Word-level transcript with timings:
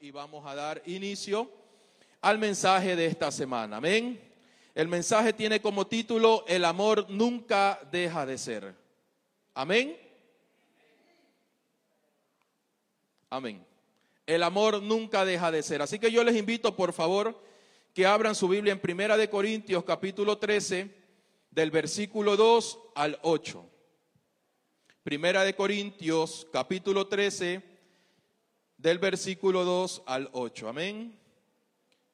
y 0.00 0.10
vamos 0.10 0.44
a 0.46 0.54
dar 0.54 0.82
inicio 0.84 1.50
al 2.20 2.36
mensaje 2.36 2.96
de 2.96 3.06
esta 3.06 3.30
semana. 3.30 3.78
Amén. 3.78 4.20
El 4.74 4.88
mensaje 4.88 5.32
tiene 5.32 5.62
como 5.62 5.86
título 5.86 6.44
El 6.46 6.66
amor 6.66 7.08
nunca 7.08 7.80
deja 7.90 8.26
de 8.26 8.36
ser. 8.36 8.74
Amén. 9.54 9.96
Amén. 13.30 13.64
El 14.26 14.42
amor 14.42 14.82
nunca 14.82 15.24
deja 15.24 15.50
de 15.50 15.62
ser. 15.62 15.80
Así 15.80 15.98
que 15.98 16.10
yo 16.10 16.24
les 16.24 16.36
invito, 16.36 16.76
por 16.76 16.92
favor, 16.92 17.42
que 17.94 18.04
abran 18.04 18.34
su 18.34 18.48
Biblia 18.48 18.72
en 18.72 18.80
Primera 18.80 19.16
de 19.16 19.30
Corintios, 19.30 19.84
capítulo 19.84 20.36
13, 20.36 20.94
del 21.50 21.70
versículo 21.70 22.36
2 22.36 22.78
al 22.96 23.18
8. 23.22 23.64
Primera 25.02 25.42
de 25.42 25.54
Corintios, 25.54 26.46
capítulo 26.52 27.06
13, 27.06 27.69
del 28.80 28.98
versículo 28.98 29.64
2 29.64 30.02
al 30.06 30.30
8. 30.32 30.68
Amén. 30.68 31.18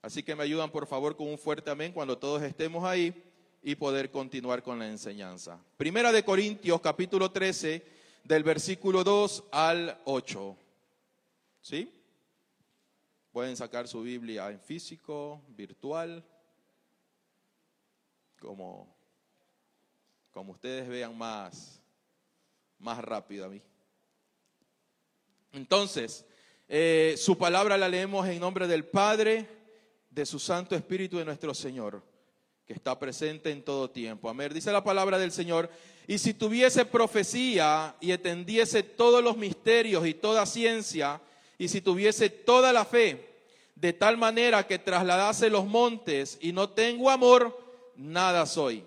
Así 0.02 0.22
que 0.22 0.34
me 0.34 0.42
ayudan 0.42 0.70
por 0.70 0.86
favor 0.86 1.16
con 1.16 1.28
un 1.28 1.38
fuerte 1.38 1.70
amén 1.70 1.92
cuando 1.92 2.18
todos 2.18 2.42
estemos 2.42 2.84
ahí 2.84 3.14
y 3.62 3.77
poder 3.77 4.10
continuar 4.10 4.62
con 4.62 4.78
la 4.78 4.88
enseñanza. 4.88 5.60
Primera 5.77 6.10
de 6.10 6.24
Corintios 6.24 6.80
capítulo 6.80 7.30
13 7.30 7.84
del 8.24 8.42
versículo 8.42 9.05
2 9.05 9.44
al 9.52 10.00
8. 10.05 10.56
¿Sí? 11.60 11.92
Pueden 13.30 13.56
sacar 13.56 13.86
su 13.86 14.02
Biblia 14.02 14.50
en 14.50 14.60
físico, 14.60 15.42
virtual, 15.48 16.24
como, 18.41 18.92
como 20.33 20.52
ustedes 20.52 20.88
vean 20.88 21.16
más, 21.16 21.80
más 22.78 22.98
rápido 22.98 23.46
a 23.46 23.48
mí. 23.50 23.62
Entonces, 25.52 26.24
eh, 26.69 27.15
su 27.16 27.38
palabra 27.38 27.77
la 27.77 27.88
leemos 27.88 28.27
en 28.27 28.41
nombre 28.41 28.66
del 28.66 28.84
Padre, 28.84 29.47
de 30.11 30.27
su 30.27 30.38
Santo 30.38 30.75
Espíritu 30.75 31.19
de 31.19 31.25
nuestro 31.25 31.55
Señor, 31.55 32.03
que 32.67 32.73
está 32.73 32.98
presente 32.98 33.50
en 33.50 33.62
todo 33.62 33.91
tiempo. 33.91 34.28
Amén. 34.28 34.53
Dice 34.53 34.73
la 34.73 34.83
palabra 34.83 35.19
del 35.19 35.31
Señor, 35.31 35.70
y 36.06 36.19
si 36.19 36.34
tuviese 36.34 36.84
profecía 36.84 37.95
y 38.00 38.12
entendiese 38.12 38.83
todos 38.83 39.23
los 39.23 39.36
misterios 39.36 40.06
y 40.06 40.14
toda 40.14 40.47
ciencia, 40.47 41.20
y 41.58 41.69
si 41.69 41.81
tuviese 41.81 42.31
toda 42.31 42.73
la 42.73 42.84
fe, 42.84 43.28
de 43.75 43.92
tal 43.92 44.17
manera 44.17 44.67
que 44.67 44.78
trasladase 44.78 45.51
los 45.51 45.67
montes 45.67 46.39
y 46.41 46.53
no 46.53 46.70
tengo 46.70 47.11
amor, 47.11 47.56
nada 47.95 48.47
soy. 48.47 48.84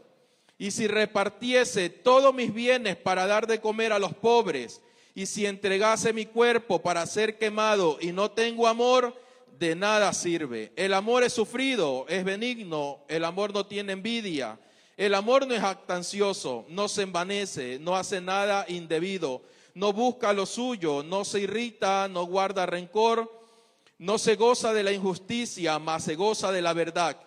Y 0.58 0.72
si 0.72 0.88
repartiese 0.88 1.90
todos 1.90 2.34
mis 2.34 2.54
bienes 2.54 2.98
para 2.98 3.28
dar 3.28 3.48
de 3.48 3.62
comer 3.62 3.94
a 3.94 4.00
los 4.00 4.14
pobres, 4.14 4.82
y 5.20 5.26
si 5.26 5.46
entregase 5.46 6.14
mi 6.14 6.28
cuerpo 6.28 6.82
para 6.82 7.06
ser 7.06 7.38
quemado 7.38 7.98
y 8.00 8.14
no 8.14 8.32
tengo 8.32 8.70
amor, 8.70 9.14
de 9.60 9.76
nada 9.76 10.14
sirve. 10.14 10.72
El 10.78 10.94
amor 10.94 11.26
es 11.26 11.34
sufrido, 11.34 12.06
es 12.08 12.24
benigno, 12.24 13.00
el 13.10 13.26
amor 13.26 13.54
no 13.54 13.66
tiene 13.66 13.92
envidia, 13.92 14.58
el 14.96 15.14
amor 15.14 15.46
no 15.46 15.54
es 15.54 15.62
actancioso, 15.62 16.64
no 16.70 16.88
se 16.88 17.02
envanece, 17.02 17.80
no 17.80 17.98
hace 17.98 18.22
nada 18.22 18.64
indebido, 18.70 19.42
no 19.74 19.92
busca 19.92 20.32
lo 20.32 20.46
suyo, 20.46 21.04
no 21.04 21.26
se 21.26 21.42
irrita, 21.42 22.08
no 22.08 22.24
guarda 22.24 22.66
rencor, 22.66 23.30
no 23.98 24.18
se 24.20 24.38
goza 24.38 24.72
de 24.72 24.84
la 24.84 24.94
injusticia, 24.94 25.80
mas 25.80 26.06
se 26.06 26.16
goza 26.16 26.50
de 26.54 26.62
la 26.62 26.72
verdad. 26.72 27.18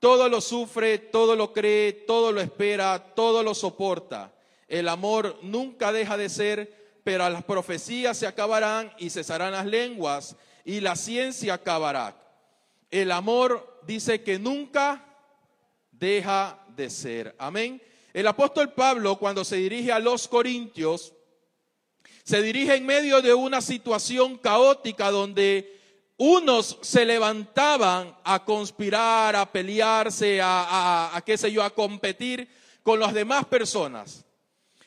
Todo 0.00 0.28
lo 0.28 0.40
sufre, 0.40 0.98
todo 0.98 1.36
lo 1.36 1.52
cree, 1.52 1.92
todo 1.92 2.32
lo 2.32 2.40
espera, 2.40 3.14
todo 3.14 3.44
lo 3.44 3.54
soporta. 3.54 4.32
El 4.66 4.88
amor 4.88 5.38
nunca 5.42 5.92
deja 5.92 6.16
de 6.16 6.28
ser 6.28 6.77
pero 7.08 7.26
las 7.30 7.42
profecías 7.42 8.18
se 8.18 8.26
acabarán 8.26 8.92
y 8.98 9.08
cesarán 9.08 9.52
las 9.52 9.64
lenguas 9.64 10.36
y 10.62 10.80
la 10.80 10.94
ciencia 10.94 11.54
acabará. 11.54 12.14
El 12.90 13.12
amor 13.12 13.80
dice 13.86 14.22
que 14.22 14.38
nunca 14.38 15.06
deja 15.90 16.62
de 16.76 16.90
ser. 16.90 17.34
Amén. 17.38 17.80
El 18.12 18.26
apóstol 18.26 18.74
Pablo 18.74 19.16
cuando 19.16 19.42
se 19.42 19.56
dirige 19.56 19.90
a 19.90 20.00
los 20.00 20.28
corintios, 20.28 21.14
se 22.24 22.42
dirige 22.42 22.74
en 22.74 22.84
medio 22.84 23.22
de 23.22 23.32
una 23.32 23.62
situación 23.62 24.36
caótica 24.36 25.10
donde 25.10 25.80
unos 26.18 26.78
se 26.82 27.06
levantaban 27.06 28.14
a 28.22 28.44
conspirar, 28.44 29.34
a 29.34 29.50
pelearse, 29.50 30.40
a, 30.42 31.22
qué 31.24 31.38
sé 31.38 31.50
yo, 31.50 31.62
a 31.62 31.70
competir 31.70 32.46
con 32.82 33.00
las 33.00 33.14
demás 33.14 33.46
personas. 33.46 34.26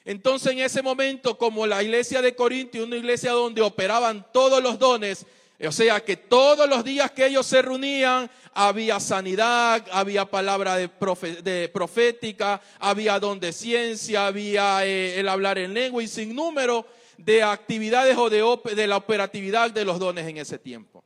Entonces 0.03 0.53
en 0.53 0.59
ese 0.59 0.81
momento, 0.81 1.37
como 1.37 1.67
la 1.67 1.83
iglesia 1.83 2.21
de 2.21 2.35
Corintio, 2.35 2.83
una 2.83 2.95
iglesia 2.95 3.31
donde 3.31 3.61
operaban 3.61 4.25
todos 4.31 4.61
los 4.61 4.79
dones, 4.79 5.25
o 5.63 5.71
sea 5.71 6.03
que 6.03 6.17
todos 6.17 6.67
los 6.67 6.83
días 6.83 7.11
que 7.11 7.27
ellos 7.27 7.45
se 7.45 7.61
reunían 7.61 8.29
había 8.53 8.99
sanidad, 8.99 9.85
había 9.91 10.25
palabra 10.25 10.75
de, 10.75 11.69
profética, 11.69 12.61
había 12.79 13.19
don 13.19 13.39
de 13.39 13.53
ciencia, 13.53 14.27
había 14.27 14.85
eh, 14.85 15.19
el 15.19 15.29
hablar 15.29 15.59
en 15.59 15.73
lengua 15.73 16.01
y 16.01 16.07
sin 16.07 16.35
número 16.35 16.85
de 17.17 17.43
actividades 17.43 18.17
o 18.17 18.29
de, 18.29 18.43
de 18.75 18.87
la 18.87 18.97
operatividad 18.97 19.69
de 19.69 19.85
los 19.85 19.99
dones 19.99 20.27
en 20.27 20.37
ese 20.37 20.57
tiempo. 20.57 21.03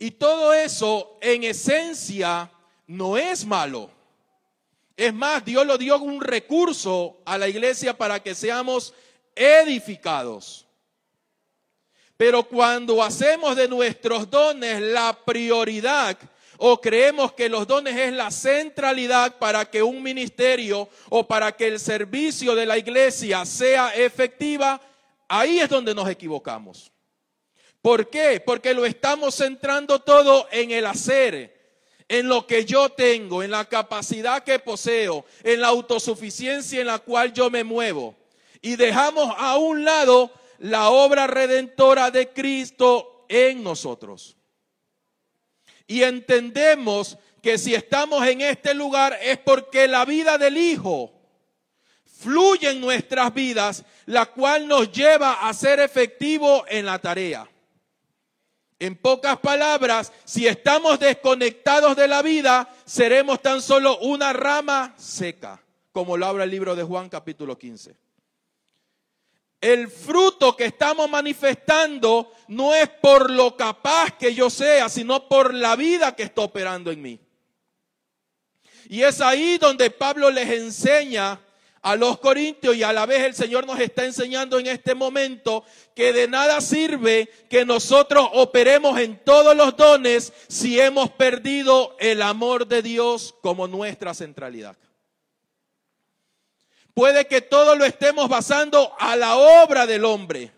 Y 0.00 0.12
todo 0.12 0.52
eso 0.52 1.18
en 1.20 1.44
esencia 1.44 2.50
no 2.86 3.16
es 3.16 3.44
malo. 3.44 3.90
Es 4.98 5.14
más, 5.14 5.44
Dios 5.44 5.64
lo 5.64 5.78
dio 5.78 5.96
un 6.00 6.20
recurso 6.20 7.22
a 7.24 7.38
la 7.38 7.46
iglesia 7.46 7.96
para 7.96 8.20
que 8.20 8.34
seamos 8.34 8.92
edificados. 9.36 10.66
Pero 12.16 12.42
cuando 12.42 13.00
hacemos 13.00 13.54
de 13.54 13.68
nuestros 13.68 14.28
dones 14.28 14.82
la 14.82 15.16
prioridad 15.24 16.18
o 16.56 16.80
creemos 16.80 17.32
que 17.34 17.48
los 17.48 17.64
dones 17.64 17.96
es 17.96 18.12
la 18.12 18.32
centralidad 18.32 19.38
para 19.38 19.70
que 19.70 19.84
un 19.84 20.02
ministerio 20.02 20.88
o 21.10 21.24
para 21.24 21.52
que 21.52 21.68
el 21.68 21.78
servicio 21.78 22.56
de 22.56 22.66
la 22.66 22.76
iglesia 22.76 23.44
sea 23.46 23.94
efectiva, 23.94 24.80
ahí 25.28 25.60
es 25.60 25.68
donde 25.68 25.94
nos 25.94 26.08
equivocamos. 26.08 26.90
¿Por 27.80 28.10
qué? 28.10 28.42
Porque 28.44 28.74
lo 28.74 28.84
estamos 28.84 29.36
centrando 29.36 30.00
todo 30.00 30.48
en 30.50 30.72
el 30.72 30.86
hacer, 30.86 31.57
en 32.08 32.28
lo 32.28 32.46
que 32.46 32.64
yo 32.64 32.88
tengo, 32.88 33.42
en 33.42 33.50
la 33.50 33.66
capacidad 33.66 34.42
que 34.42 34.58
poseo, 34.58 35.24
en 35.42 35.60
la 35.60 35.68
autosuficiencia 35.68 36.80
en 36.80 36.86
la 36.86 36.98
cual 36.98 37.32
yo 37.32 37.50
me 37.50 37.64
muevo. 37.64 38.14
Y 38.62 38.76
dejamos 38.76 39.32
a 39.36 39.56
un 39.58 39.84
lado 39.84 40.32
la 40.58 40.88
obra 40.88 41.26
redentora 41.26 42.10
de 42.10 42.30
Cristo 42.30 43.26
en 43.28 43.62
nosotros. 43.62 44.36
Y 45.86 46.02
entendemos 46.02 47.18
que 47.42 47.58
si 47.58 47.74
estamos 47.74 48.26
en 48.26 48.40
este 48.40 48.74
lugar 48.74 49.18
es 49.22 49.38
porque 49.38 49.86
la 49.86 50.04
vida 50.04 50.38
del 50.38 50.56
Hijo 50.56 51.12
fluye 52.04 52.70
en 52.70 52.80
nuestras 52.80 53.32
vidas, 53.32 53.84
la 54.06 54.26
cual 54.26 54.66
nos 54.66 54.90
lleva 54.90 55.48
a 55.48 55.54
ser 55.54 55.78
efectivo 55.80 56.64
en 56.68 56.86
la 56.86 56.98
tarea. 56.98 57.48
En 58.80 58.96
pocas 58.96 59.38
palabras, 59.38 60.12
si 60.24 60.46
estamos 60.46 61.00
desconectados 61.00 61.96
de 61.96 62.06
la 62.06 62.22
vida, 62.22 62.72
seremos 62.84 63.42
tan 63.42 63.60
solo 63.60 63.98
una 63.98 64.32
rama 64.32 64.94
seca, 64.96 65.60
como 65.90 66.16
lo 66.16 66.26
habla 66.26 66.44
el 66.44 66.50
libro 66.50 66.76
de 66.76 66.84
Juan 66.84 67.08
capítulo 67.08 67.58
15. 67.58 67.96
El 69.60 69.88
fruto 69.88 70.56
que 70.56 70.66
estamos 70.66 71.10
manifestando 71.10 72.32
no 72.46 72.72
es 72.72 72.88
por 72.88 73.28
lo 73.30 73.56
capaz 73.56 74.16
que 74.16 74.32
yo 74.32 74.48
sea, 74.48 74.88
sino 74.88 75.28
por 75.28 75.52
la 75.52 75.74
vida 75.74 76.14
que 76.14 76.22
está 76.22 76.42
operando 76.42 76.92
en 76.92 77.02
mí. 77.02 77.20
Y 78.88 79.02
es 79.02 79.20
ahí 79.20 79.58
donde 79.58 79.90
Pablo 79.90 80.30
les 80.30 80.48
enseña 80.48 81.40
a 81.82 81.96
los 81.96 82.18
corintios 82.18 82.76
y 82.76 82.82
a 82.82 82.92
la 82.92 83.06
vez 83.06 83.22
el 83.22 83.34
Señor 83.34 83.66
nos 83.66 83.78
está 83.80 84.04
enseñando 84.04 84.58
en 84.58 84.66
este 84.66 84.94
momento 84.94 85.64
que 85.94 86.12
de 86.12 86.28
nada 86.28 86.60
sirve 86.60 87.28
que 87.48 87.64
nosotros 87.64 88.28
operemos 88.32 88.98
en 88.98 89.22
todos 89.24 89.56
los 89.56 89.76
dones 89.76 90.32
si 90.48 90.80
hemos 90.80 91.10
perdido 91.10 91.96
el 92.00 92.22
amor 92.22 92.66
de 92.66 92.82
Dios 92.82 93.34
como 93.42 93.68
nuestra 93.68 94.14
centralidad. 94.14 94.76
Puede 96.94 97.26
que 97.26 97.40
todo 97.40 97.76
lo 97.76 97.84
estemos 97.84 98.28
basando 98.28 98.92
a 98.98 99.14
la 99.14 99.36
obra 99.36 99.86
del 99.86 100.04
hombre. 100.04 100.52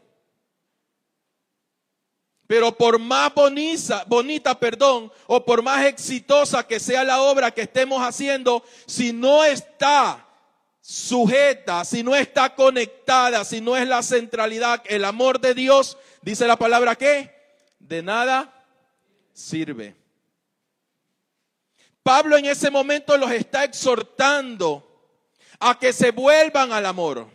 Pero 2.47 2.73
por 2.73 2.99
más 2.99 3.33
bonita, 3.35 4.05
bonita, 4.09 4.59
perdón, 4.59 5.13
o 5.27 5.45
por 5.45 5.63
más 5.63 5.85
exitosa 5.85 6.67
que 6.67 6.81
sea 6.81 7.05
la 7.05 7.21
obra 7.21 7.51
que 7.53 7.61
estemos 7.61 8.03
haciendo, 8.03 8.65
si 8.87 9.13
no 9.13 9.45
está 9.45 10.27
sujeta, 10.91 11.85
si 11.85 12.03
no 12.03 12.17
está 12.17 12.57
conectada, 12.57 13.45
si 13.45 13.61
no 13.61 13.77
es 13.77 13.87
la 13.87 14.03
centralidad, 14.03 14.83
el 14.87 15.05
amor 15.05 15.41
de 15.41 15.55
Dios, 15.55 15.97
dice 16.21 16.49
la 16.49 16.57
palabra 16.57 16.97
que 16.97 17.33
de 17.79 18.03
nada 18.03 18.67
sirve. 19.33 19.95
Pablo 22.03 22.37
en 22.37 22.47
ese 22.47 22.73
momento 22.73 23.17
los 23.17 23.31
está 23.31 23.63
exhortando 23.63 24.85
a 25.61 25.79
que 25.79 25.93
se 25.93 26.11
vuelvan 26.11 26.73
al 26.73 26.85
amor. 26.85 27.29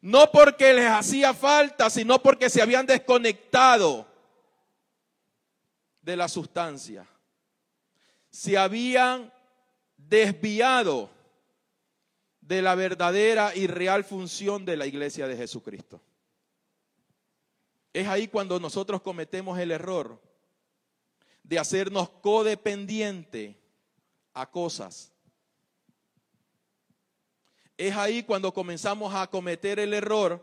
No 0.00 0.32
porque 0.32 0.72
les 0.72 0.90
hacía 0.90 1.34
falta, 1.34 1.88
sino 1.88 2.20
porque 2.20 2.50
se 2.50 2.62
habían 2.62 2.84
desconectado 2.84 4.08
de 6.02 6.16
la 6.16 6.26
sustancia. 6.26 7.06
Se 8.28 8.58
habían 8.58 9.32
desviado 9.96 11.16
de 12.48 12.62
la 12.62 12.74
verdadera 12.74 13.54
y 13.54 13.66
real 13.66 14.04
función 14.04 14.64
de 14.64 14.78
la 14.78 14.86
iglesia 14.86 15.28
de 15.28 15.36
Jesucristo. 15.36 16.00
Es 17.92 18.08
ahí 18.08 18.26
cuando 18.26 18.58
nosotros 18.58 19.02
cometemos 19.02 19.58
el 19.58 19.70
error 19.70 20.18
de 21.42 21.58
hacernos 21.58 22.08
codependiente 22.08 23.60
a 24.32 24.50
cosas. 24.50 25.12
Es 27.76 27.94
ahí 27.94 28.22
cuando 28.22 28.54
comenzamos 28.54 29.14
a 29.14 29.26
cometer 29.26 29.78
el 29.78 29.92
error 29.92 30.42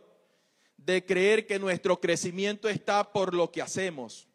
de 0.77 1.03
creer 1.03 1.47
que 1.47 1.57
nuestro 1.57 1.99
crecimiento 1.99 2.69
está 2.69 3.11
por 3.11 3.33
lo 3.33 3.51
que 3.51 3.63
hacemos. 3.63 4.27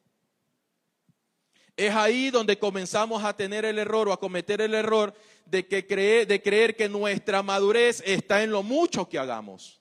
Es 1.81 1.94
ahí 1.94 2.31
donde 2.31 2.59
comenzamos 2.59 3.25
a 3.25 3.35
tener 3.35 3.65
el 3.65 3.79
error 3.79 4.06
o 4.06 4.12
a 4.12 4.21
cometer 4.21 4.61
el 4.61 4.75
error 4.75 5.15
de, 5.47 5.67
que 5.67 5.87
creer, 5.87 6.27
de 6.27 6.43
creer 6.43 6.77
que 6.77 6.91
nuestra 6.91 7.43
madurez 7.43 8.03
está 8.05 8.43
en 8.43 8.50
lo 8.50 8.62
mucho 8.62 9.09
que 9.09 9.19
hagamos. 9.19 9.81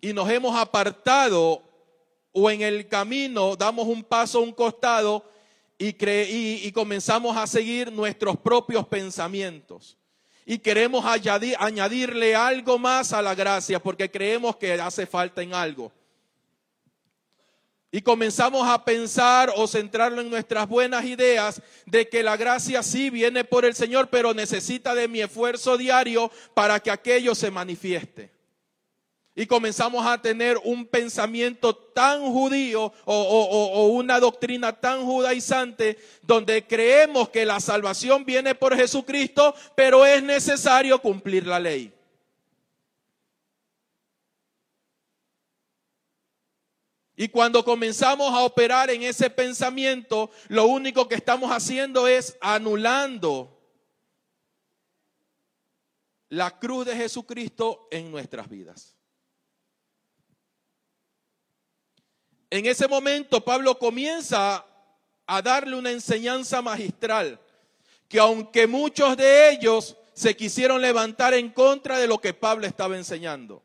Y 0.00 0.12
nos 0.12 0.28
hemos 0.28 0.58
apartado 0.58 1.62
o 2.32 2.50
en 2.50 2.62
el 2.62 2.88
camino 2.88 3.54
damos 3.54 3.86
un 3.86 4.02
paso 4.02 4.38
a 4.40 4.42
un 4.42 4.50
costado 4.50 5.24
y, 5.78 5.94
y, 6.66 6.72
comenzamos 6.72 7.36
a 7.36 7.46
seguir 7.46 7.92
nuestros 7.92 8.36
propios 8.38 8.84
pensamientos. 8.88 9.96
Y 10.44 10.58
queremos 10.58 11.04
añadirle 11.04 12.34
algo 12.34 12.76
más 12.76 13.12
a 13.12 13.22
la 13.22 13.36
gracia 13.36 13.80
porque 13.80 14.10
creemos 14.10 14.56
que 14.56 14.72
hace 14.72 15.06
falta 15.06 15.42
en 15.42 15.54
algo. 15.54 15.92
Y 17.90 18.02
comenzamos 18.02 18.68
a 18.68 18.84
pensar 18.84 19.50
o 19.56 19.66
centrarlo 19.66 20.20
en 20.20 20.28
nuestras 20.28 20.68
buenas 20.68 21.06
ideas 21.06 21.62
de 21.86 22.06
que 22.08 22.22
la 22.22 22.36
gracia 22.36 22.82
sí 22.82 23.08
viene 23.08 23.44
por 23.44 23.64
el 23.64 23.74
Señor, 23.74 24.08
pero 24.10 24.34
necesita 24.34 24.94
de 24.94 25.08
mi 25.08 25.22
esfuerzo 25.22 25.78
diario 25.78 26.30
para 26.52 26.80
que 26.80 26.90
aquello 26.90 27.34
se 27.34 27.50
manifieste. 27.50 28.30
Y 29.34 29.46
comenzamos 29.46 30.04
a 30.04 30.20
tener 30.20 30.58
un 30.64 30.84
pensamiento 30.84 31.74
tan 31.74 32.22
judío 32.22 32.92
o, 33.04 33.14
o, 33.14 33.86
una 33.86 34.18
doctrina 34.20 34.72
tan 34.72 35.04
judaizante 35.04 35.96
donde 36.22 36.66
creemos 36.66 37.28
que 37.28 37.46
la 37.46 37.60
salvación 37.60 38.24
viene 38.24 38.54
por 38.56 38.76
Jesucristo, 38.76 39.54
pero 39.76 40.04
es 40.04 40.22
necesario 40.24 41.00
cumplir 41.00 41.46
la 41.46 41.60
ley. 41.60 41.97
Y 47.20 47.30
cuando 47.30 47.64
comenzamos 47.64 48.32
a 48.32 48.44
operar 48.44 48.90
en 48.90 49.02
ese 49.02 49.28
pensamiento, 49.28 50.30
lo 50.46 50.66
único 50.66 51.08
que 51.08 51.16
estamos 51.16 51.50
haciendo 51.50 52.06
es 52.06 52.38
anulando 52.40 53.60
la 56.28 56.56
cruz 56.60 56.86
de 56.86 56.94
Jesucristo 56.94 57.88
en 57.90 58.12
nuestras 58.12 58.48
vidas. 58.48 58.96
En 62.50 62.66
ese 62.66 62.86
momento 62.86 63.44
Pablo 63.44 63.76
comienza 63.80 64.64
a 65.26 65.42
darle 65.42 65.74
una 65.74 65.90
enseñanza 65.90 66.62
magistral, 66.62 67.40
que 68.06 68.20
aunque 68.20 68.68
muchos 68.68 69.16
de 69.16 69.50
ellos 69.50 69.96
se 70.14 70.36
quisieron 70.36 70.80
levantar 70.80 71.34
en 71.34 71.50
contra 71.50 71.98
de 71.98 72.06
lo 72.06 72.20
que 72.20 72.32
Pablo 72.32 72.64
estaba 72.64 72.96
enseñando, 72.96 73.60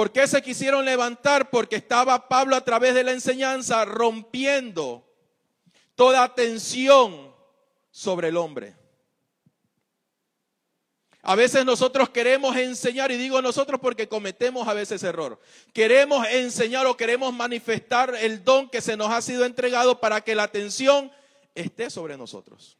¿Por 0.00 0.12
qué 0.12 0.26
se 0.26 0.40
quisieron 0.40 0.86
levantar? 0.86 1.50
Porque 1.50 1.76
estaba 1.76 2.26
Pablo 2.26 2.56
a 2.56 2.64
través 2.64 2.94
de 2.94 3.04
la 3.04 3.12
enseñanza 3.12 3.84
rompiendo 3.84 5.06
toda 5.94 6.34
tensión 6.34 7.34
sobre 7.90 8.28
el 8.28 8.38
hombre. 8.38 8.74
A 11.20 11.34
veces 11.34 11.66
nosotros 11.66 12.08
queremos 12.08 12.56
enseñar, 12.56 13.12
y 13.12 13.18
digo 13.18 13.42
nosotros 13.42 13.78
porque 13.78 14.08
cometemos 14.08 14.66
a 14.66 14.72
veces 14.72 15.02
error, 15.02 15.38
queremos 15.74 16.26
enseñar 16.28 16.86
o 16.86 16.96
queremos 16.96 17.34
manifestar 17.34 18.14
el 18.14 18.42
don 18.42 18.70
que 18.70 18.80
se 18.80 18.96
nos 18.96 19.10
ha 19.10 19.20
sido 19.20 19.44
entregado 19.44 20.00
para 20.00 20.22
que 20.22 20.34
la 20.34 20.44
atención 20.44 21.12
esté 21.54 21.90
sobre 21.90 22.16
nosotros. 22.16 22.78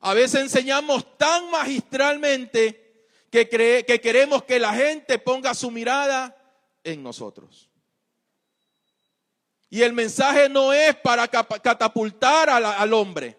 A 0.00 0.12
veces 0.12 0.42
enseñamos 0.42 1.16
tan 1.16 1.50
magistralmente 1.50 2.89
que, 3.30 3.48
que 3.48 4.00
queremos 4.00 4.44
que 4.44 4.58
la 4.58 4.74
gente 4.74 5.18
ponga 5.18 5.54
su 5.54 5.70
mirada 5.70 6.36
en 6.84 7.02
nosotros. 7.02 7.70
Y 9.70 9.82
el 9.82 9.92
mensaje 9.92 10.48
no 10.48 10.72
es 10.72 10.96
para 10.96 11.28
catapultar 11.28 12.50
al 12.50 12.92
hombre, 12.92 13.38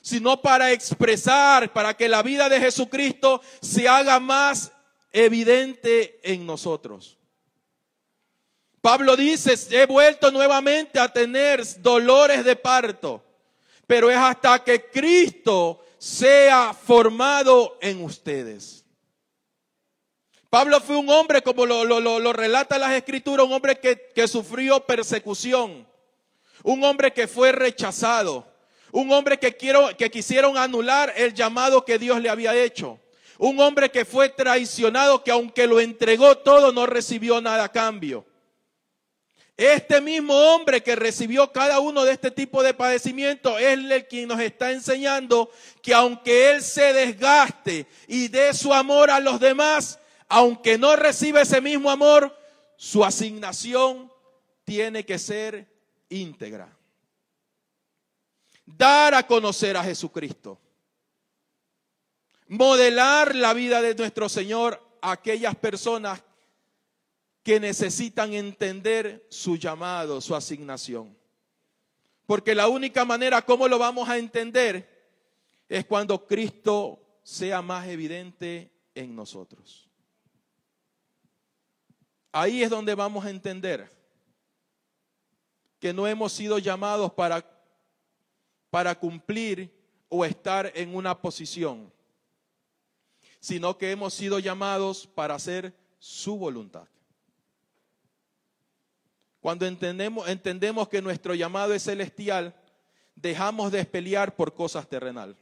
sino 0.00 0.42
para 0.42 0.72
expresar, 0.72 1.72
para 1.72 1.96
que 1.96 2.08
la 2.08 2.22
vida 2.22 2.48
de 2.48 2.58
Jesucristo 2.58 3.40
se 3.62 3.86
haga 3.86 4.18
más 4.18 4.72
evidente 5.12 6.18
en 6.22 6.44
nosotros. 6.44 7.16
Pablo 8.80 9.16
dice, 9.16 9.54
he 9.70 9.86
vuelto 9.86 10.32
nuevamente 10.32 10.98
a 10.98 11.12
tener 11.12 11.62
dolores 11.80 12.44
de 12.44 12.56
parto, 12.56 13.24
pero 13.86 14.10
es 14.10 14.16
hasta 14.16 14.64
que 14.64 14.90
Cristo 14.90 15.84
sea 15.98 16.74
formado 16.74 17.78
en 17.80 18.02
ustedes. 18.02 18.84
Pablo 20.50 20.80
fue 20.80 20.96
un 20.96 21.10
hombre, 21.10 21.42
como 21.42 21.66
lo, 21.66 21.84
lo, 21.84 22.32
relata 22.32 22.78
las 22.78 22.92
escrituras, 22.92 23.44
un 23.44 23.52
hombre 23.52 23.78
que, 23.78 24.08
que 24.14 24.26
sufrió 24.26 24.80
persecución, 24.80 25.86
un 26.62 26.84
hombre 26.84 27.12
que 27.12 27.28
fue 27.28 27.52
rechazado, 27.52 28.46
un 28.90 29.12
hombre 29.12 29.38
que, 29.38 29.56
quiero, 29.56 29.94
que 29.96 30.10
quisieron 30.10 30.56
anular 30.56 31.12
el 31.16 31.34
llamado 31.34 31.84
que 31.84 31.98
Dios 31.98 32.22
le 32.22 32.30
había 32.30 32.56
hecho, 32.56 32.98
un 33.36 33.60
hombre 33.60 33.90
que 33.90 34.06
fue 34.06 34.30
traicionado, 34.30 35.22
que 35.22 35.30
aunque 35.30 35.66
lo 35.66 35.80
entregó 35.80 36.38
todo, 36.38 36.72
no 36.72 36.86
recibió 36.86 37.40
nada 37.42 37.64
a 37.64 37.72
cambio. 37.72 38.24
Este 39.58 40.00
mismo 40.00 40.34
hombre 40.34 40.82
que 40.82 40.94
recibió 40.94 41.52
cada 41.52 41.80
uno 41.80 42.04
de 42.04 42.12
este 42.12 42.30
tipo 42.30 42.62
de 42.62 42.74
padecimientos 42.74 43.60
es 43.60 43.66
el 43.66 44.06
quien 44.06 44.28
nos 44.28 44.40
está 44.40 44.70
enseñando 44.70 45.50
que 45.82 45.92
aunque 45.92 46.52
él 46.52 46.62
se 46.62 46.92
desgaste 46.92 47.86
y 48.06 48.28
dé 48.28 48.54
su 48.54 48.72
amor 48.72 49.10
a 49.10 49.18
los 49.18 49.40
demás, 49.40 49.98
aunque 50.28 50.76
no 50.76 50.94
recibe 50.94 51.40
ese 51.40 51.60
mismo 51.60 51.90
amor, 51.90 52.36
su 52.76 53.04
asignación 53.04 54.12
tiene 54.64 55.04
que 55.04 55.18
ser 55.18 55.66
íntegra. 56.10 56.76
Dar 58.66 59.14
a 59.14 59.26
conocer 59.26 59.76
a 59.76 59.82
Jesucristo. 59.82 60.60
Modelar 62.48 63.34
la 63.34 63.54
vida 63.54 63.80
de 63.80 63.94
nuestro 63.94 64.28
Señor 64.28 64.82
a 65.00 65.12
aquellas 65.12 65.56
personas 65.56 66.22
que 67.42 67.58
necesitan 67.58 68.34
entender 68.34 69.26
su 69.30 69.56
llamado, 69.56 70.20
su 70.20 70.34
asignación. 70.34 71.16
Porque 72.26 72.54
la 72.54 72.68
única 72.68 73.06
manera 73.06 73.40
como 73.40 73.68
lo 73.68 73.78
vamos 73.78 74.06
a 74.08 74.18
entender 74.18 74.86
es 75.66 75.86
cuando 75.86 76.26
Cristo 76.26 77.00
sea 77.22 77.62
más 77.62 77.88
evidente 77.88 78.70
en 78.94 79.16
nosotros. 79.16 79.87
Ahí 82.32 82.62
es 82.62 82.70
donde 82.70 82.94
vamos 82.94 83.24
a 83.24 83.30
entender 83.30 83.90
que 85.78 85.92
no 85.92 86.06
hemos 86.06 86.32
sido 86.32 86.58
llamados 86.58 87.12
para, 87.12 87.44
para 88.70 88.94
cumplir 88.98 89.72
o 90.08 90.24
estar 90.24 90.70
en 90.74 90.94
una 90.94 91.20
posición, 91.20 91.92
sino 93.40 93.78
que 93.78 93.90
hemos 93.90 94.14
sido 94.14 94.38
llamados 94.38 95.06
para 95.06 95.34
hacer 95.34 95.74
su 95.98 96.36
voluntad. 96.36 96.86
Cuando 99.40 99.66
entendemos, 99.66 100.28
entendemos 100.28 100.88
que 100.88 101.00
nuestro 101.00 101.34
llamado 101.34 101.72
es 101.72 101.84
celestial, 101.84 102.54
dejamos 103.14 103.70
de 103.70 103.84
pelear 103.84 104.34
por 104.34 104.52
cosas 104.52 104.88
terrenales. 104.88 105.36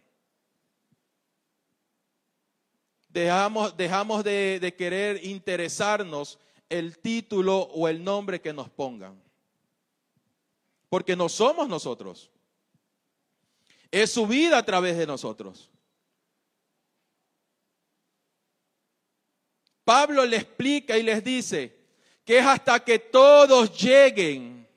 Dejamos, 3.09 3.75
dejamos 3.76 4.23
de, 4.23 4.61
de 4.61 4.75
querer 4.75 5.25
interesarnos 5.25 6.38
el 6.68 6.99
título 6.99 7.58
o 7.58 7.88
el 7.88 8.02
nombre 8.02 8.40
que 8.40 8.52
nos 8.52 8.68
pongan. 8.70 9.20
Porque 10.88 11.16
no 11.16 11.28
somos 11.28 11.68
nosotros. 11.68 12.30
Es 13.90 14.12
su 14.12 14.26
vida 14.26 14.58
a 14.58 14.64
través 14.64 14.96
de 14.96 15.06
nosotros. 15.06 15.70
Pablo 19.85 20.25
le 20.26 20.37
explica 20.37 20.99
y 20.99 21.02
les 21.02 21.23
dice 21.23 21.76
que 22.25 22.38
es 22.38 22.44
hasta 22.44 22.85
que 22.85 22.99
todos 22.99 23.80
lleguen 23.80 24.68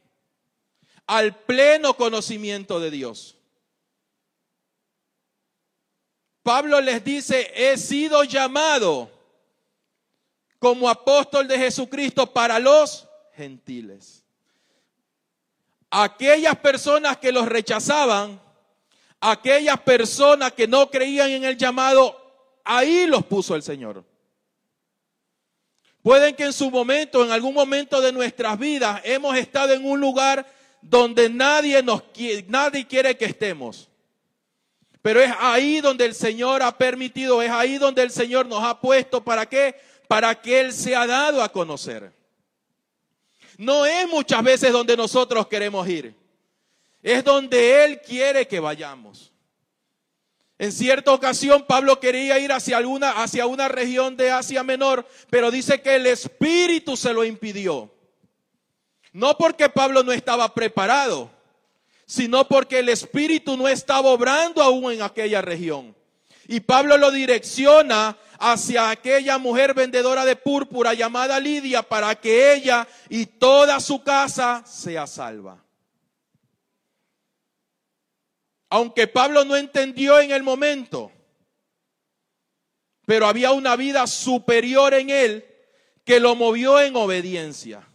al 1.08 1.36
pleno 1.36 1.96
conocimiento 1.96 2.80
de 2.80 2.92
Dios. 2.92 3.36
Pablo 6.44 6.80
les 6.80 7.04
dice, 7.04 7.52
he 7.56 7.78
sido 7.78 8.24
llamado 8.24 9.19
como 10.60 10.90
apóstol 10.90 11.48
de 11.48 11.58
Jesucristo 11.58 12.32
para 12.32 12.60
los 12.60 13.08
gentiles. 13.34 14.24
Aquellas 15.90 16.56
personas 16.58 17.18
que 17.18 17.32
los 17.32 17.48
rechazaban, 17.48 18.40
aquellas 19.20 19.80
personas 19.80 20.52
que 20.52 20.68
no 20.68 20.92
creían 20.92 21.32
en 21.32 21.46
el 21.46 21.58
llamado, 21.58 22.16
ahí 22.64 23.08
los 23.08 23.26
puso 23.26 23.56
el 23.56 23.64
Señor. 23.64 24.04
Pueden 26.04 26.36
que 26.36 26.44
en 26.44 26.54
su 26.54 26.70
momento, 26.70 27.26
en 27.26 27.32
algún 27.32 27.54
momento 27.54 28.02
de 28.02 28.12
nuestras 28.12 28.60
vidas, 28.60 29.02
hemos 29.04 29.36
estado 29.38 29.74
en 29.74 29.86
un 29.86 30.00
lugar 30.00 30.46
donde 30.82 31.30
nadie 31.30 31.82
nos 31.84 32.04
nadie 32.48 32.86
quiere 32.86 33.18
que 33.18 33.26
estemos. 33.26 33.90
Pero 35.02 35.22
es 35.22 35.32
ahí 35.40 35.82
donde 35.82 36.06
el 36.06 36.14
Señor 36.14 36.62
ha 36.62 36.78
permitido, 36.78 37.42
es 37.42 37.50
ahí 37.50 37.78
donde 37.78 38.04
el 38.04 38.12
Señor 38.12 38.46
nos 38.46 38.64
ha 38.64 38.80
puesto 38.80 39.24
para 39.24 39.46
qué? 39.48 39.76
Para 40.10 40.34
que 40.42 40.60
Él 40.60 40.74
se 40.74 40.96
ha 40.96 41.06
dado 41.06 41.44
a 41.44 41.50
conocer. 41.50 42.12
No 43.58 43.86
es 43.86 44.08
muchas 44.08 44.42
veces 44.44 44.72
donde 44.72 44.98
nosotros 44.98 45.46
queremos 45.48 45.88
ir. 45.88 46.16
Es 47.04 47.24
donde 47.24 47.86
Él 47.86 48.02
quiere 48.02 48.48
que 48.48 48.60
vayamos. 48.60 49.32
En 50.58 50.72
cierta 50.72 51.14
ocasión 51.14 51.64
Pablo 51.68 52.00
quería 52.00 52.40
ir 52.40 52.52
hacia, 52.52 52.78
alguna, 52.78 53.12
hacia 53.22 53.46
una 53.46 53.68
región 53.68 54.18
de 54.18 54.32
Asia 54.32 54.64
Menor, 54.64 55.08
pero 55.30 55.52
dice 55.52 55.80
que 55.82 55.98
el 55.98 56.08
Espíritu 56.08 56.98
se 56.98 57.14
lo 57.14 57.24
impidió. 57.24 57.94
No 59.14 59.38
porque 59.38 59.70
Pablo 59.70 60.02
no 60.02 60.12
estaba 60.12 60.52
preparado, 60.56 61.30
sino 62.08 62.48
porque 62.48 62.80
el 62.80 62.90
Espíritu 62.90 63.56
no 63.56 63.68
estaba 63.68 64.10
obrando 64.10 64.64
aún 64.64 64.92
en 64.92 65.04
aquella 65.04 65.44
región. 65.44 65.96
Y 66.48 66.62
Pablo 66.62 66.98
lo 66.98 67.12
direcciona 67.12 68.18
hacia 68.40 68.90
aquella 68.90 69.38
mujer 69.38 69.74
vendedora 69.74 70.24
de 70.26 70.36
púrpura 70.36 70.94
llamada 70.94 71.40
Lidia 71.40 71.84
para 71.84 72.16
que 72.16 72.54
ella 72.54 72.88
y 73.10 73.26
toda 73.26 73.80
su 73.80 74.02
casa 74.02 74.64
sea 74.66 75.06
salva. 75.06 75.64
Aunque 78.70 79.08
Pablo 79.08 79.44
no 79.44 79.56
entendió 79.56 80.20
en 80.20 80.32
el 80.32 80.44
momento, 80.44 81.12
pero 83.06 83.28
había 83.28 83.52
una 83.52 83.76
vida 83.76 84.08
superior 84.08 84.94
en 84.94 85.10
él 85.10 85.46
que 86.06 86.20
lo 86.20 86.36
movió 86.36 86.80
en 86.80 86.96
obediencia. 86.96 87.86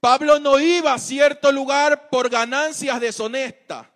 Pablo 0.00 0.38
no 0.38 0.58
iba 0.58 0.94
a 0.94 0.98
cierto 0.98 1.50
lugar 1.50 2.08
por 2.10 2.28
ganancias 2.28 3.00
deshonestas, 3.00 3.86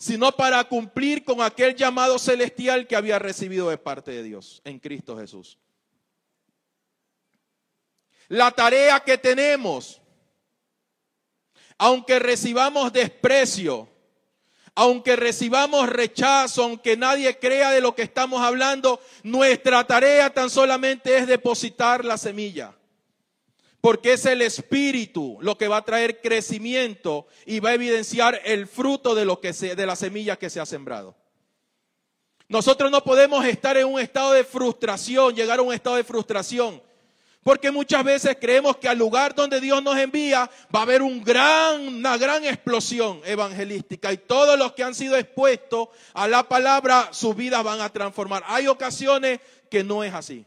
sino 0.00 0.32
para 0.32 0.64
cumplir 0.64 1.24
con 1.24 1.42
aquel 1.42 1.76
llamado 1.76 2.18
celestial 2.18 2.86
que 2.86 2.96
había 2.96 3.18
recibido 3.18 3.68
de 3.68 3.76
parte 3.76 4.10
de 4.10 4.22
Dios 4.22 4.62
en 4.64 4.78
Cristo 4.78 5.14
Jesús. 5.18 5.58
La 8.28 8.50
tarea 8.50 9.00
que 9.00 9.18
tenemos, 9.18 10.00
aunque 11.76 12.18
recibamos 12.18 12.94
desprecio, 12.94 13.90
aunque 14.74 15.16
recibamos 15.16 15.86
rechazo, 15.90 16.62
aunque 16.62 16.96
nadie 16.96 17.38
crea 17.38 17.70
de 17.70 17.82
lo 17.82 17.94
que 17.94 18.02
estamos 18.02 18.40
hablando, 18.40 19.02
nuestra 19.22 19.86
tarea 19.86 20.32
tan 20.32 20.48
solamente 20.48 21.14
es 21.14 21.26
depositar 21.26 22.06
la 22.06 22.16
semilla 22.16 22.74
porque 23.80 24.12
es 24.12 24.26
el 24.26 24.42
espíritu 24.42 25.38
lo 25.40 25.56
que 25.56 25.68
va 25.68 25.78
a 25.78 25.84
traer 25.84 26.20
crecimiento 26.20 27.26
y 27.46 27.60
va 27.60 27.70
a 27.70 27.74
evidenciar 27.74 28.40
el 28.44 28.66
fruto 28.66 29.14
de 29.14 29.24
lo 29.24 29.40
que 29.40 29.52
se, 29.52 29.74
de 29.74 29.86
la 29.86 29.96
semilla 29.96 30.36
que 30.36 30.50
se 30.50 30.60
ha 30.60 30.66
sembrado. 30.66 31.16
Nosotros 32.48 32.90
no 32.90 33.02
podemos 33.04 33.44
estar 33.44 33.76
en 33.76 33.86
un 33.86 34.00
estado 34.00 34.32
de 34.32 34.44
frustración, 34.44 35.34
llegar 35.34 35.60
a 35.60 35.62
un 35.62 35.72
estado 35.72 35.96
de 35.96 36.04
frustración, 36.04 36.82
porque 37.42 37.70
muchas 37.70 38.04
veces 38.04 38.36
creemos 38.38 38.76
que 38.76 38.88
al 38.88 38.98
lugar 38.98 39.34
donde 39.34 39.60
Dios 39.60 39.82
nos 39.82 39.96
envía 39.96 40.50
va 40.74 40.80
a 40.80 40.82
haber 40.82 41.00
gran, 41.22 41.88
una 41.88 42.18
gran 42.18 42.44
explosión 42.44 43.20
evangelística 43.24 44.12
y 44.12 44.18
todos 44.18 44.58
los 44.58 44.72
que 44.72 44.82
han 44.82 44.94
sido 44.94 45.16
expuestos 45.16 45.88
a 46.12 46.28
la 46.28 46.48
palabra, 46.48 47.08
sus 47.12 47.34
vidas 47.34 47.64
van 47.64 47.80
a 47.80 47.88
transformar. 47.88 48.42
Hay 48.46 48.66
ocasiones 48.66 49.40
que 49.70 49.84
no 49.84 50.04
es 50.04 50.12
así. 50.12 50.44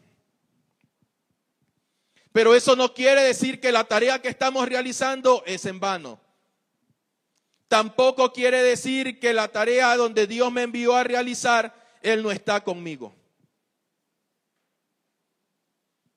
Pero 2.33 2.55
eso 2.55 2.75
no 2.75 2.93
quiere 2.93 3.21
decir 3.21 3.61
que 3.61 3.71
la 3.71 3.83
tarea 3.83 4.21
que 4.21 4.27
estamos 4.27 4.67
realizando 4.67 5.43
es 5.45 5.65
en 5.65 5.79
vano. 5.79 6.19
Tampoco 7.67 8.33
quiere 8.33 8.61
decir 8.63 9.19
que 9.19 9.33
la 9.33 9.47
tarea 9.47 9.95
donde 9.95 10.25
Dios 10.25 10.51
me 10.51 10.63
envió 10.63 10.95
a 10.95 11.03
realizar, 11.03 11.73
Él 12.01 12.23
no 12.23 12.31
está 12.31 12.63
conmigo. 12.63 13.13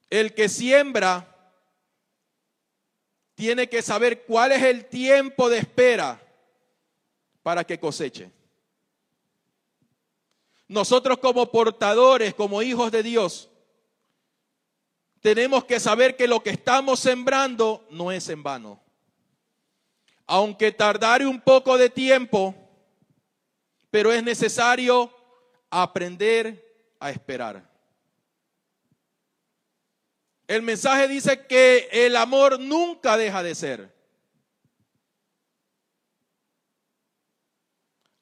El 0.08 0.34
que 0.34 0.48
siembra 0.48 1.28
tiene 3.34 3.68
que 3.68 3.82
saber 3.82 4.24
cuál 4.24 4.52
es 4.52 4.62
el 4.62 4.86
tiempo 4.86 5.50
de 5.50 5.58
espera 5.58 6.18
para 7.42 7.62
que 7.62 7.78
coseche. 7.78 8.30
Nosotros 10.66 11.18
como 11.18 11.50
portadores, 11.52 12.32
como 12.32 12.62
hijos 12.62 12.90
de 12.90 13.02
Dios, 13.02 13.50
tenemos 15.26 15.64
que 15.64 15.80
saber 15.80 16.14
que 16.14 16.28
lo 16.28 16.40
que 16.40 16.50
estamos 16.50 17.00
sembrando 17.00 17.84
no 17.90 18.12
es 18.12 18.28
en 18.28 18.44
vano. 18.44 18.80
Aunque 20.24 20.70
tardare 20.70 21.26
un 21.26 21.40
poco 21.40 21.76
de 21.76 21.90
tiempo, 21.90 22.54
pero 23.90 24.12
es 24.12 24.22
necesario 24.22 25.12
aprender 25.68 26.94
a 27.00 27.10
esperar. 27.10 27.68
El 30.46 30.62
mensaje 30.62 31.08
dice 31.08 31.44
que 31.44 31.88
el 31.90 32.14
amor 32.14 32.60
nunca 32.60 33.16
deja 33.16 33.42
de 33.42 33.56
ser. 33.56 33.96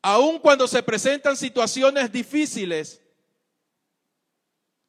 Aun 0.00 0.38
cuando 0.38 0.66
se 0.66 0.82
presentan 0.82 1.36
situaciones 1.36 2.10
difíciles, 2.10 3.03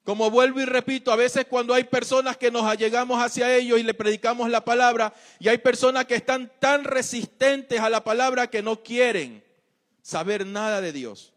como 0.05 0.29
vuelvo 0.29 0.61
y 0.61 0.65
repito, 0.65 1.11
a 1.11 1.15
veces 1.15 1.47
cuando 1.49 1.73
hay 1.73 1.83
personas 1.83 2.37
que 2.37 2.51
nos 2.51 2.63
allegamos 2.63 3.19
hacia 3.19 3.55
ellos 3.55 3.79
y 3.79 3.83
le 3.83 3.95
predicamos 3.95 4.47
la 4.51 4.63
palabra, 4.63 5.11
y 5.39 5.47
hay 5.47 5.57
personas 5.57 6.05
que 6.05 6.13
están 6.13 6.51
tan 6.59 6.83
resistentes 6.83 7.79
a 7.79 7.89
la 7.89 8.03
palabra 8.03 8.47
que 8.47 8.61
no 8.61 8.83
quieren 8.83 9.43
saber 10.03 10.45
nada 10.45 10.79
de 10.79 10.93
Dios. 10.93 11.33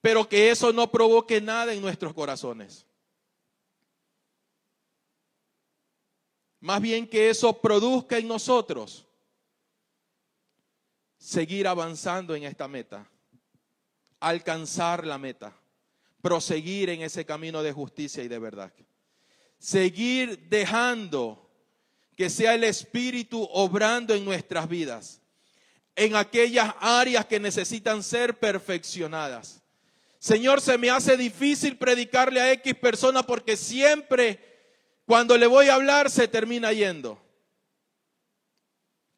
Pero 0.00 0.28
que 0.28 0.52
eso 0.52 0.72
no 0.72 0.88
provoque 0.92 1.40
nada 1.40 1.72
en 1.72 1.80
nuestros 1.80 2.14
corazones. 2.14 2.86
Más 6.60 6.80
bien 6.80 7.08
que 7.08 7.28
eso 7.28 7.60
produzca 7.60 8.18
en 8.18 8.28
nosotros 8.28 9.04
seguir 11.18 11.66
avanzando 11.66 12.36
en 12.36 12.44
esta 12.44 12.68
meta, 12.68 13.04
alcanzar 14.20 15.04
la 15.04 15.18
meta 15.18 15.52
proseguir 16.24 16.88
en 16.88 17.02
ese 17.02 17.26
camino 17.26 17.62
de 17.62 17.70
justicia 17.70 18.24
y 18.24 18.28
de 18.28 18.38
verdad. 18.38 18.72
Seguir 19.58 20.48
dejando 20.48 21.50
que 22.16 22.30
sea 22.30 22.54
el 22.54 22.64
Espíritu 22.64 23.46
obrando 23.52 24.14
en 24.14 24.24
nuestras 24.24 24.66
vidas, 24.66 25.20
en 25.94 26.16
aquellas 26.16 26.74
áreas 26.80 27.26
que 27.26 27.38
necesitan 27.38 28.02
ser 28.02 28.38
perfeccionadas. 28.38 29.62
Señor, 30.18 30.62
se 30.62 30.78
me 30.78 30.88
hace 30.88 31.18
difícil 31.18 31.76
predicarle 31.76 32.40
a 32.40 32.52
X 32.52 32.74
persona 32.76 33.22
porque 33.22 33.54
siempre 33.54 34.40
cuando 35.04 35.36
le 35.36 35.46
voy 35.46 35.68
a 35.68 35.74
hablar 35.74 36.10
se 36.10 36.26
termina 36.26 36.72
yendo. 36.72 37.22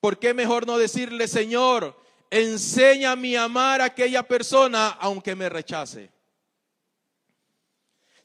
¿Por 0.00 0.18
qué 0.18 0.34
mejor 0.34 0.66
no 0.66 0.76
decirle, 0.76 1.28
Señor, 1.28 1.96
enséñame 2.30 3.38
a 3.38 3.44
amar 3.44 3.80
a 3.80 3.84
aquella 3.84 4.24
persona 4.24 4.88
aunque 4.88 5.36
me 5.36 5.48
rechace? 5.48 6.15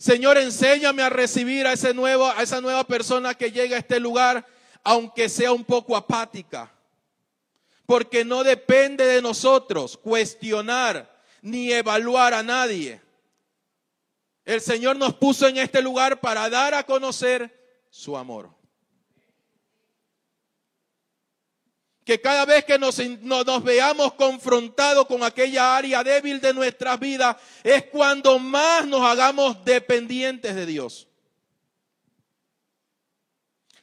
Señor, 0.02 0.40
enséñame 0.40 1.04
a 1.04 1.10
recibir 1.10 1.68
a, 1.68 1.74
ese 1.74 1.94
nuevo, 1.94 2.26
a 2.26 2.42
esa 2.42 2.60
nueva 2.60 2.84
persona 2.86 3.36
que 3.36 3.52
llega 3.52 3.76
a 3.76 3.80
este 3.80 4.00
lugar, 4.00 4.48
aunque 4.84 5.30
sea 5.30 5.52
un 5.52 5.64
poco 5.64 5.96
apática. 5.96 6.74
Porque 7.86 8.26
no 8.26 8.44
depende 8.44 9.06
de 9.06 9.22
nosotros 9.22 9.96
cuestionar 9.98 11.22
ni 11.44 11.72
evaluar 11.72 12.34
a 12.34 12.42
nadie. 12.42 13.00
El 14.44 14.60
Señor 14.60 14.96
nos 14.96 15.14
puso 15.14 15.48
en 15.48 15.60
este 15.60 15.84
lugar 15.84 16.20
para 16.20 16.50
dar 16.50 16.74
a 16.74 16.84
conocer 16.84 17.56
su 17.92 18.18
amor. 18.18 18.50
Que 22.04 22.20
cada 22.20 22.46
vez 22.46 22.66
que 22.66 22.80
nos, 22.80 22.98
veamos 23.64 24.14
confrontados 24.14 25.06
con 25.06 25.24
aquella 25.24 25.76
área 25.76 26.04
débil 26.04 26.42
de 26.42 26.54
nuestras 26.54 27.00
vidas, 27.00 27.38
es 27.64 27.84
cuando 27.86 28.40
más 28.40 28.88
nos 28.88 29.02
hagamos 29.02 29.64
dependientes 29.64 30.56
de 30.56 30.66
Dios. 30.66 31.08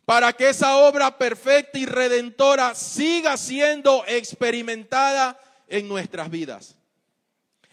Para 0.05 0.33
que 0.33 0.49
esa 0.49 0.79
obra 0.79 1.17
perfecta 1.17 1.79
y 1.79 1.87
redentora 1.87 2.75
siga 2.75 3.37
siendo 3.37 4.05
experimentada 4.07 5.39
en 5.69 5.87
nuestras 5.87 6.31
vidas. 6.31 6.75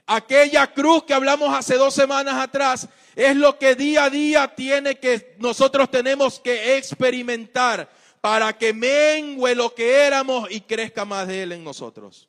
Aquella 0.05 0.71
cruz 0.71 1.05
que 1.05 1.13
hablamos 1.13 1.55
hace 1.57 1.75
dos 1.75 1.95
semanas 1.95 2.35
atrás 2.35 2.87
es 3.15 3.35
lo 3.35 3.57
que 3.57 3.73
día 3.73 4.03
a 4.03 4.09
día 4.09 4.53
tiene 4.53 4.99
que 4.99 5.35
nosotros 5.39 5.89
tenemos 5.89 6.39
que 6.39 6.77
experimentar 6.77 7.89
para 8.25 8.57
que 8.57 8.73
mengue 8.73 9.53
lo 9.53 9.75
que 9.75 9.87
éramos 9.87 10.49
y 10.49 10.59
crezca 10.59 11.05
más 11.05 11.27
de 11.27 11.43
él 11.43 11.51
en 11.51 11.63
nosotros. 11.63 12.27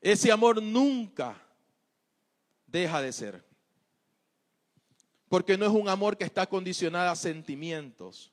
Ese 0.00 0.32
amor 0.32 0.60
nunca 0.60 1.40
deja 2.66 3.00
de 3.00 3.12
ser. 3.12 3.44
Porque 5.28 5.56
no 5.56 5.64
es 5.64 5.70
un 5.70 5.88
amor 5.88 6.16
que 6.16 6.24
está 6.24 6.44
condicionado 6.44 7.08
a 7.08 7.14
sentimientos, 7.14 8.32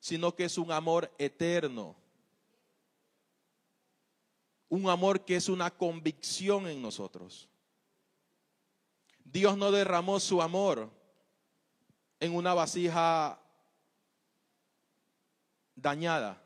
sino 0.00 0.34
que 0.34 0.46
es 0.46 0.58
un 0.58 0.72
amor 0.72 1.14
eterno 1.16 1.94
un 4.68 4.88
amor 4.88 5.24
que 5.24 5.36
es 5.36 5.48
una 5.48 5.70
convicción 5.70 6.66
en 6.66 6.82
nosotros. 6.82 7.48
Dios 9.22 9.56
no 9.56 9.70
derramó 9.70 10.18
su 10.18 10.42
amor 10.42 10.90
en 12.18 12.34
una 12.34 12.52
vasija 12.52 13.40
dañada. 15.76 16.42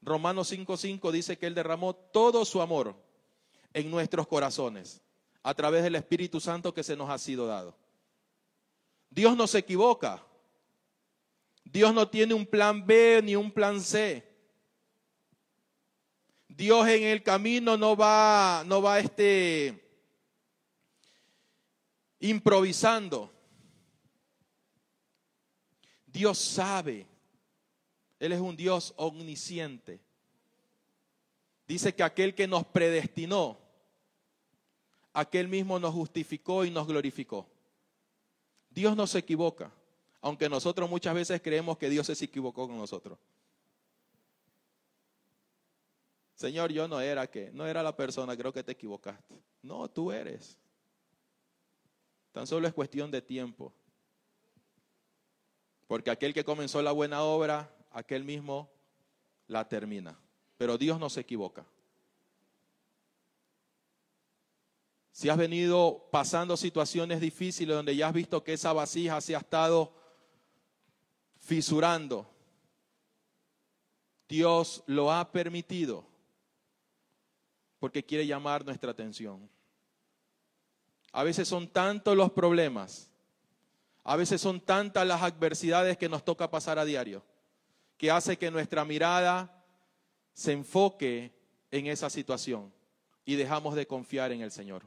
Romanos 0.00 0.50
5:5 0.50 1.12
dice 1.12 1.36
que 1.36 1.46
Él 1.46 1.54
derramó 1.54 1.94
todo 1.94 2.44
su 2.44 2.62
amor 2.62 2.96
en 3.74 3.90
nuestros 3.90 4.26
corazones 4.26 5.02
a 5.42 5.52
través 5.54 5.82
del 5.82 5.96
Espíritu 5.96 6.40
Santo 6.40 6.72
que 6.72 6.82
se 6.82 6.96
nos 6.96 7.10
ha 7.10 7.18
sido 7.18 7.46
dado. 7.46 7.76
Dios 9.10 9.36
no 9.36 9.46
se 9.46 9.58
equivoca. 9.58 10.24
Dios 11.64 11.92
no 11.92 12.08
tiene 12.08 12.34
un 12.34 12.46
plan 12.46 12.86
B 12.86 13.20
ni 13.22 13.36
un 13.36 13.50
plan 13.50 13.80
C. 13.80 14.26
Dios 16.48 16.88
en 16.88 17.04
el 17.04 17.22
camino 17.22 17.76
no 17.76 17.96
va, 17.96 18.62
no 18.66 18.82
va 18.82 18.98
este, 18.98 19.80
improvisando. 22.20 23.32
Dios 26.06 26.38
sabe. 26.38 27.06
Él 28.18 28.32
es 28.32 28.40
un 28.40 28.56
Dios 28.56 28.94
omnisciente. 28.96 30.00
Dice 31.66 31.94
que 31.94 32.02
aquel 32.02 32.34
que 32.34 32.48
nos 32.48 32.64
predestinó, 32.64 33.58
aquel 35.12 35.48
mismo 35.48 35.78
nos 35.78 35.94
justificó 35.94 36.64
y 36.64 36.70
nos 36.70 36.86
glorificó. 36.86 37.46
Dios 38.70 38.96
no 38.96 39.06
se 39.06 39.18
equivoca, 39.18 39.70
aunque 40.20 40.48
nosotros 40.48 40.88
muchas 40.88 41.14
veces 41.14 41.40
creemos 41.42 41.78
que 41.78 41.90
Dios 41.90 42.06
se 42.06 42.24
equivocó 42.24 42.66
con 42.66 42.76
nosotros. 42.76 43.18
Señor, 46.34 46.72
yo 46.72 46.86
no 46.86 47.00
era 47.00 47.26
que, 47.28 47.50
no 47.52 47.66
era 47.66 47.82
la 47.82 47.96
persona, 47.96 48.36
creo 48.36 48.52
que 48.52 48.62
te 48.62 48.72
equivocaste. 48.72 49.42
No, 49.60 49.88
tú 49.90 50.12
eres. 50.12 50.56
Tan 52.30 52.46
solo 52.46 52.68
es 52.68 52.72
cuestión 52.72 53.10
de 53.10 53.20
tiempo. 53.20 53.72
Porque 55.88 56.10
aquel 56.10 56.32
que 56.32 56.44
comenzó 56.44 56.80
la 56.80 56.92
buena 56.92 57.22
obra, 57.22 57.68
aquel 57.90 58.24
mismo 58.24 58.70
la 59.46 59.68
termina. 59.68 60.18
Pero 60.56 60.76
Dios 60.78 60.98
no 60.98 61.08
se 61.08 61.20
equivoca. 61.20 61.64
Si 65.12 65.28
has 65.28 65.36
venido 65.36 66.08
pasando 66.12 66.56
situaciones 66.56 67.20
difíciles 67.20 67.74
donde 67.74 67.96
ya 67.96 68.08
has 68.08 68.14
visto 68.14 68.44
que 68.44 68.52
esa 68.52 68.72
vasija 68.72 69.20
se 69.20 69.34
ha 69.34 69.38
estado 69.38 69.92
fisurando, 71.38 72.30
Dios 74.28 74.84
lo 74.86 75.10
ha 75.10 75.32
permitido 75.32 76.04
porque 77.78 78.04
quiere 78.04 78.26
llamar 78.26 78.64
nuestra 78.64 78.90
atención. 78.90 79.48
A 81.12 81.22
veces 81.22 81.48
son 81.48 81.68
tantos 81.68 82.16
los 82.16 82.30
problemas, 82.32 83.10
a 84.04 84.16
veces 84.16 84.40
son 84.40 84.60
tantas 84.60 85.06
las 85.06 85.22
adversidades 85.22 85.96
que 85.96 86.08
nos 86.08 86.24
toca 86.24 86.50
pasar 86.50 86.78
a 86.78 86.84
diario, 86.84 87.24
que 87.98 88.10
hace 88.10 88.38
que 88.38 88.50
nuestra 88.50 88.84
mirada 88.84 89.62
se 90.32 90.52
enfoque 90.52 91.30
en 91.70 91.86
esa 91.88 92.08
situación 92.08 92.72
y 93.26 93.34
dejamos 93.34 93.74
de 93.74 93.86
confiar 93.86 94.32
en 94.32 94.40
el 94.40 94.50
Señor. 94.50 94.82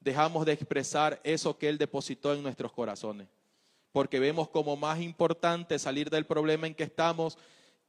Dejamos 0.00 0.44
de 0.44 0.52
expresar 0.52 1.18
eso 1.24 1.56
que 1.56 1.68
Él 1.70 1.78
depositó 1.78 2.34
en 2.34 2.42
nuestros 2.42 2.72
corazones, 2.72 3.28
porque 3.92 4.18
vemos 4.18 4.50
como 4.50 4.76
más 4.76 5.00
importante 5.00 5.78
salir 5.78 6.10
del 6.10 6.26
problema 6.26 6.66
en 6.66 6.74
que 6.74 6.84
estamos 6.84 7.38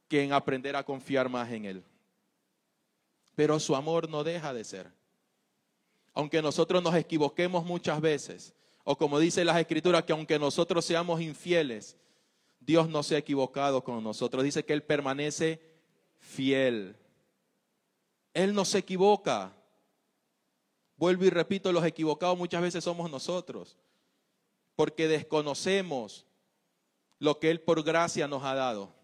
que 0.08 0.22
en 0.22 0.32
aprender 0.32 0.76
a 0.76 0.84
confiar 0.84 1.28
más 1.28 1.50
en 1.50 1.66
Él 1.66 1.84
pero 3.34 3.58
su 3.58 3.74
amor 3.74 4.08
no 4.08 4.24
deja 4.24 4.52
de 4.52 4.64
ser. 4.64 4.90
Aunque 6.12 6.40
nosotros 6.40 6.82
nos 6.82 6.94
equivoquemos 6.94 7.64
muchas 7.64 8.00
veces, 8.00 8.54
o 8.84 8.96
como 8.96 9.18
dice 9.18 9.44
las 9.44 9.58
escrituras, 9.58 10.04
que 10.04 10.12
aunque 10.12 10.38
nosotros 10.38 10.84
seamos 10.84 11.20
infieles, 11.20 11.96
Dios 12.64 12.88
no 12.88 13.02
se 13.02 13.16
ha 13.16 13.18
equivocado 13.18 13.84
con 13.84 14.02
nosotros. 14.02 14.44
Dice 14.44 14.64
que 14.64 14.72
Él 14.72 14.82
permanece 14.82 15.60
fiel. 16.18 16.96
Él 18.32 18.54
no 18.54 18.64
se 18.64 18.78
equivoca. 18.78 19.52
Vuelvo 20.96 21.24
y 21.24 21.30
repito, 21.30 21.72
los 21.72 21.84
equivocados 21.84 22.38
muchas 22.38 22.62
veces 22.62 22.84
somos 22.84 23.10
nosotros, 23.10 23.76
porque 24.76 25.08
desconocemos 25.08 26.24
lo 27.18 27.38
que 27.38 27.50
Él 27.50 27.60
por 27.60 27.82
gracia 27.82 28.28
nos 28.28 28.42
ha 28.44 28.54
dado 28.54 28.94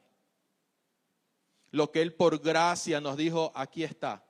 lo 1.70 1.90
que 1.90 2.02
Él 2.02 2.14
por 2.14 2.38
gracia 2.40 3.00
nos 3.00 3.16
dijo, 3.16 3.52
aquí 3.54 3.84
está. 3.84 4.24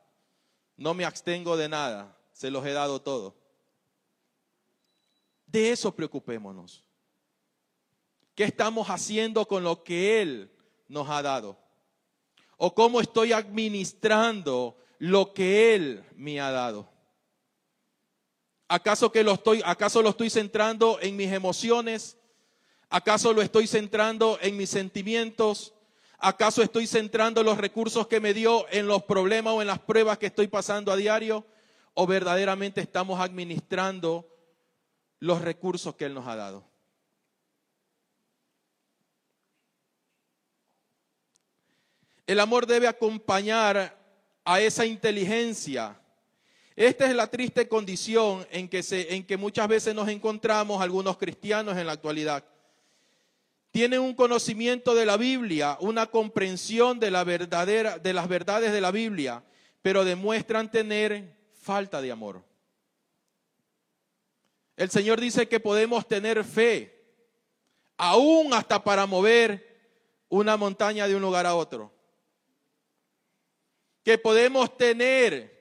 No 0.77 0.95
me 0.95 1.05
abstengo 1.05 1.57
de 1.57 1.69
nada, 1.69 2.17
se 2.33 2.51
los 2.51 2.65
he 2.67 2.73
dado 2.73 3.01
todo. 3.01 3.35
De 5.47 5.71
eso 5.71 5.95
preocupémonos. 5.95 6.85
¿Qué 8.41 8.47
estamos 8.47 8.89
haciendo 8.89 9.47
con 9.47 9.65
lo 9.65 9.85
que 9.85 10.23
Él 10.23 10.51
nos 10.89 11.11
ha 11.11 11.21
dado? 11.21 11.59
¿O 12.57 12.75
cómo 12.75 13.03
estoy 13.03 13.35
administrando 13.35 14.79
lo 14.97 15.35
que 15.35 15.75
Él 15.75 16.03
me 16.17 16.41
ha 16.41 16.51
dado? 16.51 16.89
¿Acaso, 18.67 19.13
que 19.13 19.23
lo 19.23 19.33
estoy, 19.35 19.61
¿Acaso 19.63 20.01
lo 20.01 20.09
estoy 20.09 20.31
centrando 20.31 20.99
en 21.03 21.17
mis 21.17 21.31
emociones? 21.31 22.17
¿Acaso 22.89 23.35
lo 23.35 23.43
estoy 23.43 23.67
centrando 23.67 24.39
en 24.41 24.57
mis 24.57 24.71
sentimientos? 24.71 25.75
¿Acaso 26.17 26.63
estoy 26.63 26.87
centrando 26.87 27.43
los 27.43 27.59
recursos 27.59 28.07
que 28.07 28.21
me 28.21 28.33
dio 28.33 28.65
en 28.71 28.87
los 28.87 29.03
problemas 29.03 29.53
o 29.53 29.61
en 29.61 29.67
las 29.67 29.81
pruebas 29.81 30.17
que 30.17 30.29
estoy 30.29 30.49
pasando 30.49 30.91
a 30.91 30.97
diario? 30.97 31.45
¿O 31.93 32.07
verdaderamente 32.07 32.81
estamos 32.81 33.21
administrando 33.21 34.27
los 35.19 35.43
recursos 35.43 35.95
que 35.95 36.07
Él 36.07 36.15
nos 36.15 36.27
ha 36.27 36.37
dado? 36.37 36.70
El 42.31 42.39
amor 42.39 42.65
debe 42.65 42.87
acompañar 42.87 43.99
a 44.45 44.61
esa 44.61 44.87
inteligencia. 44.87 46.01
Esta 46.77 47.07
es 47.07 47.17
la 47.17 47.27
triste 47.27 47.67
condición 47.67 48.47
en 48.53 48.69
que, 48.69 48.85
se, 48.85 49.17
en 49.17 49.27
que 49.27 49.37
muchas 49.37 49.67
veces 49.67 49.97
nos 49.97 50.09
encontramos 50.09 50.81
algunos 50.81 51.19
cristianos 51.19 51.77
en 51.77 51.89
la 51.89 51.95
actualidad 51.95 52.45
tienen 53.73 54.01
un 54.01 54.15
conocimiento 54.15 54.95
de 54.95 55.07
la 55.07 55.17
Biblia, 55.17 55.77
una 55.81 56.07
comprensión 56.07 57.01
de, 57.01 57.11
la 57.11 57.25
verdadera, 57.25 57.99
de 57.99 58.13
las 58.13 58.29
verdades 58.29 58.71
de 58.71 58.81
la 58.81 58.93
Biblia, 58.93 59.43
pero 59.83 60.05
demuestran 60.05 60.71
tener 60.71 61.37
falta 61.61 62.01
de 62.01 62.13
amor. 62.13 62.45
El 64.77 64.89
Señor 64.91 65.21
dice 65.21 65.49
que 65.49 65.59
podemos 65.59 66.07
tener 66.07 66.45
fe, 66.45 66.97
aún 67.97 68.55
hasta 68.55 68.85
para 68.85 69.07
mover 69.07 69.67
una 70.29 70.57
montaña 70.57 71.09
de 71.09 71.17
un 71.17 71.23
lugar 71.23 71.45
a 71.45 71.57
otro. 71.57 71.99
Que 74.03 74.19
podemos 74.19 74.77
tener 74.77 75.59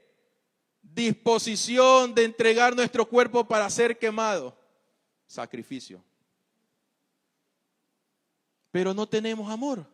disposición 0.82 2.14
de 2.14 2.26
entregar 2.26 2.76
nuestro 2.76 3.08
cuerpo 3.08 3.48
para 3.48 3.70
ser 3.70 3.98
quemado. 3.98 4.58
Sacrificio 5.28 6.04
pero 8.72 8.94
no 8.94 9.08
tenemos 9.08 9.50
amor. 9.50 9.86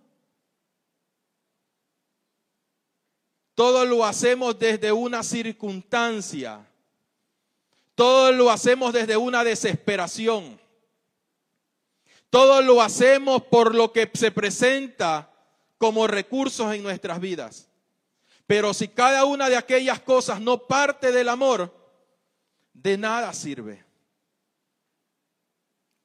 Todo 3.53 3.86
lo 3.86 4.03
hacemos 4.03 4.60
desde 4.60 4.91
una 4.91 5.23
circunstancia. 5.23 6.67
Todo 7.95 8.34
lo 8.34 8.51
hacemos 8.51 8.91
desde 8.91 9.15
una 9.15 9.45
desesperación. 9.45 10.60
Todo 12.29 12.62
lo 12.62 12.81
hacemos 12.81 13.43
por 13.43 13.73
lo 13.73 13.93
que 13.93 14.12
se 14.13 14.29
presenta 14.29 15.31
como 15.77 16.05
recursos 16.05 16.73
en 16.73 16.84
nuestras 16.84 17.21
vidas. 17.21 17.69
Pero 18.47 18.73
si 18.73 18.88
cada 18.88 19.25
una 19.25 19.49
de 19.49 19.58
aquellas 19.58 19.99
cosas 19.99 20.39
no 20.39 20.67
parte 20.67 21.12
del 21.12 21.29
amor, 21.29 21.73
de 22.73 22.97
nada 22.97 23.34
sirve. 23.34 23.84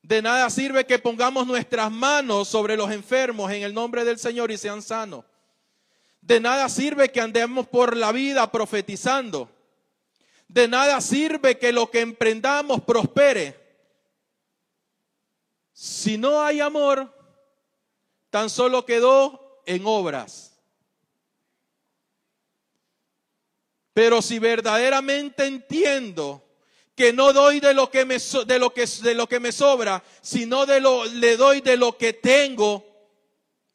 De 0.03 0.23
nada 0.23 0.49
sirve 0.49 0.87
que 0.87 0.99
pongamos 0.99 1.47
nuestras 1.47 1.91
manos 1.91 2.49
sobre 2.49 2.77
los 2.77 2.91
enfermos 2.91 3.51
en 3.53 3.63
el 3.63 3.75
nombre 3.75 4.05
del 4.05 4.19
Señor 4.19 4.51
y 4.51 4.57
sean 4.57 4.81
sanos. 4.83 5.25
De 6.23 6.41
nada 6.41 6.69
sirve 6.69 7.11
que 7.11 7.21
andemos 7.21 7.67
por 7.69 7.97
la 7.97 8.13
vida 8.13 8.51
profetizando. 8.51 9.51
De 10.49 10.67
nada 10.67 11.01
sirve 11.01 11.59
que 11.59 11.73
lo 11.73 11.91
que 11.91 12.01
emprendamos 12.01 12.83
prospere. 12.83 13.59
Si 15.73 16.19
no 16.19 16.43
hay 16.43 16.61
amor, 16.61 17.15
tan 18.31 18.51
solo 18.51 18.85
quedó 18.85 19.63
en 19.67 19.83
obras. 19.85 20.50
Pero 24.01 24.23
si 24.23 24.39
verdaderamente 24.39 25.45
entiendo 25.45 26.43
que 26.97 27.13
no 27.13 27.35
doy 27.35 27.61
de 27.61 27.75
lo 27.75 27.91
que 27.91 28.07
me, 28.07 28.17
de 28.47 28.59
lo 28.59 28.73
que, 28.73 28.87
de 28.87 29.15
lo 29.15 29.29
que 29.29 29.41
me 29.41 29.53
sobra, 29.53 30.03
sino 30.23 30.65
de 30.65 30.81
lo, 30.81 31.05
le 31.05 31.37
doy 31.37 31.61
de 31.61 31.77
lo 31.77 31.99
que 31.99 32.15
tengo, 32.15 32.83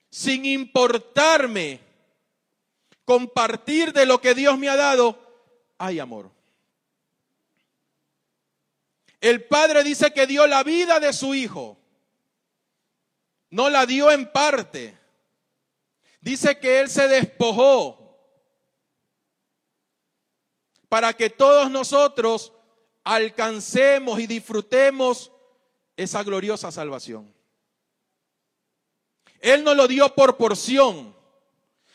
sin 0.10 0.46
importarme 0.46 1.80
compartir 3.04 3.94
de 3.94 4.08
lo 4.08 4.20
que 4.20 4.34
Dios 4.34 4.58
me 4.58 4.68
ha 4.68 4.76
dado, 4.76 5.16
hay 5.78 6.00
amor. 6.00 6.32
El 9.22 9.44
Padre 9.44 9.84
dice 9.84 10.12
que 10.12 10.26
dio 10.26 10.48
la 10.48 10.64
vida 10.64 11.00
de 11.00 11.14
su 11.14 11.36
Hijo. 11.36 11.78
No 13.52 13.70
la 13.70 13.86
dio 13.86 14.10
en 14.10 14.32
parte. 14.32 14.98
Dice 16.20 16.58
que 16.58 16.80
Él 16.80 16.90
se 16.90 17.08
despojó 17.08 18.05
para 20.90 21.14
que 21.14 21.30
todos 21.30 21.70
nosotros 21.72 22.54
alcancemos 23.04 24.20
y 24.20 24.28
disfrutemos 24.28 25.32
esa 25.98 26.24
gloriosa 26.24 26.72
salvación. 26.72 27.34
Él 29.40 29.64
nos 29.64 29.76
lo 29.76 29.88
dio 29.88 30.14
por 30.16 30.38
porción. 30.38 31.16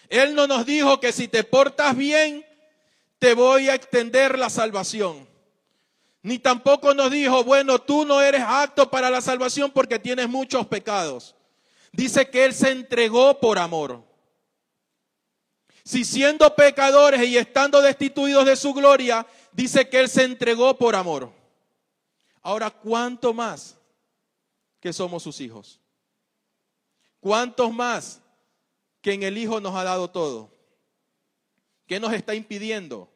Él 0.09 0.35
no 0.35 0.46
nos 0.46 0.66
dijo 0.66 1.00
que 1.00 1.12
si 1.12 1.29
te 1.29 1.44
portas 1.44 1.96
bien, 1.96 2.44
te 3.18 3.35
voy 3.35 3.68
a 3.68 3.74
extender 3.74 4.38
la 4.38 4.50
salvación. 4.50 5.29
Ni 6.22 6.38
tampoco 6.38 6.94
nos 6.94 7.11
dijo, 7.11 7.44
bueno, 7.44 7.81
tú 7.81 8.05
no 8.05 8.20
eres 8.20 8.42
apto 8.46 8.90
para 8.90 9.11
la 9.11 9.20
salvación 9.20 9.70
porque 9.70 9.98
tienes 9.98 10.29
muchos 10.29 10.66
pecados. 10.66 11.35
Dice 11.92 12.29
que 12.29 12.44
Él 12.44 12.55
se 12.55 12.70
entregó 12.70 13.40
por 13.40 13.59
amor. 13.59 14.05
Si 15.90 16.05
siendo 16.05 16.55
pecadores 16.55 17.20
y 17.26 17.37
estando 17.37 17.83
destituidos 17.83 18.46
de 18.46 18.55
su 18.55 18.72
gloria, 18.72 19.26
dice 19.50 19.88
que 19.88 19.98
Él 19.98 20.09
se 20.09 20.22
entregó 20.22 20.79
por 20.79 20.94
amor. 20.94 21.33
Ahora, 22.42 22.70
¿cuánto 22.70 23.35
más 23.35 23.76
que 24.79 24.92
somos 24.92 25.24
sus 25.24 25.40
hijos? 25.40 25.81
¿Cuántos 27.18 27.72
más 27.72 28.22
que 29.00 29.14
en 29.14 29.24
el 29.24 29.37
Hijo 29.37 29.61
nos 29.61 29.74
ha 29.74 29.83
dado 29.83 30.09
todo? 30.09 30.53
¿Qué 31.88 31.98
nos 31.98 32.12
está 32.12 32.37
impidiendo? 32.37 33.11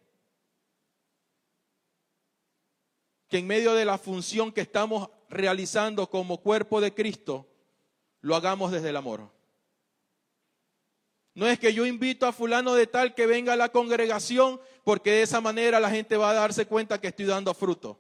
Que 3.28 3.38
en 3.38 3.46
medio 3.46 3.74
de 3.74 3.84
la 3.84 3.98
función 3.98 4.50
que 4.50 4.62
estamos 4.62 5.10
realizando 5.28 6.10
como 6.10 6.38
cuerpo 6.38 6.80
de 6.80 6.92
Cristo, 6.92 7.46
lo 8.20 8.34
hagamos 8.34 8.72
desde 8.72 8.88
el 8.88 8.96
amor. 8.96 9.33
No 11.34 11.48
es 11.48 11.58
que 11.58 11.74
yo 11.74 11.84
invito 11.84 12.26
a 12.26 12.32
fulano 12.32 12.74
de 12.74 12.86
tal 12.86 13.14
que 13.14 13.26
venga 13.26 13.54
a 13.54 13.56
la 13.56 13.70
congregación 13.70 14.60
porque 14.84 15.10
de 15.10 15.22
esa 15.22 15.40
manera 15.40 15.80
la 15.80 15.90
gente 15.90 16.16
va 16.16 16.30
a 16.30 16.34
darse 16.34 16.66
cuenta 16.66 17.00
que 17.00 17.08
estoy 17.08 17.24
dando 17.24 17.52
fruto. 17.54 17.98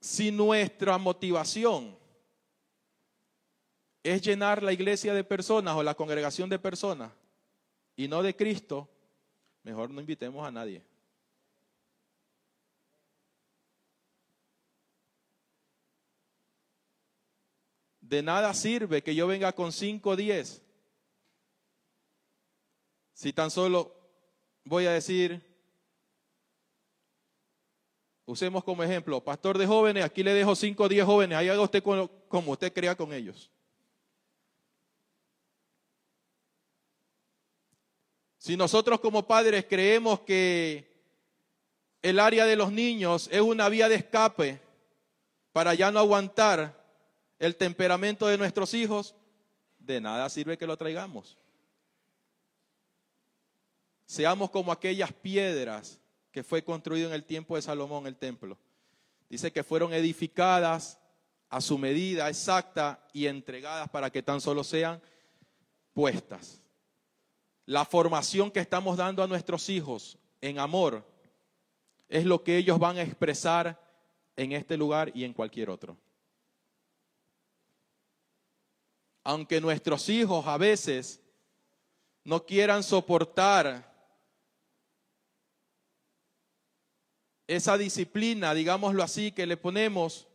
Si 0.00 0.30
nuestra 0.30 0.98
motivación 0.98 1.96
es 4.02 4.20
llenar 4.20 4.62
la 4.62 4.72
iglesia 4.72 5.14
de 5.14 5.24
personas 5.24 5.74
o 5.76 5.82
la 5.82 5.94
congregación 5.94 6.50
de 6.50 6.58
personas 6.58 7.12
y 7.96 8.08
no 8.08 8.22
de 8.22 8.36
Cristo, 8.36 8.90
mejor 9.62 9.90
no 9.90 10.00
invitemos 10.00 10.46
a 10.46 10.50
nadie. 10.50 10.82
De 18.12 18.22
nada 18.22 18.52
sirve 18.52 19.02
que 19.02 19.14
yo 19.14 19.26
venga 19.26 19.52
con 19.52 19.72
5 19.72 20.10
o 20.10 20.16
10. 20.16 20.60
Si 23.14 23.32
tan 23.32 23.50
solo 23.50 23.90
voy 24.64 24.84
a 24.84 24.92
decir, 24.92 25.42
usemos 28.26 28.64
como 28.64 28.82
ejemplo, 28.82 29.24
pastor 29.24 29.56
de 29.56 29.66
jóvenes, 29.66 30.04
aquí 30.04 30.22
le 30.22 30.34
dejo 30.34 30.54
5 30.54 30.82
o 30.82 30.88
10 30.90 31.06
jóvenes, 31.06 31.38
ahí 31.38 31.48
haga 31.48 31.62
usted 31.62 31.82
como 31.82 32.52
usted 32.52 32.70
crea 32.74 32.94
con 32.94 33.14
ellos. 33.14 33.50
Si 38.36 38.58
nosotros 38.58 39.00
como 39.00 39.26
padres 39.26 39.64
creemos 39.66 40.20
que 40.20 40.86
el 42.02 42.20
área 42.20 42.44
de 42.44 42.56
los 42.56 42.72
niños 42.72 43.30
es 43.32 43.40
una 43.40 43.70
vía 43.70 43.88
de 43.88 43.94
escape 43.94 44.60
para 45.54 45.72
ya 45.72 45.90
no 45.90 45.98
aguantar 45.98 46.81
el 47.42 47.56
temperamento 47.56 48.28
de 48.28 48.38
nuestros 48.38 48.72
hijos, 48.72 49.16
de 49.80 50.00
nada 50.00 50.28
sirve 50.28 50.56
que 50.56 50.64
lo 50.64 50.76
traigamos. 50.76 51.36
Seamos 54.06 54.48
como 54.50 54.70
aquellas 54.70 55.12
piedras 55.12 55.98
que 56.30 56.44
fue 56.44 56.62
construido 56.62 57.08
en 57.08 57.14
el 57.14 57.24
tiempo 57.24 57.56
de 57.56 57.62
Salomón 57.62 58.06
el 58.06 58.14
templo. 58.14 58.56
Dice 59.28 59.50
que 59.50 59.64
fueron 59.64 59.92
edificadas 59.92 61.00
a 61.48 61.60
su 61.60 61.78
medida 61.78 62.28
exacta 62.28 63.04
y 63.12 63.26
entregadas 63.26 63.88
para 63.88 64.08
que 64.08 64.22
tan 64.22 64.40
solo 64.40 64.62
sean 64.62 65.02
puestas. 65.94 66.62
La 67.66 67.84
formación 67.84 68.52
que 68.52 68.60
estamos 68.60 68.96
dando 68.96 69.20
a 69.20 69.26
nuestros 69.26 69.68
hijos 69.68 70.16
en 70.40 70.60
amor 70.60 71.04
es 72.08 72.24
lo 72.24 72.44
que 72.44 72.56
ellos 72.56 72.78
van 72.78 72.98
a 72.98 73.02
expresar 73.02 73.82
en 74.36 74.52
este 74.52 74.76
lugar 74.76 75.10
y 75.12 75.24
en 75.24 75.32
cualquier 75.32 75.70
otro. 75.70 75.96
Aunque 79.24 79.60
nuestros 79.60 80.08
hijos 80.08 80.46
a 80.46 80.58
veces 80.58 81.20
no 82.24 82.44
quieran 82.44 82.82
soportar 82.82 83.92
esa 87.46 87.76
disciplina, 87.76 88.54
digámoslo 88.54 89.02
así, 89.02 89.32
que 89.32 89.46
le 89.46 89.56
ponemos, 89.56 90.26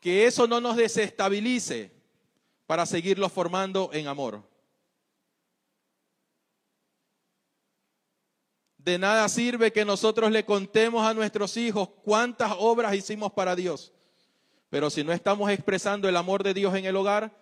que 0.00 0.26
eso 0.26 0.46
no 0.46 0.60
nos 0.60 0.76
desestabilice 0.76 1.92
para 2.66 2.86
seguirlos 2.86 3.32
formando 3.32 3.90
en 3.92 4.06
amor. 4.06 4.42
De 8.78 8.98
nada 8.98 9.28
sirve 9.28 9.72
que 9.72 9.84
nosotros 9.84 10.30
le 10.30 10.44
contemos 10.44 11.06
a 11.06 11.12
nuestros 11.12 11.56
hijos 11.56 11.88
cuántas 12.02 12.52
obras 12.58 12.94
hicimos 12.94 13.32
para 13.32 13.54
Dios. 13.54 13.92
Pero 14.70 14.88
si 14.88 15.04
no 15.04 15.12
estamos 15.12 15.50
expresando 15.50 16.08
el 16.08 16.16
amor 16.16 16.42
de 16.42 16.54
Dios 16.54 16.74
en 16.74 16.86
el 16.86 16.96
hogar, 16.96 17.39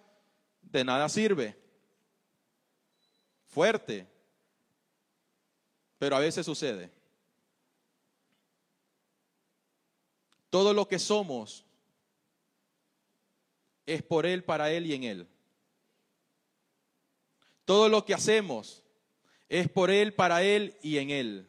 de 0.70 0.85
nada 0.85 1.09
sirve. 1.09 1.57
Fuerte. 3.46 4.07
Pero 5.98 6.16
a 6.16 6.20
veces 6.20 6.44
sucede. 6.44 6.90
Todo 10.50 10.72
lo 10.72 10.88
que 10.88 10.98
somos 10.98 11.64
es 13.85 14.02
por 14.02 14.26
Él, 14.26 14.44
para 14.44 14.70
Él 14.70 14.87
y 14.87 14.94
en 14.94 15.04
Él. 15.04 15.28
Todo 17.64 17.88
lo 17.88 18.04
que 18.04 18.14
hacemos 18.14 18.83
es 19.48 19.68
por 19.68 19.90
Él, 19.90 20.14
para 20.14 20.42
Él 20.42 20.76
y 20.83 20.98
en 20.98 21.11
Él. 21.11 21.48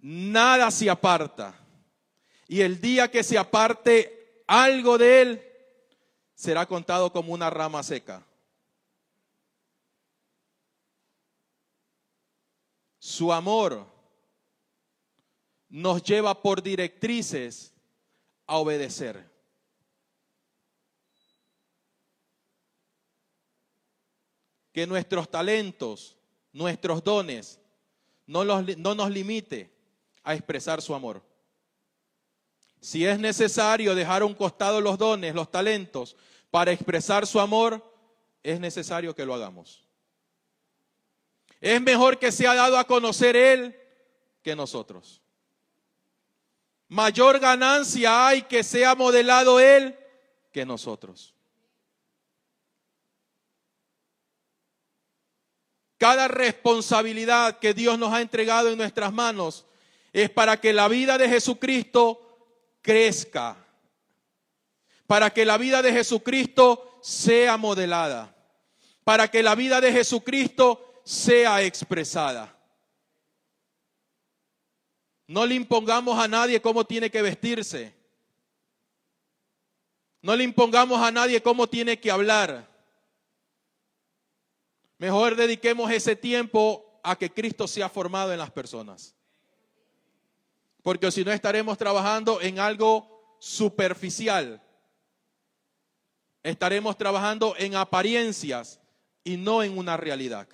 Nada 0.00 0.70
se 0.70 0.90
aparta. 0.90 1.58
Y 2.46 2.62
el 2.62 2.80
día 2.80 3.10
que 3.10 3.22
se 3.22 3.36
aparte 3.38 4.42
algo 4.46 4.96
de 4.98 5.22
él 5.22 5.47
será 6.38 6.64
contado 6.64 7.10
como 7.10 7.34
una 7.34 7.50
rama 7.50 7.82
seca. 7.82 8.24
Su 13.00 13.32
amor 13.32 13.84
nos 15.68 16.00
lleva 16.00 16.40
por 16.40 16.62
directrices 16.62 17.74
a 18.46 18.56
obedecer. 18.56 19.28
Que 24.72 24.86
nuestros 24.86 25.28
talentos, 25.28 26.16
nuestros 26.52 27.02
dones, 27.02 27.58
no, 28.26 28.44
no 28.44 28.94
nos 28.94 29.10
limite 29.10 29.72
a 30.22 30.36
expresar 30.36 30.80
su 30.80 30.94
amor. 30.94 31.20
Si 32.80 33.04
es 33.04 33.18
necesario 33.18 33.94
dejar 33.94 34.22
a 34.22 34.24
un 34.24 34.34
costado 34.34 34.80
los 34.80 34.98
dones, 34.98 35.34
los 35.34 35.50
talentos, 35.50 36.16
para 36.50 36.72
expresar 36.72 37.26
su 37.26 37.40
amor, 37.40 37.84
es 38.42 38.60
necesario 38.60 39.14
que 39.14 39.26
lo 39.26 39.34
hagamos. 39.34 39.84
Es 41.60 41.80
mejor 41.82 42.18
que 42.18 42.30
sea 42.30 42.54
dado 42.54 42.78
a 42.78 42.84
conocer 42.84 43.36
Él 43.36 43.76
que 44.42 44.54
nosotros. 44.54 45.20
Mayor 46.88 47.38
ganancia 47.38 48.26
hay 48.26 48.42
que 48.42 48.62
sea 48.62 48.94
modelado 48.94 49.60
Él 49.60 49.98
que 50.52 50.64
nosotros. 50.64 51.34
Cada 55.98 56.28
responsabilidad 56.28 57.58
que 57.58 57.74
Dios 57.74 57.98
nos 57.98 58.12
ha 58.12 58.20
entregado 58.20 58.70
en 58.70 58.78
nuestras 58.78 59.12
manos 59.12 59.66
es 60.12 60.30
para 60.30 60.60
que 60.60 60.72
la 60.72 60.86
vida 60.86 61.18
de 61.18 61.28
Jesucristo 61.28 62.27
crezca, 62.82 63.56
para 65.06 65.30
que 65.30 65.44
la 65.44 65.56
vida 65.58 65.82
de 65.82 65.92
Jesucristo 65.92 66.98
sea 67.02 67.56
modelada, 67.56 68.34
para 69.04 69.28
que 69.28 69.42
la 69.42 69.54
vida 69.54 69.80
de 69.80 69.92
Jesucristo 69.92 71.00
sea 71.04 71.62
expresada. 71.62 72.54
No 75.26 75.46
le 75.46 75.54
impongamos 75.54 76.18
a 76.18 76.28
nadie 76.28 76.60
cómo 76.60 76.84
tiene 76.84 77.10
que 77.10 77.22
vestirse. 77.22 77.94
No 80.22 80.34
le 80.34 80.44
impongamos 80.44 81.00
a 81.00 81.10
nadie 81.10 81.42
cómo 81.42 81.68
tiene 81.68 82.00
que 82.00 82.10
hablar. 82.10 82.66
Mejor 84.98 85.36
dediquemos 85.36 85.90
ese 85.90 86.16
tiempo 86.16 87.00
a 87.02 87.16
que 87.16 87.30
Cristo 87.30 87.68
sea 87.68 87.88
formado 87.88 88.32
en 88.32 88.38
las 88.38 88.50
personas. 88.50 89.14
Porque 90.82 91.10
si 91.10 91.24
no 91.24 91.32
estaremos 91.32 91.76
trabajando 91.76 92.40
en 92.40 92.58
algo 92.58 93.18
superficial. 93.38 94.62
Estaremos 96.42 96.96
trabajando 96.96 97.54
en 97.58 97.74
apariencias 97.76 98.80
y 99.24 99.36
no 99.36 99.62
en 99.62 99.76
una 99.76 99.96
realidad. 99.96 100.48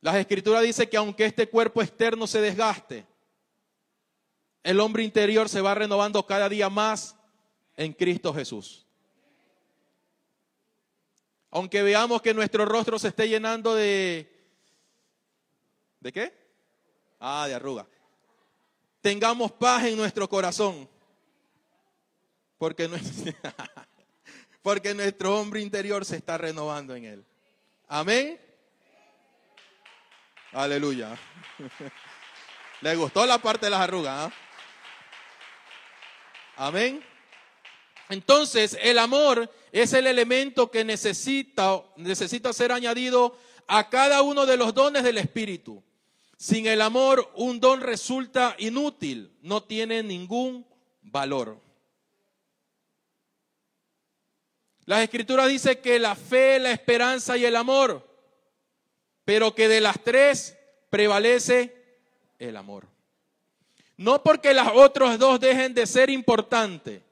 Las 0.00 0.16
escrituras 0.16 0.62
dicen 0.62 0.88
que 0.88 0.96
aunque 0.96 1.26
este 1.26 1.48
cuerpo 1.48 1.80
externo 1.82 2.26
se 2.26 2.40
desgaste, 2.40 3.06
el 4.64 4.80
hombre 4.80 5.04
interior 5.04 5.48
se 5.48 5.60
va 5.60 5.74
renovando 5.74 6.24
cada 6.26 6.48
día 6.48 6.68
más 6.68 7.16
en 7.76 7.92
Cristo 7.92 8.34
Jesús. 8.34 8.86
Aunque 11.50 11.82
veamos 11.82 12.22
que 12.22 12.34
nuestro 12.34 12.64
rostro 12.64 12.98
se 12.98 13.08
esté 13.08 13.28
llenando 13.28 13.74
de... 13.74 14.28
¿De 16.00 16.12
qué? 16.12 16.41
Ah, 17.24 17.46
de 17.46 17.54
arruga. 17.54 17.86
Tengamos 19.00 19.52
paz 19.52 19.84
en 19.84 19.96
nuestro 19.96 20.28
corazón. 20.28 20.88
Porque, 24.62 24.92
nuestro 24.92 25.38
hombre 25.38 25.60
interior 25.60 26.04
se 26.04 26.16
está 26.16 26.36
renovando 26.36 26.96
en 26.96 27.04
él. 27.04 27.24
Amén. 27.86 28.40
Aleluya. 30.50 31.16
¿Le 32.80 32.96
gustó 32.96 33.24
la 33.24 33.38
parte 33.38 33.66
de 33.66 33.70
las 33.70 33.82
arrugas? 33.82 34.14
¿ah? 34.16 34.32
Amén. 36.56 37.04
Entonces, 38.08 38.76
el 38.80 38.98
amor 38.98 39.48
es 39.70 39.92
el 39.92 40.08
elemento 40.08 40.72
que 40.72 40.84
necesita, 40.84 41.84
necesita 41.94 42.52
ser 42.52 42.72
añadido 42.72 43.38
a 43.68 43.88
cada 43.88 44.22
uno 44.22 44.44
de 44.44 44.56
los 44.56 44.74
dones 44.74 45.04
del 45.04 45.18
Espíritu. 45.18 45.84
Sin 46.42 46.66
el 46.66 46.82
amor, 46.82 47.30
un 47.36 47.60
don 47.60 47.80
resulta 47.80 48.56
inútil, 48.58 49.32
no 49.42 49.62
tiene 49.62 50.02
ningún 50.02 50.66
valor. 51.00 51.56
Las 54.84 55.04
escrituras 55.04 55.48
dicen 55.48 55.80
que 55.80 56.00
la 56.00 56.16
fe, 56.16 56.58
la 56.58 56.72
esperanza 56.72 57.36
y 57.36 57.44
el 57.44 57.54
amor, 57.54 58.04
pero 59.24 59.54
que 59.54 59.68
de 59.68 59.80
las 59.80 60.02
tres 60.02 60.58
prevalece 60.90 61.76
el 62.40 62.56
amor. 62.56 62.88
No 63.96 64.24
porque 64.24 64.52
las 64.52 64.72
otras 64.74 65.20
dos 65.20 65.38
dejen 65.38 65.74
de 65.74 65.86
ser 65.86 66.10
importantes, 66.10 67.02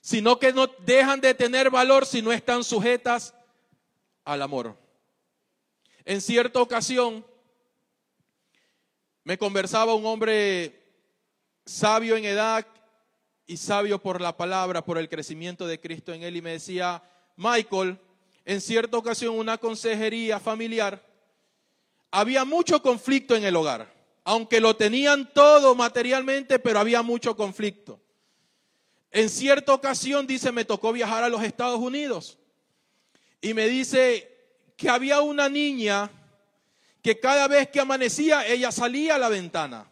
sino 0.00 0.38
que 0.38 0.54
no 0.54 0.66
dejan 0.66 1.20
de 1.20 1.34
tener 1.34 1.68
valor 1.68 2.06
si 2.06 2.22
no 2.22 2.32
están 2.32 2.64
sujetas 2.64 3.34
al 4.24 4.40
amor. 4.40 4.78
En 6.06 6.22
cierta 6.22 6.58
ocasión 6.58 7.30
me 9.24 9.38
conversaba 9.38 9.94
un 9.94 10.06
hombre 10.06 10.80
sabio 11.64 12.16
en 12.16 12.24
edad 12.24 12.66
y 13.46 13.56
sabio 13.56 13.98
por 14.00 14.20
la 14.20 14.36
palabra, 14.36 14.84
por 14.84 14.98
el 14.98 15.08
crecimiento 15.08 15.66
de 15.66 15.80
Cristo 15.80 16.12
en 16.12 16.22
él, 16.22 16.36
y 16.36 16.42
me 16.42 16.52
decía, 16.52 17.02
Michael, 17.36 17.98
en 18.44 18.60
cierta 18.60 18.96
ocasión 18.96 19.38
una 19.38 19.58
consejería 19.58 20.40
familiar, 20.40 21.04
había 22.10 22.44
mucho 22.44 22.82
conflicto 22.82 23.34
en 23.34 23.44
el 23.44 23.56
hogar 23.56 24.02
aunque 24.24 24.60
lo 24.60 24.76
tenían 24.76 25.32
todo 25.32 25.74
materialmente, 25.74 26.58
pero 26.58 26.78
había 26.78 27.02
mucho 27.02 27.36
conflicto. 27.36 28.00
En 29.10 29.28
cierta 29.28 29.74
ocasión, 29.74 30.26
dice, 30.26 30.52
me 30.52 30.64
tocó 30.64 30.92
viajar 30.92 31.24
a 31.24 31.28
los 31.28 31.42
Estados 31.42 31.80
Unidos. 31.80 32.38
Y 33.40 33.52
me 33.52 33.66
dice 33.66 34.28
que 34.76 34.88
había 34.88 35.20
una 35.20 35.48
niña 35.48 36.10
que 37.02 37.18
cada 37.18 37.48
vez 37.48 37.68
que 37.68 37.80
amanecía, 37.80 38.46
ella 38.46 38.72
salía 38.72 39.16
a 39.16 39.18
la 39.18 39.28
ventana. 39.28 39.86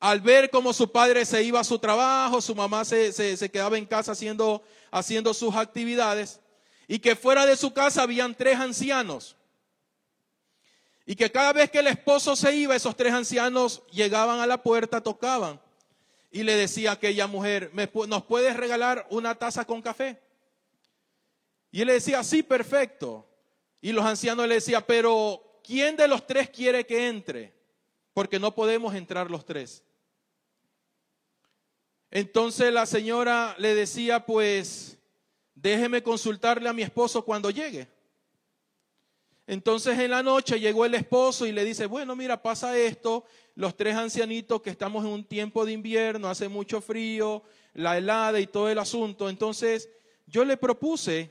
Al 0.00 0.20
ver 0.20 0.50
cómo 0.50 0.72
su 0.72 0.92
padre 0.92 1.24
se 1.24 1.42
iba 1.42 1.60
a 1.60 1.64
su 1.64 1.78
trabajo, 1.78 2.40
su 2.40 2.54
mamá 2.54 2.84
se, 2.84 3.12
se 3.12 3.50
quedaba 3.50 3.78
en 3.78 3.86
casa 3.86 4.12
haciendo, 4.12 4.62
haciendo 4.90 5.34
sus 5.34 5.54
actividades, 5.54 6.40
y 6.86 6.98
que 6.98 7.16
fuera 7.16 7.46
de 7.46 7.56
su 7.56 7.72
casa 7.72 8.02
habían 8.02 8.34
tres 8.34 8.58
ancianos 8.58 9.36
y 11.10 11.16
que 11.16 11.32
cada 11.32 11.54
vez 11.54 11.70
que 11.70 11.78
el 11.78 11.86
esposo 11.86 12.36
se 12.36 12.54
iba, 12.54 12.76
esos 12.76 12.94
tres 12.94 13.14
ancianos 13.14 13.82
llegaban 13.90 14.40
a 14.40 14.46
la 14.46 14.62
puerta, 14.62 15.00
tocaban. 15.00 15.58
Y 16.30 16.42
le 16.42 16.54
decía 16.54 16.90
a 16.90 16.92
aquella 16.92 17.26
mujer, 17.26 17.72
¿nos 18.06 18.24
puedes 18.24 18.54
regalar 18.54 19.06
una 19.08 19.34
taza 19.34 19.64
con 19.64 19.80
café? 19.80 20.20
Y 21.70 21.80
él 21.80 21.86
le 21.86 21.94
decía, 21.94 22.22
sí, 22.22 22.42
perfecto. 22.42 23.26
Y 23.80 23.92
los 23.92 24.04
ancianos 24.04 24.46
le 24.48 24.56
decían, 24.56 24.84
pero 24.86 25.47
¿quién 25.68 25.96
de 25.96 26.08
los 26.08 26.26
tres 26.26 26.48
quiere 26.48 26.86
que 26.86 27.08
entre? 27.08 27.52
Porque 28.14 28.38
no 28.38 28.54
podemos 28.54 28.94
entrar 28.94 29.30
los 29.30 29.44
tres. 29.44 29.84
Entonces 32.10 32.72
la 32.72 32.86
señora 32.86 33.54
le 33.58 33.74
decía, 33.74 34.24
pues, 34.24 34.96
déjeme 35.54 36.02
consultarle 36.02 36.70
a 36.70 36.72
mi 36.72 36.80
esposo 36.80 37.22
cuando 37.22 37.50
llegue. 37.50 37.86
Entonces 39.46 39.98
en 39.98 40.10
la 40.10 40.22
noche 40.22 40.58
llegó 40.58 40.86
el 40.86 40.94
esposo 40.94 41.46
y 41.46 41.52
le 41.52 41.66
dice, 41.66 41.84
bueno, 41.84 42.16
mira, 42.16 42.42
pasa 42.42 42.78
esto, 42.78 43.26
los 43.54 43.76
tres 43.76 43.94
ancianitos 43.94 44.62
que 44.62 44.70
estamos 44.70 45.04
en 45.04 45.10
un 45.10 45.24
tiempo 45.24 45.66
de 45.66 45.72
invierno, 45.72 46.28
hace 46.28 46.48
mucho 46.48 46.80
frío, 46.80 47.42
la 47.74 47.98
helada 47.98 48.40
y 48.40 48.46
todo 48.46 48.70
el 48.70 48.78
asunto. 48.78 49.28
Entonces 49.28 49.90
yo 50.26 50.46
le 50.46 50.56
propuse 50.56 51.30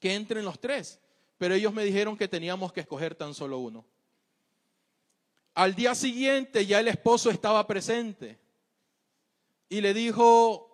que 0.00 0.14
entren 0.14 0.44
los 0.44 0.58
tres, 0.58 0.98
pero 1.40 1.54
ellos 1.54 1.72
me 1.72 1.84
dijeron 1.84 2.18
que 2.18 2.28
teníamos 2.28 2.70
que 2.70 2.80
escoger 2.80 3.14
tan 3.14 3.32
solo 3.32 3.60
uno. 3.60 3.82
Al 5.54 5.74
día 5.74 5.94
siguiente 5.94 6.66
ya 6.66 6.80
el 6.80 6.88
esposo 6.88 7.30
estaba 7.30 7.66
presente 7.66 8.38
y 9.66 9.80
le 9.80 9.94
dijo 9.94 10.68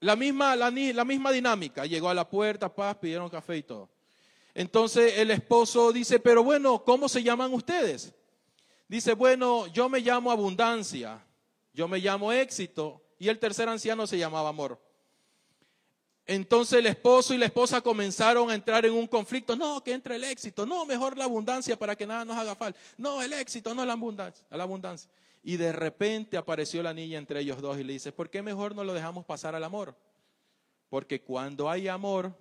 la 0.00 0.16
misma, 0.16 0.56
la, 0.56 0.72
misma 0.72 1.30
dinámica. 1.30 1.86
Llegó 1.86 2.08
a 2.08 2.14
la 2.14 2.28
puerta, 2.28 2.74
paz, 2.74 2.96
pidieron 2.96 3.30
café 3.30 3.58
y 3.58 3.62
todo. 3.62 3.90
Entonces 4.54 5.18
el 5.18 5.30
esposo 5.30 5.92
dice, 5.92 6.18
pero 6.18 6.42
bueno, 6.42 6.82
¿cómo 6.82 7.08
se 7.08 7.22
llaman 7.22 7.54
ustedes? 7.54 8.12
Dice, 8.88 9.14
bueno, 9.14 9.68
yo 9.68 9.88
me 9.88 10.00
llamo 10.00 10.32
abundancia, 10.32 11.24
yo 11.72 11.86
me 11.86 12.00
llamo 12.00 12.32
éxito 12.32 13.04
y 13.20 13.28
el 13.28 13.38
tercer 13.38 13.68
anciano 13.68 14.04
se 14.04 14.18
llamaba 14.18 14.48
amor. 14.48 14.80
Entonces 16.28 16.78
el 16.80 16.86
esposo 16.86 17.32
y 17.32 17.38
la 17.38 17.46
esposa 17.46 17.80
comenzaron 17.80 18.50
a 18.50 18.54
entrar 18.54 18.84
en 18.84 18.92
un 18.92 19.06
conflicto. 19.06 19.56
No, 19.56 19.82
que 19.82 19.94
entre 19.94 20.16
el 20.16 20.24
éxito. 20.24 20.66
No, 20.66 20.84
mejor 20.84 21.16
la 21.16 21.24
abundancia 21.24 21.74
para 21.78 21.96
que 21.96 22.06
nada 22.06 22.22
nos 22.26 22.36
haga 22.36 22.54
falta. 22.54 22.78
No, 22.98 23.22
el 23.22 23.32
éxito, 23.32 23.74
no 23.74 23.82
la 23.86 23.94
abundancia, 23.94 24.44
la 24.50 24.62
abundancia. 24.62 25.10
Y 25.42 25.56
de 25.56 25.72
repente 25.72 26.36
apareció 26.36 26.82
la 26.82 26.92
niña 26.92 27.18
entre 27.18 27.40
ellos 27.40 27.62
dos 27.62 27.78
y 27.78 27.82
le 27.82 27.94
dice, 27.94 28.12
¿por 28.12 28.28
qué 28.28 28.42
mejor 28.42 28.74
no 28.74 28.84
lo 28.84 28.92
dejamos 28.92 29.24
pasar 29.24 29.54
al 29.54 29.64
amor? 29.64 29.96
Porque 30.90 31.22
cuando 31.22 31.70
hay 31.70 31.88
amor, 31.88 32.36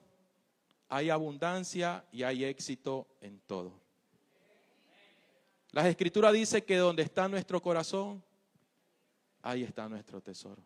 hay 0.90 1.10
abundancia 1.10 2.04
y 2.12 2.24
hay 2.24 2.44
éxito 2.44 3.08
en 3.22 3.40
todo. 3.48 3.72
Las 5.72 5.86
escrituras 5.86 6.34
dicen 6.34 6.62
que 6.62 6.76
donde 6.76 7.04
está 7.04 7.30
nuestro 7.30 7.62
corazón, 7.62 8.22
ahí 9.42 9.64
está 9.64 9.88
nuestro 9.88 10.20
tesoro. 10.20 10.62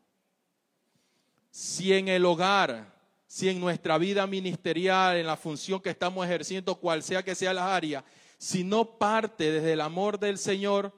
Si 1.52 1.94
en 1.94 2.08
el 2.08 2.26
hogar, 2.26 3.01
si 3.32 3.48
en 3.48 3.62
nuestra 3.62 3.98
vida 3.98 4.28
ministerial, 4.28 5.16
en 5.16 5.26
la 5.26 5.38
función 5.38 5.80
que 5.80 5.90
estamos 5.90 6.26
ejerciendo, 6.26 6.76
cual 6.76 7.02
sea 7.02 7.24
que 7.24 7.34
sea 7.34 7.54
la 7.54 7.74
área, 7.74 8.04
si 8.38 8.66
no 8.66 8.98
parte 8.98 9.50
desde 9.50 9.72
el 9.72 9.80
amor 9.80 10.20
del 10.20 10.38
Señor, 10.38 10.92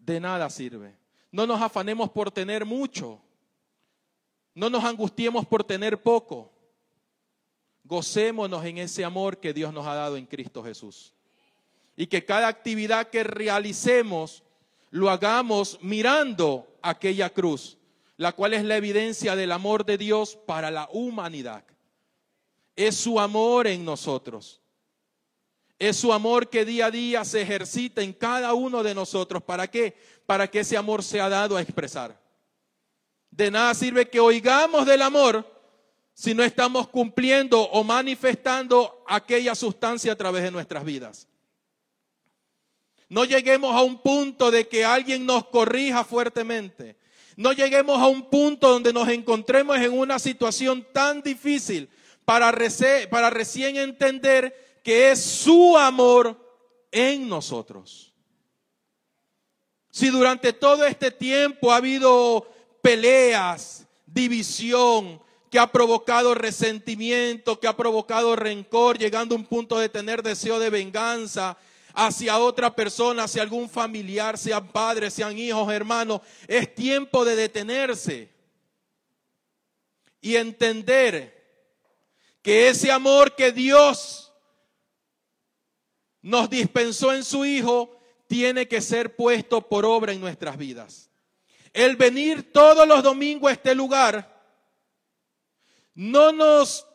de 0.00 0.18
nada 0.18 0.50
sirve. 0.50 0.96
No 1.30 1.46
nos 1.46 1.62
afanemos 1.62 2.10
por 2.10 2.32
tener 2.32 2.64
mucho. 2.64 3.22
No 4.52 4.68
nos 4.68 4.82
angustiemos 4.82 5.46
por 5.46 5.62
tener 5.62 6.02
poco. 6.02 6.50
Gocémonos 7.84 8.64
en 8.64 8.78
ese 8.78 9.04
amor 9.04 9.38
que 9.38 9.52
Dios 9.52 9.72
nos 9.72 9.86
ha 9.86 9.94
dado 9.94 10.16
en 10.16 10.26
Cristo 10.26 10.64
Jesús. 10.64 11.14
Y 11.96 12.08
que 12.08 12.24
cada 12.24 12.48
actividad 12.48 13.10
que 13.10 13.22
realicemos 13.22 14.42
lo 14.90 15.08
hagamos 15.08 15.78
mirando 15.82 16.66
aquella 16.82 17.30
cruz, 17.30 17.78
la 18.20 18.32
cual 18.32 18.52
es 18.52 18.62
la 18.64 18.76
evidencia 18.76 19.34
del 19.34 19.50
amor 19.50 19.86
de 19.86 19.96
Dios 19.96 20.36
para 20.46 20.70
la 20.70 20.90
humanidad. 20.92 21.64
Es 22.76 22.96
su 22.96 23.18
amor 23.18 23.66
en 23.66 23.82
nosotros. 23.82 24.60
Es 25.78 25.96
su 25.96 26.12
amor 26.12 26.50
que 26.50 26.66
día 26.66 26.84
a 26.84 26.90
día 26.90 27.24
se 27.24 27.40
ejercita 27.40 28.02
en 28.02 28.12
cada 28.12 28.52
uno 28.52 28.82
de 28.82 28.94
nosotros. 28.94 29.42
¿Para 29.42 29.68
qué? 29.68 29.96
Para 30.26 30.50
que 30.50 30.60
ese 30.60 30.76
amor 30.76 31.02
sea 31.02 31.30
dado 31.30 31.56
a 31.56 31.62
expresar. 31.62 32.20
De 33.30 33.50
nada 33.50 33.72
sirve 33.72 34.10
que 34.10 34.20
oigamos 34.20 34.84
del 34.84 35.00
amor 35.00 35.50
si 36.12 36.34
no 36.34 36.42
estamos 36.42 36.88
cumpliendo 36.88 37.70
o 37.70 37.82
manifestando 37.82 39.02
aquella 39.08 39.54
sustancia 39.54 40.12
a 40.12 40.16
través 40.16 40.42
de 40.42 40.50
nuestras 40.50 40.84
vidas. 40.84 41.26
No 43.08 43.24
lleguemos 43.24 43.74
a 43.74 43.80
un 43.80 43.96
punto 43.96 44.50
de 44.50 44.68
que 44.68 44.84
alguien 44.84 45.24
nos 45.24 45.46
corrija 45.46 46.04
fuertemente. 46.04 46.99
No 47.36 47.52
lleguemos 47.52 48.00
a 48.00 48.06
un 48.06 48.28
punto 48.28 48.68
donde 48.68 48.92
nos 48.92 49.08
encontremos 49.08 49.76
en 49.78 49.92
una 49.92 50.18
situación 50.18 50.86
tan 50.92 51.22
difícil 51.22 51.88
para, 52.24 52.50
recién 52.52 53.76
entender 53.76 54.80
que 54.84 55.10
es 55.10 55.20
su 55.20 55.76
amor 55.76 56.38
en 56.92 57.28
nosotros. 57.28 58.12
Si 59.90 60.08
durante 60.08 60.52
todo 60.52 60.84
este 60.84 61.10
tiempo 61.10 61.72
ha 61.72 61.76
habido 61.76 62.46
peleas, 62.80 63.86
división, 64.06 65.20
que 65.50 65.58
ha 65.58 65.66
provocado 65.66 66.34
resentimiento, 66.34 67.58
que 67.58 67.66
ha 67.66 67.76
provocado 67.76 68.36
rencor, 68.36 68.98
llegando 68.98 69.34
a 69.34 69.38
un 69.38 69.44
punto 69.44 69.78
de 69.78 69.88
tener 69.88 70.22
deseo 70.22 70.60
de 70.60 70.70
venganza 70.70 71.58
hacia 71.94 72.38
otra 72.38 72.74
persona, 72.74 73.24
hacia 73.24 73.42
algún 73.42 73.68
familiar, 73.68 74.38
sean 74.38 74.68
padres, 74.68 75.14
sean 75.14 75.36
hijos, 75.38 75.72
hermanos. 75.72 76.20
Es 76.46 76.74
tiempo 76.74 77.24
de 77.24 77.36
detenerse 77.36 78.30
y 80.20 80.36
entender 80.36 81.40
que 82.42 82.68
ese 82.68 82.90
amor 82.90 83.34
que 83.34 83.52
Dios 83.52 84.32
nos 86.22 86.50
dispensó 86.50 87.12
en 87.12 87.24
su 87.24 87.44
Hijo 87.44 87.98
tiene 88.26 88.68
que 88.68 88.80
ser 88.80 89.16
puesto 89.16 89.60
por 89.60 89.84
obra 89.84 90.12
en 90.12 90.20
nuestras 90.20 90.56
vidas. 90.56 91.10
El 91.72 91.96
venir 91.96 92.52
todos 92.52 92.86
los 92.86 93.02
domingos 93.02 93.50
a 93.50 93.54
este 93.54 93.74
lugar 93.74 94.40
no 95.94 96.32
nos, 96.32 96.86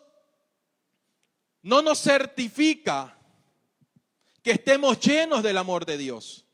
no 1.62 1.82
nos 1.82 2.02
certifica 2.02 3.15
que 4.46 4.52
estemos 4.52 5.00
llenos 5.00 5.42
del 5.42 5.58
amor 5.58 5.88
de 5.88 5.98
Dios. 5.98 6.46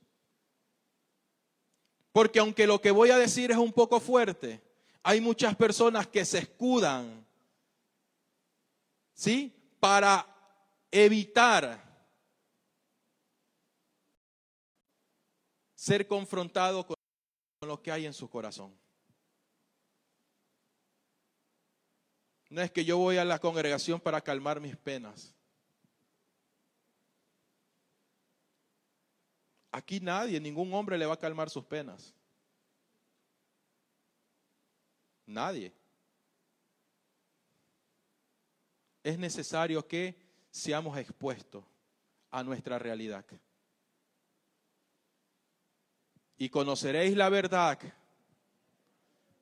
Porque 2.13 2.39
aunque 2.39 2.65
lo 2.65 2.80
que 2.80 2.89
voy 2.89 3.12
a 3.12 3.17
decir 3.17 3.51
es 3.51 3.58
un 3.58 3.73
poco 3.73 3.99
fuerte, 3.99 4.62
hay 5.04 5.19
muchas 5.19 5.58
personas 5.58 6.08
que 6.08 6.23
se 6.23 6.38
escudan, 6.38 7.27
¿sí? 9.13 9.54
Para 9.82 10.25
evitar 10.89 11.84
ser 15.75 16.08
confrontado 16.08 16.88
con 16.88 16.95
lo 17.60 17.82
que 17.82 17.91
hay 17.91 18.06
en 18.06 18.13
su 18.13 18.30
corazón. 18.30 18.73
No 22.49 22.62
es 22.62 22.71
que 22.71 22.86
yo 22.86 22.97
voy 22.97 23.17
a 23.17 23.25
la 23.25 23.39
congregación 23.39 23.99
para 23.99 24.21
calmar 24.21 24.62
mis 24.62 24.77
penas. 24.77 25.36
Aquí 29.72 30.00
nadie, 30.00 30.40
ningún 30.40 30.74
hombre 30.74 30.98
le 30.98 31.06
va 31.06 31.14
a 31.14 31.20
calmar 31.20 31.50
sus 31.50 31.64
penas. 31.64 32.14
Nadie. 35.26 35.74
Es 39.02 39.18
necesario 39.18 39.88
que 39.88 40.16
seamos 40.52 40.98
expuestos 40.98 41.64
a 42.30 42.44
nuestra 42.44 42.78
realidad. 42.78 43.26
Y 46.38 46.50
conoceréis 46.50 47.16
la 47.16 47.30
verdad 47.30 47.80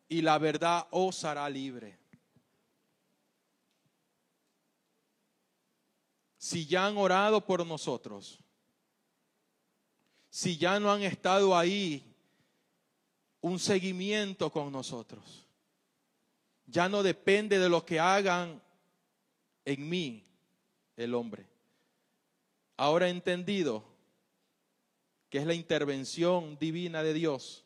y 0.07 0.21
la 0.21 0.37
verdad 0.37 0.87
os 0.91 1.23
hará 1.23 1.49
libre. 1.49 1.99
si 6.39 6.65
ya 6.65 6.87
han 6.87 6.97
orado 6.97 7.45
por 7.45 7.63
nosotros, 7.67 8.39
si 10.29 10.57
ya 10.57 10.79
no 10.79 10.91
han 10.91 11.01
estado 11.03 11.57
ahí 11.57 12.15
un 13.41 13.59
seguimiento 13.59 14.51
con 14.51 14.71
nosotros, 14.71 15.47
ya 16.65 16.87
no 16.87 17.03
depende 17.03 17.57
de 17.57 17.69
lo 17.69 17.85
que 17.85 17.99
hagan 17.99 18.61
en 19.65 19.89
mí 19.89 20.25
el 20.95 21.15
hombre. 21.15 21.47
Ahora 22.77 23.07
he 23.07 23.11
entendido 23.11 23.83
que 25.29 25.39
es 25.39 25.45
la 25.45 25.53
intervención 25.53 26.57
divina 26.57 27.03
de 27.03 27.13
Dios, 27.13 27.65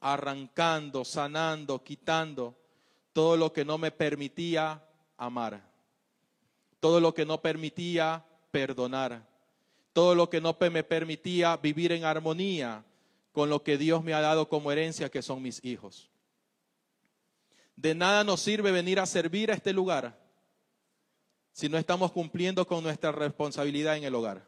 arrancando, 0.00 1.04
sanando, 1.04 1.82
quitando 1.82 2.56
todo 3.12 3.36
lo 3.36 3.52
que 3.52 3.64
no 3.64 3.78
me 3.78 3.90
permitía 3.90 4.84
amar 5.16 5.74
todo 6.84 7.00
lo 7.00 7.14
que 7.14 7.24
no 7.24 7.40
permitía 7.40 8.22
perdonar, 8.50 9.26
todo 9.94 10.14
lo 10.14 10.28
que 10.28 10.42
no 10.42 10.54
me 10.60 10.84
permitía 10.84 11.56
vivir 11.56 11.92
en 11.92 12.04
armonía 12.04 12.84
con 13.32 13.48
lo 13.48 13.62
que 13.62 13.78
Dios 13.78 14.04
me 14.04 14.12
ha 14.12 14.20
dado 14.20 14.48
como 14.48 14.70
herencia, 14.70 15.10
que 15.10 15.22
son 15.22 15.40
mis 15.40 15.64
hijos. 15.64 16.10
De 17.76 17.94
nada 17.94 18.22
nos 18.22 18.40
sirve 18.40 18.70
venir 18.70 19.00
a 19.00 19.06
servir 19.06 19.50
a 19.50 19.54
este 19.54 19.72
lugar 19.72 20.20
si 21.52 21.68
no 21.68 21.78
estamos 21.78 22.12
cumpliendo 22.12 22.66
con 22.66 22.82
nuestra 22.82 23.12
responsabilidad 23.12 23.96
en 23.96 24.04
el 24.04 24.14
hogar. 24.14 24.46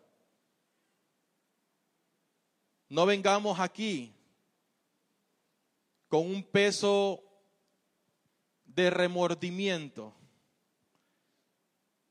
No 2.89 3.07
vengamos 3.07 3.59
aquí 3.59 4.13
con 6.09 6.27
un 6.27 6.43
peso 6.43 7.23
de 8.65 8.91
remordimiento 8.91 10.13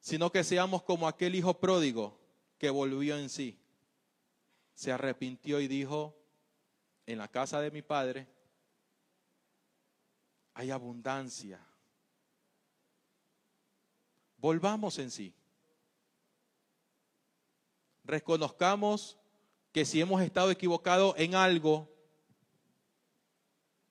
sino 0.06 0.32
que 0.32 0.44
seamos 0.44 0.84
como 0.84 1.08
aquel 1.08 1.34
hijo 1.34 1.56
pródigo 1.56 2.25
que 2.58 2.70
volvió 2.70 3.18
en 3.18 3.30
sí. 3.30 3.60
Se 4.74 4.92
arrepintió 4.92 5.60
y 5.60 5.68
dijo, 5.68 6.16
en 7.06 7.18
la 7.18 7.28
casa 7.28 7.62
de 7.62 7.72
mi 7.72 7.82
padre 7.82 8.28
hay 10.54 10.72
abundancia. 10.72 11.60
Volvamos 14.38 14.98
en 15.00 15.12
sí. 15.12 15.34
Reconozcamos 18.04 19.18
que 19.72 19.86
si 19.86 20.00
hemos 20.00 20.22
estado 20.22 20.52
equivocados 20.52 21.16
en 21.18 21.36
algo, 21.36 21.92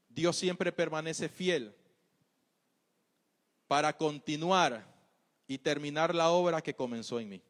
Dios 0.08 0.36
siempre 0.36 0.70
permanece 0.70 1.28
fiel 1.28 1.74
para 3.66 3.96
continuar 3.96 4.86
y 5.46 5.58
terminar 5.58 6.14
la 6.14 6.30
obra 6.30 6.62
que 6.62 6.74
comenzó 6.74 7.18
en 7.18 7.28
mí. 7.28 7.42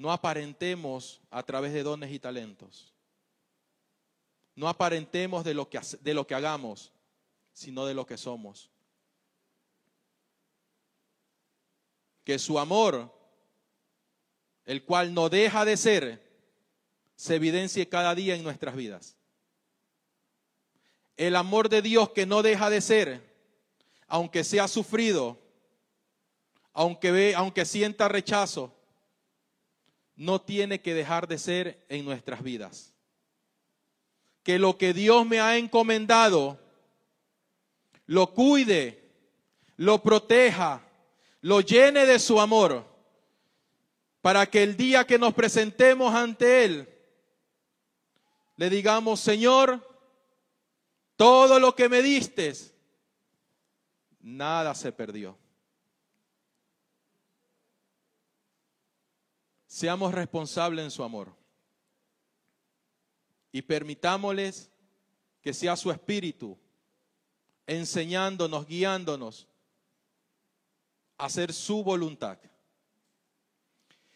No 0.00 0.10
aparentemos 0.10 1.20
a 1.28 1.42
través 1.42 1.74
de 1.74 1.82
dones 1.82 2.10
y 2.10 2.18
talentos. 2.18 2.94
No 4.54 4.66
aparentemos 4.66 5.44
de 5.44 5.52
lo 5.52 5.68
que, 5.68 5.78
de 6.00 6.14
lo 6.14 6.26
que 6.26 6.34
hagamos, 6.34 6.90
sino 7.52 7.84
de 7.84 7.92
lo 7.92 8.06
que 8.06 8.16
somos. 8.16 8.70
Que 12.24 12.38
su 12.38 12.58
amor, 12.58 13.14
el 14.64 14.86
cual 14.86 15.12
no 15.12 15.28
deja 15.28 15.66
de 15.66 15.76
ser, 15.76 16.26
se 17.14 17.34
evidencie 17.34 17.86
cada 17.86 18.14
día 18.14 18.34
en 18.34 18.42
nuestras 18.42 18.74
vidas. 18.74 19.18
El 21.18 21.36
amor 21.36 21.68
de 21.68 21.82
Dios 21.82 22.08
que 22.12 22.24
no 22.24 22.40
deja 22.40 22.70
de 22.70 22.80
ser, 22.80 23.36
aunque 24.06 24.44
sea 24.44 24.66
sufrido, 24.66 25.38
aunque, 26.72 27.10
ve, 27.10 27.34
aunque 27.34 27.66
sienta 27.66 28.08
rechazo, 28.08 28.79
no 30.20 30.38
tiene 30.38 30.82
que 30.82 30.92
dejar 30.92 31.26
de 31.28 31.38
ser 31.38 31.82
en 31.88 32.04
nuestras 32.04 32.42
vidas. 32.42 32.92
Que 34.42 34.58
lo 34.58 34.76
que 34.76 34.92
Dios 34.92 35.24
me 35.24 35.40
ha 35.40 35.56
encomendado, 35.56 36.60
lo 38.04 38.34
cuide, 38.34 39.02
lo 39.78 40.02
proteja, 40.02 40.82
lo 41.40 41.62
llene 41.62 42.04
de 42.04 42.18
su 42.18 42.38
amor, 42.38 42.84
para 44.20 44.44
que 44.44 44.62
el 44.62 44.76
día 44.76 45.06
que 45.06 45.18
nos 45.18 45.32
presentemos 45.32 46.14
ante 46.14 46.64
Él, 46.64 46.88
le 48.56 48.68
digamos, 48.68 49.20
Señor, 49.20 49.80
todo 51.16 51.58
lo 51.58 51.74
que 51.74 51.88
me 51.88 52.02
diste, 52.02 52.52
nada 54.20 54.74
se 54.74 54.92
perdió. 54.92 55.38
Seamos 59.80 60.12
responsables 60.12 60.84
en 60.84 60.90
su 60.90 61.02
amor 61.02 61.34
y 63.50 63.62
permitámosles 63.62 64.70
que 65.40 65.54
sea 65.54 65.74
su 65.74 65.90
espíritu 65.90 66.58
enseñándonos, 67.66 68.66
guiándonos 68.66 69.48
a 71.16 71.24
hacer 71.24 71.54
su 71.54 71.82
voluntad. 71.82 72.36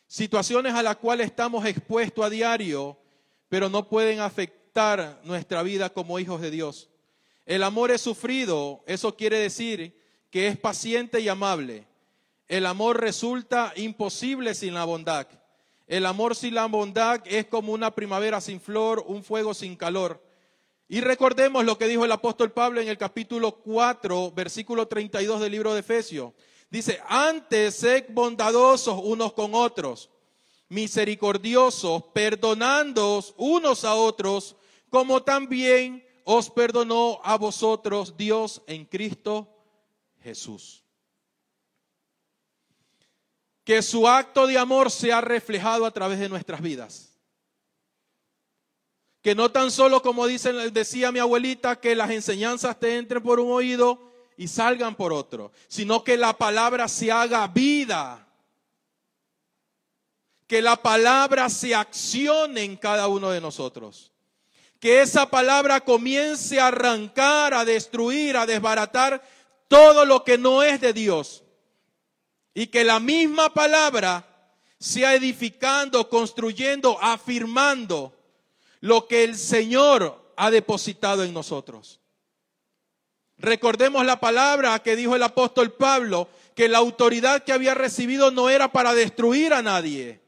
Situaciones 0.07 0.75
a 0.75 0.83
las 0.83 0.99
cuales 0.99 1.29
estamos 1.29 1.65
expuestos 1.65 2.23
a 2.23 2.29
diario, 2.29 2.99
pero 3.49 3.71
no 3.71 3.89
pueden 3.89 4.21
afectar 4.21 5.23
nuestra 5.25 5.63
vida 5.63 5.89
como 5.89 6.19
hijos 6.19 6.43
de 6.43 6.51
Dios. 6.51 6.91
El 7.47 7.63
amor 7.63 7.91
es 7.91 8.03
sufrido, 8.03 8.85
eso 8.87 9.17
quiere 9.17 9.39
decir 9.39 9.99
que 10.29 10.47
es 10.47 10.59
paciente 10.59 11.21
y 11.21 11.29
amable. 11.31 11.87
El 12.49 12.67
amor 12.67 13.01
resulta 13.01 13.73
imposible 13.77 14.55
sin 14.55 14.75
la 14.75 14.85
bondad. 14.85 15.27
El 15.87 16.07
amor 16.07 16.35
sin 16.35 16.55
la 16.55 16.67
bondad 16.67 17.21
es 17.27 17.47
como 17.47 17.73
una 17.73 17.95
primavera 17.95 18.41
sin 18.41 18.61
flor, 18.61 19.05
un 19.07 19.23
fuego 19.23 19.53
sin 19.53 19.77
calor. 19.77 20.23
Y 20.89 21.01
recordemos 21.01 21.65
lo 21.65 21.77
que 21.77 21.87
dijo 21.87 22.05
el 22.05 22.13
apóstol 22.13 22.53
Pablo 22.53 22.81
en 22.81 22.89
el 22.89 22.99
capítulo 22.99 23.53
4, 23.57 24.33
versículo 24.33 24.87
32 24.87 25.41
del 25.41 25.53
libro 25.53 25.75
de 25.75 25.81
Efesios. 25.81 26.33
Dice, 26.71 27.01
antes 27.09 27.77
sed 27.77 28.07
bondadosos 28.11 29.01
unos 29.03 29.33
con 29.33 29.55
otros, 29.55 30.11
misericordiosos, 30.69 32.05
perdonándoos 32.13 33.35
unos 33.37 33.85
a 33.85 33.95
otros, 33.95 34.57
como 34.91 35.23
también 35.23 36.05
os 36.25 36.51
perdonó 36.51 37.21
a 37.23 37.37
vosotros 37.37 38.17
Dios 38.17 38.63
en 38.67 38.85
Cristo 38.85 39.49
Jesús. 40.23 40.84
Que 43.65 43.83
su 43.83 44.07
acto 44.07 44.47
de 44.47 44.59
amor 44.59 44.91
sea 44.91 45.21
reflejado 45.21 45.87
a 45.87 45.91
través 45.91 46.19
de 46.19 46.29
nuestras 46.29 46.61
vidas. 46.61 47.15
Que 49.23 49.35
no 49.35 49.51
tan 49.51 49.71
solo 49.71 50.03
como 50.03 50.27
decía 50.27 51.11
mi 51.11 51.19
abuelita, 51.19 51.81
que 51.81 51.95
las 51.95 52.11
enseñanzas 52.11 52.79
te 52.79 52.99
entren 52.99 53.23
por 53.23 53.41
un 53.41 53.51
oído 53.51 54.13
y 54.37 54.49
salgan 54.49 54.95
por 54.97 55.13
otro, 55.13 55.53
sino 55.69 56.05
que 56.05 56.17
la 56.17 56.37
palabra 56.37 56.89
se 56.89 57.11
haga 57.11 57.47
vida. 57.49 58.29
Que 60.47 60.61
la 60.61 60.77
palabra 60.77 61.49
se 61.49 61.75
accione 61.75 62.65
en 62.65 62.77
cada 62.77 63.09
uno 63.09 63.31
de 63.31 63.41
nosotros. 63.41 64.13
Que 64.79 65.01
esa 65.01 65.31
palabra 65.31 65.81
comience 65.81 66.61
a 66.61 66.67
arrancar, 66.67 67.55
a 67.55 67.65
destruir, 67.65 68.37
a 68.37 68.45
desbaratar 68.45 69.23
todo 69.69 70.05
lo 70.05 70.23
que 70.23 70.37
no 70.37 70.63
es 70.63 70.83
de 70.83 70.93
Dios. 70.93 71.44
Y 72.55 72.69
que 72.69 72.85
la 72.85 73.01
misma 73.01 73.53
palabra 73.53 74.25
sea 74.79 75.15
edificando, 75.15 76.09
construyendo, 76.09 76.99
afirmando 77.03 78.15
lo 78.81 79.09
que 79.09 79.25
el 79.25 79.37
Señor 79.37 80.33
ha 80.37 80.51
depositado 80.51 81.25
en 81.25 81.33
nosotros. 81.33 82.01
Recordemos 83.39 84.05
la 84.07 84.21
palabra 84.21 84.79
que 84.81 84.95
dijo 84.95 85.17
el 85.17 85.23
apóstol 85.23 85.73
Pablo, 85.73 86.29
que 86.55 86.69
la 86.69 86.79
autoridad 86.79 87.43
que 87.43 87.53
había 87.53 87.75
recibido 87.75 88.31
no 88.31 88.49
era 88.49 88.71
para 88.71 88.95
destruir 88.95 89.53
a 89.53 89.63
nadie, 89.63 90.21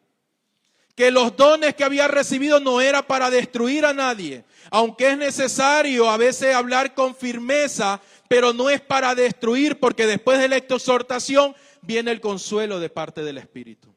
que 0.96 1.10
los 1.10 1.36
dones 1.36 1.74
que 1.74 1.84
había 1.84 2.08
recibido 2.08 2.58
no 2.58 2.80
era 2.80 3.06
para 3.06 3.30
destruir 3.30 3.84
a 3.84 3.92
nadie, 3.92 4.44
aunque 4.70 5.10
es 5.10 5.18
necesario 5.18 6.10
a 6.10 6.16
veces 6.16 6.54
hablar 6.54 6.94
con 6.94 7.14
firmeza, 7.14 8.00
pero 8.28 8.52
no 8.52 8.70
es 8.70 8.80
para 8.80 9.14
destruir, 9.14 9.78
porque 9.78 10.06
después 10.06 10.40
de 10.40 10.48
la 10.48 10.56
exhortación 10.56 11.54
viene 11.86 12.10
el 12.10 12.20
consuelo 12.20 12.80
de 12.80 12.90
parte 12.90 13.22
del 13.22 13.38
Espíritu. 13.38 13.94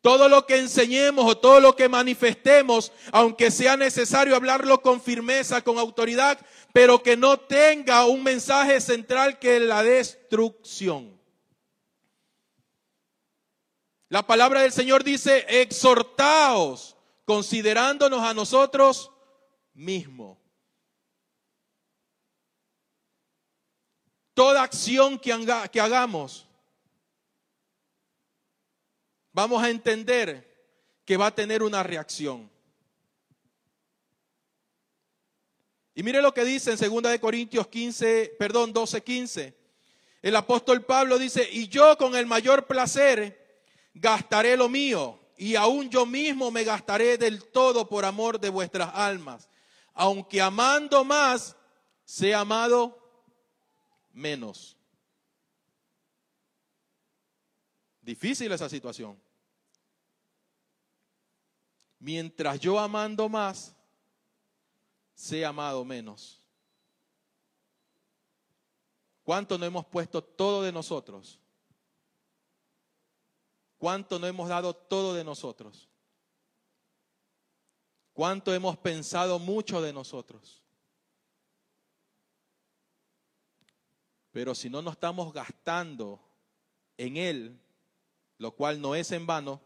Todo 0.00 0.28
lo 0.28 0.46
que 0.46 0.56
enseñemos 0.56 1.26
o 1.26 1.36
todo 1.36 1.60
lo 1.60 1.76
que 1.76 1.88
manifestemos, 1.88 2.92
aunque 3.12 3.50
sea 3.50 3.76
necesario 3.76 4.36
hablarlo 4.36 4.80
con 4.80 5.00
firmeza, 5.00 5.62
con 5.62 5.78
autoridad, 5.78 6.38
pero 6.72 7.02
que 7.02 7.16
no 7.16 7.38
tenga 7.38 8.06
un 8.06 8.22
mensaje 8.22 8.80
central 8.80 9.38
que 9.38 9.60
la 9.60 9.82
destrucción. 9.82 11.18
La 14.08 14.26
palabra 14.26 14.62
del 14.62 14.72
Señor 14.72 15.04
dice, 15.04 15.44
exhortaos, 15.48 16.96
considerándonos 17.26 18.22
a 18.22 18.32
nosotros 18.32 19.10
mismos. 19.74 20.37
Toda 24.38 24.62
acción 24.62 25.18
que, 25.18 25.36
que 25.72 25.80
hagamos 25.80 26.46
vamos 29.32 29.60
a 29.60 29.68
entender 29.68 30.48
que 31.04 31.16
va 31.16 31.26
a 31.26 31.34
tener 31.34 31.60
una 31.60 31.82
reacción. 31.82 32.48
Y 35.92 36.04
mire 36.04 36.22
lo 36.22 36.32
que 36.32 36.44
dice 36.44 36.70
en 36.70 36.78
2 36.78 37.02
de 37.10 37.18
Corintios 37.18 37.66
15, 37.66 38.36
perdón, 38.38 38.72
12, 38.72 39.02
15. 39.02 39.58
El 40.22 40.36
apóstol 40.36 40.84
Pablo 40.84 41.18
dice, 41.18 41.48
"Y 41.50 41.66
yo 41.66 41.98
con 41.98 42.14
el 42.14 42.26
mayor 42.26 42.68
placer 42.68 43.64
gastaré 43.92 44.56
lo 44.56 44.68
mío, 44.68 45.18
y 45.36 45.56
aún 45.56 45.90
yo 45.90 46.06
mismo 46.06 46.52
me 46.52 46.62
gastaré 46.62 47.18
del 47.18 47.42
todo 47.46 47.88
por 47.88 48.04
amor 48.04 48.38
de 48.38 48.50
vuestras 48.50 48.90
almas, 48.94 49.48
aunque 49.94 50.40
amando 50.40 51.04
más, 51.04 51.56
sea 52.04 52.38
amado 52.38 52.97
menos." 54.18 54.76
Difícil 58.02 58.50
esa 58.52 58.68
situación. 58.68 59.20
Mientras 61.98 62.58
yo 62.60 62.78
amando 62.78 63.28
más, 63.28 63.74
sé 65.14 65.44
amado 65.44 65.84
menos. 65.84 66.40
¿Cuánto 69.24 69.58
no 69.58 69.66
hemos 69.66 69.84
puesto 69.84 70.24
todo 70.24 70.62
de 70.62 70.72
nosotros? 70.72 71.38
¿Cuánto 73.76 74.18
no 74.18 74.26
hemos 74.26 74.48
dado 74.48 74.74
todo 74.74 75.12
de 75.12 75.22
nosotros? 75.22 75.88
¿Cuánto 78.14 78.54
hemos 78.54 78.78
pensado 78.78 79.38
mucho 79.38 79.82
de 79.82 79.92
nosotros? 79.92 80.57
Pero 84.38 84.54
si 84.54 84.70
no 84.70 84.80
nos 84.80 84.92
estamos 84.92 85.32
gastando 85.32 86.20
en 86.96 87.16
Él, 87.16 87.60
lo 88.36 88.52
cual 88.52 88.80
no 88.80 88.94
es 88.94 89.10
en 89.10 89.26
vano, 89.26 89.60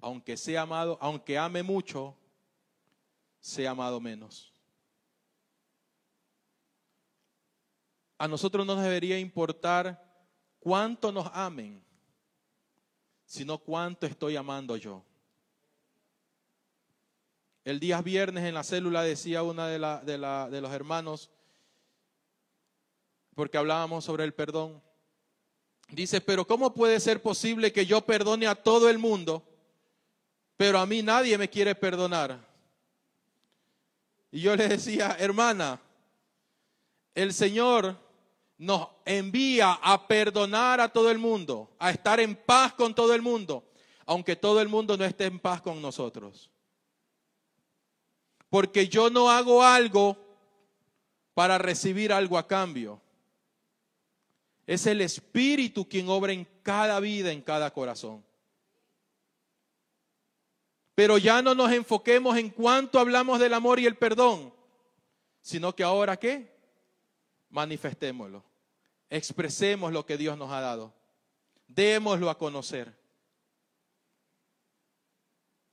aunque 0.00 0.38
sea 0.38 0.62
amado, 0.62 0.96
aunque 1.02 1.36
ame 1.36 1.62
mucho, 1.62 2.16
sea 3.40 3.72
amado 3.72 4.00
menos. 4.00 4.54
A 8.16 8.26
nosotros 8.26 8.64
no 8.64 8.74
nos 8.74 8.84
debería 8.84 9.18
importar 9.18 10.26
cuánto 10.58 11.12
nos 11.12 11.26
amen, 11.34 11.84
sino 13.26 13.58
cuánto 13.58 14.06
estoy 14.06 14.36
amando 14.36 14.78
yo. 14.78 15.04
El 17.64 17.78
día 17.78 18.00
viernes 18.00 18.44
en 18.44 18.54
la 18.54 18.64
célula 18.64 19.02
decía 19.02 19.42
una 19.42 19.66
de, 19.66 19.78
de, 19.78 20.50
de 20.50 20.60
los 20.62 20.72
hermanos, 20.72 21.30
porque 23.34 23.58
hablábamos 23.58 24.04
sobre 24.04 24.24
el 24.24 24.34
perdón, 24.34 24.82
dice, 25.88 26.20
pero 26.20 26.46
¿cómo 26.46 26.74
puede 26.74 27.00
ser 27.00 27.22
posible 27.22 27.72
que 27.72 27.86
yo 27.86 28.00
perdone 28.02 28.46
a 28.46 28.54
todo 28.54 28.88
el 28.88 28.98
mundo? 28.98 29.46
pero 30.62 30.78
a 30.78 30.86
mí 30.86 31.02
nadie 31.02 31.36
me 31.36 31.50
quiere 31.50 31.74
perdonar. 31.74 32.38
Y 34.30 34.42
yo 34.42 34.54
le 34.54 34.68
decía, 34.68 35.16
hermana, 35.18 35.80
el 37.16 37.34
Señor 37.34 37.96
nos 38.58 38.86
envía 39.04 39.72
a 39.72 40.06
perdonar 40.06 40.80
a 40.80 40.88
todo 40.88 41.10
el 41.10 41.18
mundo, 41.18 41.74
a 41.80 41.90
estar 41.90 42.20
en 42.20 42.36
paz 42.36 42.74
con 42.74 42.94
todo 42.94 43.12
el 43.12 43.22
mundo, 43.22 43.64
aunque 44.06 44.36
todo 44.36 44.60
el 44.60 44.68
mundo 44.68 44.96
no 44.96 45.04
esté 45.04 45.24
en 45.24 45.40
paz 45.40 45.60
con 45.60 45.82
nosotros. 45.82 46.48
Porque 48.48 48.86
yo 48.86 49.10
no 49.10 49.28
hago 49.28 49.64
algo 49.64 50.16
para 51.34 51.58
recibir 51.58 52.12
algo 52.12 52.38
a 52.38 52.46
cambio. 52.46 53.01
Es 54.72 54.86
el 54.86 55.02
Espíritu 55.02 55.86
quien 55.86 56.08
obra 56.08 56.32
en 56.32 56.48
cada 56.62 56.98
vida, 56.98 57.30
en 57.30 57.42
cada 57.42 57.70
corazón. 57.74 58.24
Pero 60.94 61.18
ya 61.18 61.42
no 61.42 61.54
nos 61.54 61.70
enfoquemos 61.72 62.38
en 62.38 62.48
cuánto 62.48 62.98
hablamos 62.98 63.38
del 63.38 63.52
amor 63.52 63.78
y 63.78 63.84
el 63.84 63.98
perdón, 63.98 64.50
sino 65.42 65.76
que 65.76 65.82
ahora 65.82 66.16
qué? 66.16 66.58
Manifestémoslo. 67.50 68.42
Expresemos 69.10 69.92
lo 69.92 70.06
que 70.06 70.16
Dios 70.16 70.38
nos 70.38 70.50
ha 70.50 70.62
dado. 70.62 70.94
Démoslo 71.66 72.30
a 72.30 72.38
conocer. 72.38 72.98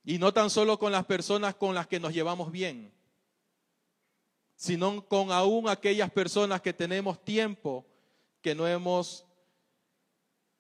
Y 0.04 0.18
no 0.18 0.34
tan 0.34 0.50
solo 0.50 0.78
con 0.78 0.91
las 0.91 1.06
personas 1.06 1.56
con 1.56 1.74
las 1.74 1.88
que 1.88 2.02
nos 2.02 2.14
llevamos 2.14 2.52
bien, 2.52 2.93
sino 4.58 5.08
con 5.08 5.32
aún 5.32 5.70
aquellas 5.70 6.12
personas 6.12 6.60
que 6.60 6.74
tenemos 6.74 7.24
tiempo 7.24 7.86
que 8.42 8.56
no 8.56 8.68
hemos 8.68 9.26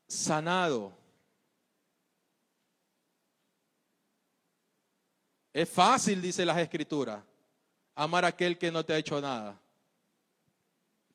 sanado 0.07 0.99
Es 5.53 5.69
fácil, 5.69 6.21
dice 6.21 6.45
las 6.45 6.57
escrituras, 6.57 7.23
amar 7.95 8.23
a 8.23 8.29
aquel 8.29 8.57
que 8.57 8.71
no 8.71 8.85
te 8.85 8.93
ha 8.93 8.97
hecho 8.97 9.19
nada. 9.19 9.59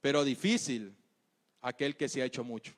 pero 0.01 0.23
difícil 0.23 0.95
aquel 1.63 1.97
que 1.97 2.11
se 2.11 2.21
ha 2.21 2.27
hecho 2.27 2.45
mucho. 2.45 2.75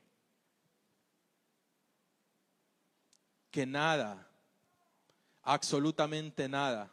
Que 3.50 3.66
nada, 3.66 4.30
absolutamente 5.42 6.48
nada, 6.48 6.88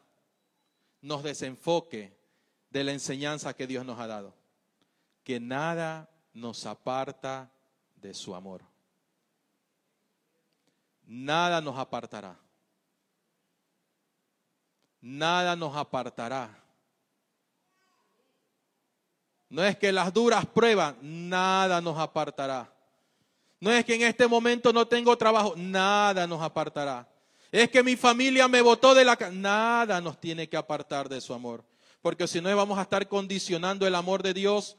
nos 1.02 1.22
desenfoque 1.22 2.18
de 2.72 2.84
la 2.84 2.94
enseñanza 2.94 3.54
que 3.54 3.68
Dios 3.68 3.86
nos 3.86 4.00
ha 4.00 4.08
dado. 4.08 4.34
Que 5.24 5.40
nada 5.40 6.10
nos 6.34 6.66
aparta 6.66 7.52
de 7.96 8.14
su 8.14 8.36
amor. 8.36 8.62
Nada 11.06 11.62
nos 11.62 11.78
apartará. 11.78 12.38
Nada 15.02 15.56
nos 15.56 15.76
apartará. 15.76 16.64
No 19.50 19.64
es 19.64 19.78
que 19.78 19.92
las 19.92 20.12
duras 20.12 20.46
pruebas, 20.48 20.96
nada 21.02 21.80
nos 21.82 21.98
apartará. 22.00 22.74
No 23.60 23.72
es 23.72 23.86
que 23.86 23.96
en 23.96 24.02
este 24.02 24.28
momento 24.28 24.74
no 24.74 24.88
tengo 24.88 25.16
trabajo, 25.18 25.54
nada 25.56 26.26
nos 26.26 26.42
apartará. 26.42 27.08
Es 27.52 27.70
que 27.70 27.84
mi 27.84 27.96
familia 27.96 28.48
me 28.48 28.62
votó 28.62 28.96
de 28.96 29.06
la 29.06 29.16
casa, 29.16 29.32
nada 29.32 30.02
nos 30.02 30.20
tiene 30.20 30.50
que 30.50 30.58
apartar 30.58 31.08
de 31.08 31.22
su 31.22 31.34
amor. 31.34 31.64
Porque 32.02 32.28
si 32.28 32.42
no 32.42 32.54
vamos 32.56 32.80
a 32.80 32.82
estar 32.82 33.08
condicionando 33.08 33.86
el 33.86 33.96
amor 33.96 34.24
de 34.24 34.34
Dios 34.34 34.76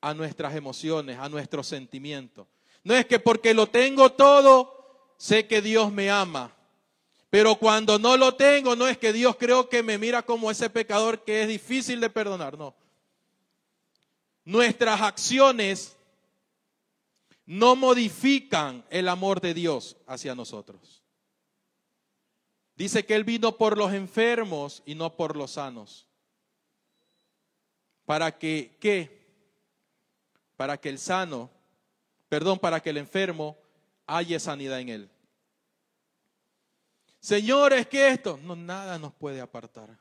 a 0.00 0.14
nuestras 0.14 0.54
emociones, 0.54 1.18
a 1.18 1.28
nuestros 1.28 1.66
sentimientos. 1.66 2.46
No 2.84 2.94
es 2.94 3.06
que 3.06 3.18
porque 3.18 3.54
lo 3.54 3.68
tengo 3.68 4.12
todo, 4.12 5.14
sé 5.16 5.46
que 5.46 5.60
Dios 5.60 5.92
me 5.92 6.10
ama. 6.10 6.52
Pero 7.30 7.56
cuando 7.56 7.98
no 7.98 8.16
lo 8.16 8.34
tengo, 8.34 8.76
no 8.76 8.86
es 8.86 8.98
que 8.98 9.12
Dios 9.12 9.36
creo 9.36 9.68
que 9.68 9.82
me 9.82 9.98
mira 9.98 10.22
como 10.22 10.50
ese 10.50 10.70
pecador 10.70 11.24
que 11.24 11.42
es 11.42 11.48
difícil 11.48 12.00
de 12.00 12.10
perdonar, 12.10 12.56
no. 12.56 12.74
Nuestras 14.44 15.00
acciones 15.00 15.96
no 17.46 17.76
modifican 17.76 18.84
el 18.90 19.08
amor 19.08 19.40
de 19.40 19.54
Dios 19.54 19.96
hacia 20.06 20.34
nosotros. 20.34 21.02
Dice 22.76 23.06
que 23.06 23.14
Él 23.14 23.24
vino 23.24 23.56
por 23.56 23.78
los 23.78 23.92
enfermos 23.92 24.82
y 24.84 24.94
no 24.94 25.16
por 25.16 25.36
los 25.36 25.52
sanos. 25.52 26.06
Para 28.04 28.38
que, 28.38 28.76
¿qué? 28.80 29.15
Para 30.56 30.78
que 30.78 30.88
el 30.88 30.98
sano, 30.98 31.50
perdón, 32.28 32.58
para 32.58 32.80
que 32.80 32.90
el 32.90 32.96
enfermo 32.96 33.56
haya 34.06 34.40
sanidad 34.40 34.80
en 34.80 34.88
él. 34.88 35.10
Señores, 37.20 37.86
que 37.86 38.08
esto, 38.08 38.38
no, 38.42 38.56
nada 38.56 38.98
nos 38.98 39.12
puede 39.12 39.40
apartar. 39.40 39.98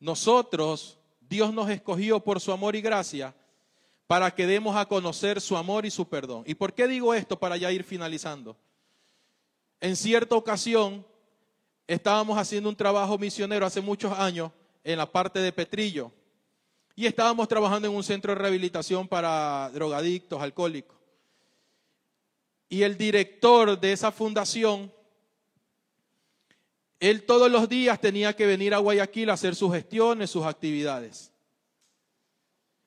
Nosotros, 0.00 0.98
Dios 1.20 1.52
nos 1.54 1.70
escogió 1.70 2.20
por 2.20 2.40
su 2.40 2.52
amor 2.52 2.76
y 2.76 2.80
gracia 2.80 3.34
para 4.06 4.34
que 4.34 4.46
demos 4.46 4.76
a 4.76 4.86
conocer 4.86 5.40
su 5.40 5.56
amor 5.56 5.86
y 5.86 5.90
su 5.90 6.08
perdón. 6.08 6.44
¿Y 6.46 6.54
por 6.54 6.74
qué 6.74 6.86
digo 6.86 7.14
esto 7.14 7.38
para 7.38 7.56
ya 7.56 7.72
ir 7.72 7.84
finalizando? 7.84 8.56
En 9.80 9.96
cierta 9.96 10.34
ocasión 10.34 11.06
estábamos 11.86 12.36
haciendo 12.36 12.68
un 12.68 12.76
trabajo 12.76 13.16
misionero 13.16 13.64
hace 13.64 13.80
muchos 13.80 14.12
años 14.18 14.50
en 14.82 14.98
la 14.98 15.10
parte 15.10 15.38
de 15.38 15.52
Petrillo 15.52 16.12
y 16.96 17.06
estábamos 17.06 17.48
trabajando 17.48 17.88
en 17.88 17.94
un 17.94 18.04
centro 18.04 18.32
de 18.32 18.40
rehabilitación 18.40 19.08
para 19.08 19.70
drogadictos, 19.72 20.40
alcohólicos. 20.40 20.96
Y 22.68 22.82
el 22.82 22.96
director 22.96 23.78
de 23.78 23.92
esa 23.92 24.12
fundación, 24.12 24.92
él 27.00 27.24
todos 27.24 27.50
los 27.50 27.68
días 27.68 28.00
tenía 28.00 28.34
que 28.34 28.46
venir 28.46 28.74
a 28.74 28.78
Guayaquil 28.78 29.30
a 29.30 29.34
hacer 29.34 29.54
sus 29.54 29.72
gestiones, 29.72 30.30
sus 30.30 30.44
actividades. 30.44 31.32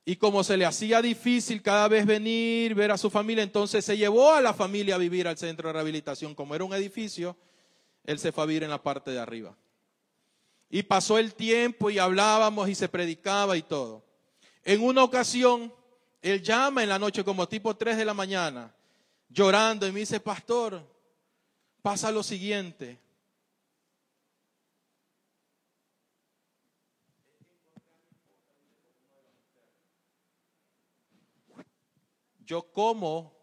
Y 0.06 0.16
como 0.16 0.42
se 0.44 0.56
le 0.56 0.66
hacía 0.66 1.02
difícil 1.02 1.62
cada 1.62 1.90
vez 1.90 2.06
venir, 2.06 2.74
ver 2.76 2.92
a 2.92 2.98
su 2.98 3.10
familia, 3.10 3.44
entonces 3.44 3.84
se 3.84 3.98
llevó 3.98 4.34
a 4.34 4.42
la 4.42 4.54
familia 4.54 4.96
a 4.96 5.00
vivir 5.00 5.28
al 5.28 5.38
centro 5.38 5.68
de 5.68 5.74
rehabilitación. 5.74 6.34
Como 6.34 6.56
era 6.56 6.64
un 6.64 6.74
edificio, 6.74 7.36
él 8.06 8.18
se 8.18 8.32
fue 8.32 8.46
a 8.46 8.48
vivir 8.48 8.64
en 8.64 8.70
la 8.70 8.82
parte 8.82 9.12
de 9.12 9.20
arriba. 9.20 9.58
Y 10.70 10.84
pasó 10.84 11.18
el 11.18 11.34
tiempo 11.34 11.90
y 11.90 12.00
hablábamos 12.00 12.68
y 12.68 12.76
se 12.76 12.90
predicaba 12.90 13.56
y 13.56 13.62
todo. 13.62 14.04
En 14.64 14.84
una 14.84 15.04
ocasión, 15.04 15.74
él 16.22 16.42
llama 16.42 16.84
en 16.84 16.90
la 16.90 17.00
noche 17.00 17.24
como 17.24 17.48
tipo 17.48 17.76
3 17.76 17.96
de 17.98 18.06
la 18.06 18.14
mañana, 18.14 18.76
llorando 19.30 19.88
y 19.88 19.92
me 19.92 20.02
dice, 20.02 20.20
pastor, 20.20 20.82
pasa 21.82 22.12
lo 22.12 22.22
siguiente. 22.22 23.00
Yo 32.46 32.72
cómo 32.72 33.34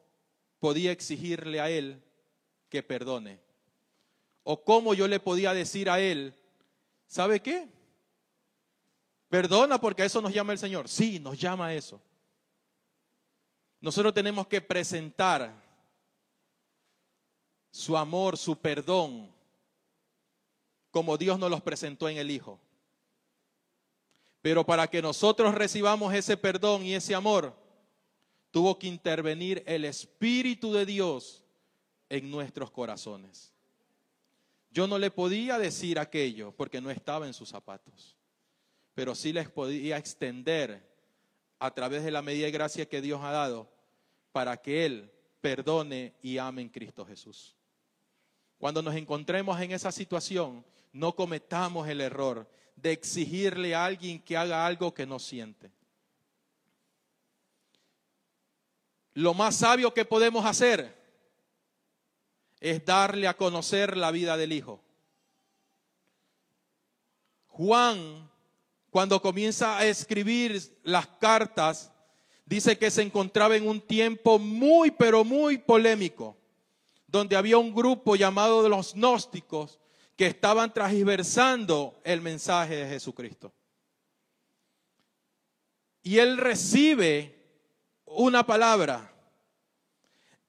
podía 0.61 0.93
exigirle 0.93 1.61
a 1.61 1.69
él 1.69 2.03
que 2.71 2.83
perdone. 2.83 3.39
O 4.43 4.63
cómo 4.65 4.95
yo 4.95 5.09
le 5.09 5.21
podía 5.21 5.53
decir 5.55 5.89
a 5.89 6.01
él 6.01 6.35
¿Sabe 7.15 7.41
qué? 7.41 7.69
Perdona 9.29 9.81
porque 9.81 10.03
a 10.03 10.05
eso 10.05 10.21
nos 10.21 10.35
llama 10.35 10.53
el 10.53 10.59
Señor. 10.59 10.89
Sí, 10.89 11.21
nos 11.21 11.39
llama 11.39 11.67
a 11.67 11.75
eso. 11.75 12.03
Nosotros 13.81 14.13
tenemos 14.13 14.49
que 14.49 14.61
presentar 14.61 15.55
su 17.71 17.97
amor, 17.97 18.37
su 18.37 18.57
perdón, 18.57 19.33
como 20.91 21.17
Dios 21.17 21.39
nos 21.39 21.51
los 21.51 21.63
presentó 21.63 22.09
en 22.09 22.17
el 22.17 22.33
Hijo. 22.33 22.59
Pero 24.43 24.67
para 24.67 24.89
que 24.89 25.01
nosotros 25.01 25.55
recibamos 25.55 26.13
ese 26.13 26.37
perdón 26.37 26.83
y 26.85 26.95
ese 26.95 27.15
amor, 27.15 27.55
tuvo 28.51 28.77
que 28.77 28.89
intervenir 28.89 29.63
el 29.69 29.85
Espíritu 29.85 30.73
de 30.73 30.85
Dios 30.85 31.45
en 32.09 32.29
nuestros 32.29 32.73
corazones. 32.73 33.54
Yo 34.75 34.89
no 34.89 34.99
le 34.99 35.13
podía 35.13 35.57
decir 35.57 36.01
aquello 36.01 36.51
porque 36.51 36.81
no 36.81 36.91
estaba 36.91 37.29
en 37.29 37.33
sus 37.33 37.49
zapatos, 37.49 38.17
pero 38.93 39.15
sí 39.15 39.33
les 39.33 39.49
podía 39.49 39.99
extender 39.99 40.85
a 41.61 41.73
través 41.73 42.03
de 42.03 42.11
la 42.11 42.23
medida 42.23 42.47
de 42.47 42.51
gracia 42.51 42.89
que 42.89 43.01
Dios 43.01 43.21
ha 43.23 43.31
dado 43.31 43.71
para 44.33 44.57
que 44.57 44.85
Él 44.85 45.13
perdone 45.41 46.17
y 46.23 46.39
ame 46.39 46.63
en 46.63 46.71
Cristo 46.71 47.07
Jesús. 47.07 47.55
Cuando 48.59 48.83
nos 48.83 48.97
encontremos 48.97 49.61
en 49.61 49.71
esa 49.71 49.93
situación, 49.93 50.65
no 50.93 51.15
cometamos 51.15 51.87
el 51.87 52.01
error 52.01 52.51
de 52.75 52.91
exigirle 52.91 53.77
a 53.77 53.85
alguien 53.85 54.21
que 54.21 54.37
haga 54.37 54.67
algo 54.67 54.93
que 54.93 55.07
no 55.07 55.21
siente. 55.21 55.71
Lo 59.13 59.35
más 59.35 59.55
sabio 59.55 59.95
que 59.95 60.05
podemos 60.05 60.45
hacer 60.45 61.04
es 62.65 62.83
darle 62.83 63.29
a 63.29 63.37
conocer 63.37 63.95
la 63.95 64.11
vida 64.11 64.39
del 64.39 64.51
Hijo. 64.51 64.83
Juan, 67.49 68.31
cuando 68.89 69.21
comienza 69.21 69.77
a 69.77 69.85
escribir 69.85 70.81
las 70.83 71.07
cartas, 71.07 71.93
dice 72.47 72.79
que 72.79 72.91
se 72.91 73.03
encontraba 73.03 73.55
en 73.55 73.69
un 73.69 73.83
tiempo 73.83 74.39
muy, 74.39 74.91
pero 74.91 75.25
muy 75.25 75.59
polémico, 75.59 76.39
donde 77.07 77.37
había 77.37 77.59
un 77.59 77.75
grupo 77.75 78.17
llamado 78.17 78.63
de 78.63 78.71
los 78.71 78.95
gnósticos 78.95 79.79
que 80.17 80.27
estaban 80.27 80.73
transversando 80.73 82.01
el 82.03 82.23
mensaje 82.23 82.77
de 82.77 82.89
Jesucristo. 82.89 83.53
Y 86.03 86.17
él 86.17 86.39
recibe 86.39 87.45
una 88.07 88.47
palabra 88.47 89.14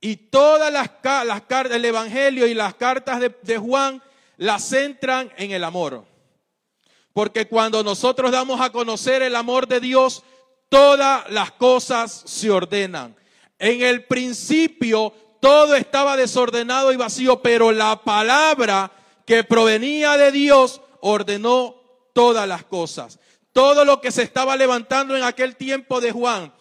y 0.01 0.15
todas 0.17 0.71
las, 0.71 0.89
cartas 0.89 1.69
del 1.69 1.85
Evangelio 1.85 2.47
y 2.47 2.53
las 2.53 2.75
cartas 2.75 3.19
de, 3.19 3.35
de 3.41 3.57
Juan 3.57 4.01
las 4.37 4.67
centran 4.67 5.31
en 5.37 5.51
el 5.51 5.63
amor. 5.63 6.05
Porque 7.13 7.47
cuando 7.47 7.83
nosotros 7.83 8.31
damos 8.31 8.59
a 8.59 8.71
conocer 8.71 9.21
el 9.21 9.35
amor 9.35 9.67
de 9.67 9.79
Dios, 9.79 10.23
todas 10.69 11.29
las 11.31 11.51
cosas 11.51 12.23
se 12.25 12.51
ordenan. 12.51 13.15
En 13.57 13.81
el 13.81 14.03
principio 14.03 15.13
todo 15.39 15.75
estaba 15.75 16.17
desordenado 16.17 16.91
y 16.91 16.97
vacío, 16.97 17.41
pero 17.41 17.71
la 17.71 18.01
palabra 18.03 18.91
que 19.25 19.43
provenía 19.43 20.17
de 20.17 20.31
Dios 20.31 20.81
ordenó 21.01 21.75
todas 22.13 22.47
las 22.47 22.63
cosas. 22.63 23.19
Todo 23.53 23.85
lo 23.85 24.01
que 24.01 24.11
se 24.11 24.23
estaba 24.23 24.55
levantando 24.55 25.15
en 25.15 25.23
aquel 25.23 25.55
tiempo 25.55 26.01
de 26.01 26.11
Juan, 26.11 26.51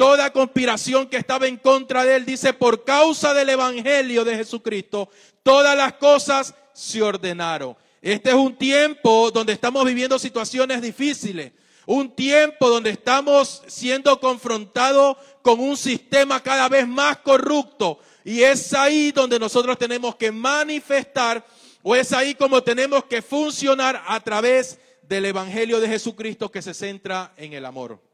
toda 0.00 0.32
conspiración 0.32 1.08
que 1.08 1.18
estaba 1.18 1.46
en 1.46 1.58
contra 1.58 2.06
de 2.06 2.16
él, 2.16 2.24
dice, 2.24 2.54
por 2.54 2.84
causa 2.84 3.34
del 3.34 3.50
Evangelio 3.50 4.24
de 4.24 4.34
Jesucristo, 4.34 5.10
todas 5.42 5.76
las 5.76 5.92
cosas 5.92 6.54
se 6.72 7.02
ordenaron. 7.02 7.76
Este 8.00 8.30
es 8.30 8.34
un 8.34 8.56
tiempo 8.56 9.30
donde 9.30 9.52
estamos 9.52 9.84
viviendo 9.84 10.18
situaciones 10.18 10.80
difíciles, 10.80 11.52
un 11.84 12.14
tiempo 12.16 12.70
donde 12.70 12.88
estamos 12.88 13.62
siendo 13.66 14.18
confrontados 14.18 15.18
con 15.42 15.60
un 15.60 15.76
sistema 15.76 16.42
cada 16.42 16.70
vez 16.70 16.88
más 16.88 17.18
corrupto. 17.18 17.98
Y 18.24 18.40
es 18.40 18.72
ahí 18.72 19.12
donde 19.12 19.38
nosotros 19.38 19.76
tenemos 19.76 20.16
que 20.16 20.32
manifestar, 20.32 21.44
o 21.82 21.94
es 21.94 22.14
ahí 22.14 22.34
como 22.34 22.62
tenemos 22.62 23.04
que 23.04 23.20
funcionar 23.20 24.02
a 24.06 24.18
través 24.20 24.78
del 25.02 25.26
Evangelio 25.26 25.78
de 25.78 25.88
Jesucristo 25.88 26.50
que 26.50 26.62
se 26.62 26.72
centra 26.72 27.34
en 27.36 27.52
el 27.52 27.66
amor. 27.66 28.09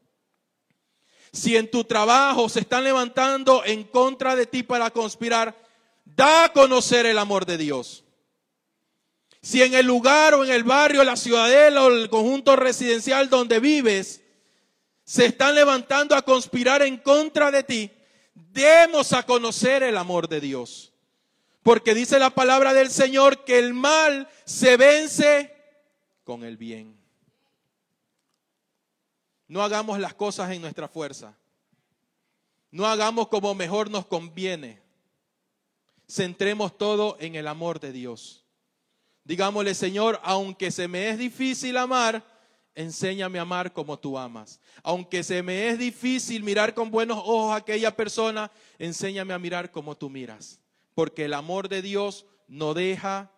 Si 1.36 1.54
en 1.54 1.70
tu 1.70 1.84
trabajo 1.84 2.48
se 2.48 2.60
están 2.60 2.82
levantando 2.82 3.62
en 3.62 3.84
contra 3.84 4.34
de 4.34 4.46
ti 4.46 4.62
para 4.62 4.90
conspirar, 4.90 5.54
da 6.02 6.44
a 6.44 6.52
conocer 6.54 7.04
el 7.04 7.18
amor 7.18 7.44
de 7.44 7.58
Dios. 7.58 8.04
Si 9.42 9.62
en 9.62 9.74
el 9.74 9.84
lugar 9.84 10.32
o 10.32 10.46
en 10.46 10.50
el 10.50 10.64
barrio, 10.64 11.04
la 11.04 11.14
ciudadela 11.14 11.84
o 11.84 11.88
el 11.88 12.08
conjunto 12.08 12.56
residencial 12.56 13.28
donde 13.28 13.60
vives 13.60 14.22
se 15.04 15.26
están 15.26 15.54
levantando 15.54 16.16
a 16.16 16.22
conspirar 16.22 16.80
en 16.80 16.96
contra 16.96 17.50
de 17.50 17.62
ti, 17.62 17.90
demos 18.32 19.12
a 19.12 19.24
conocer 19.24 19.82
el 19.82 19.98
amor 19.98 20.28
de 20.28 20.40
Dios. 20.40 20.94
Porque 21.62 21.94
dice 21.94 22.18
la 22.18 22.30
palabra 22.30 22.72
del 22.72 22.90
Señor 22.90 23.44
que 23.44 23.58
el 23.58 23.74
mal 23.74 24.26
se 24.46 24.78
vence 24.78 25.54
con 26.24 26.44
el 26.44 26.56
bien. 26.56 26.95
No 29.48 29.62
hagamos 29.62 29.98
las 29.98 30.14
cosas 30.14 30.50
en 30.50 30.60
nuestra 30.60 30.88
fuerza. 30.88 31.36
No 32.70 32.86
hagamos 32.86 33.28
como 33.28 33.54
mejor 33.54 33.90
nos 33.90 34.06
conviene. 34.06 34.80
Centremos 36.08 36.76
todo 36.76 37.16
en 37.20 37.34
el 37.34 37.46
amor 37.46 37.80
de 37.80 37.92
Dios. 37.92 38.44
Digámosle, 39.24 39.74
Señor, 39.74 40.20
aunque 40.22 40.70
se 40.70 40.86
me 40.86 41.08
es 41.08 41.18
difícil 41.18 41.76
amar, 41.76 42.24
enséñame 42.74 43.38
a 43.38 43.42
amar 43.42 43.72
como 43.72 43.98
tú 43.98 44.16
amas. 44.16 44.60
Aunque 44.82 45.24
se 45.24 45.42
me 45.42 45.68
es 45.68 45.78
difícil 45.78 46.44
mirar 46.44 46.74
con 46.74 46.90
buenos 46.90 47.18
ojos 47.18 47.52
a 47.52 47.56
aquella 47.56 47.96
persona, 47.96 48.52
enséñame 48.78 49.34
a 49.34 49.38
mirar 49.38 49.72
como 49.72 49.96
tú 49.96 50.08
miras. 50.08 50.60
Porque 50.94 51.24
el 51.24 51.34
amor 51.34 51.68
de 51.68 51.82
Dios 51.82 52.26
no 52.46 52.74
deja 52.74 53.32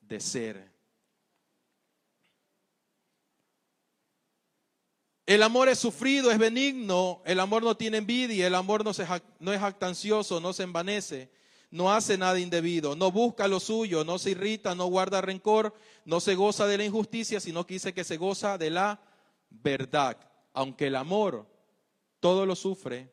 de 0.00 0.20
ser. 0.20 0.73
El 5.26 5.42
amor 5.42 5.68
es 5.68 5.78
sufrido, 5.78 6.30
es 6.30 6.38
benigno, 6.38 7.22
el 7.24 7.40
amor 7.40 7.62
no 7.62 7.76
tiene 7.76 7.98
envidia, 7.98 8.46
el 8.46 8.54
amor 8.54 8.84
no, 8.84 8.92
no 9.38 9.52
es 9.52 9.60
jactancioso, 9.60 10.40
no 10.40 10.52
se 10.52 10.64
envanece 10.64 11.30
no 11.74 11.92
hace 11.92 12.16
nada 12.16 12.38
indebido, 12.38 12.94
no 12.94 13.10
busca 13.10 13.48
lo 13.48 13.58
suyo, 13.58 14.04
no 14.04 14.16
se 14.16 14.30
irrita, 14.30 14.76
no 14.76 14.86
guarda 14.86 15.20
rencor, 15.20 15.74
no 16.04 16.20
se 16.20 16.36
goza 16.36 16.68
de 16.68 16.78
la 16.78 16.84
injusticia, 16.84 17.40
sino 17.40 17.66
que 17.66 17.74
dice 17.74 17.92
que 17.92 18.04
se 18.04 18.16
goza 18.16 18.56
de 18.58 18.70
la 18.70 19.00
verdad. 19.50 20.16
Aunque 20.52 20.86
el 20.86 20.94
amor 20.94 21.48
todo 22.20 22.46
lo 22.46 22.54
sufre, 22.54 23.10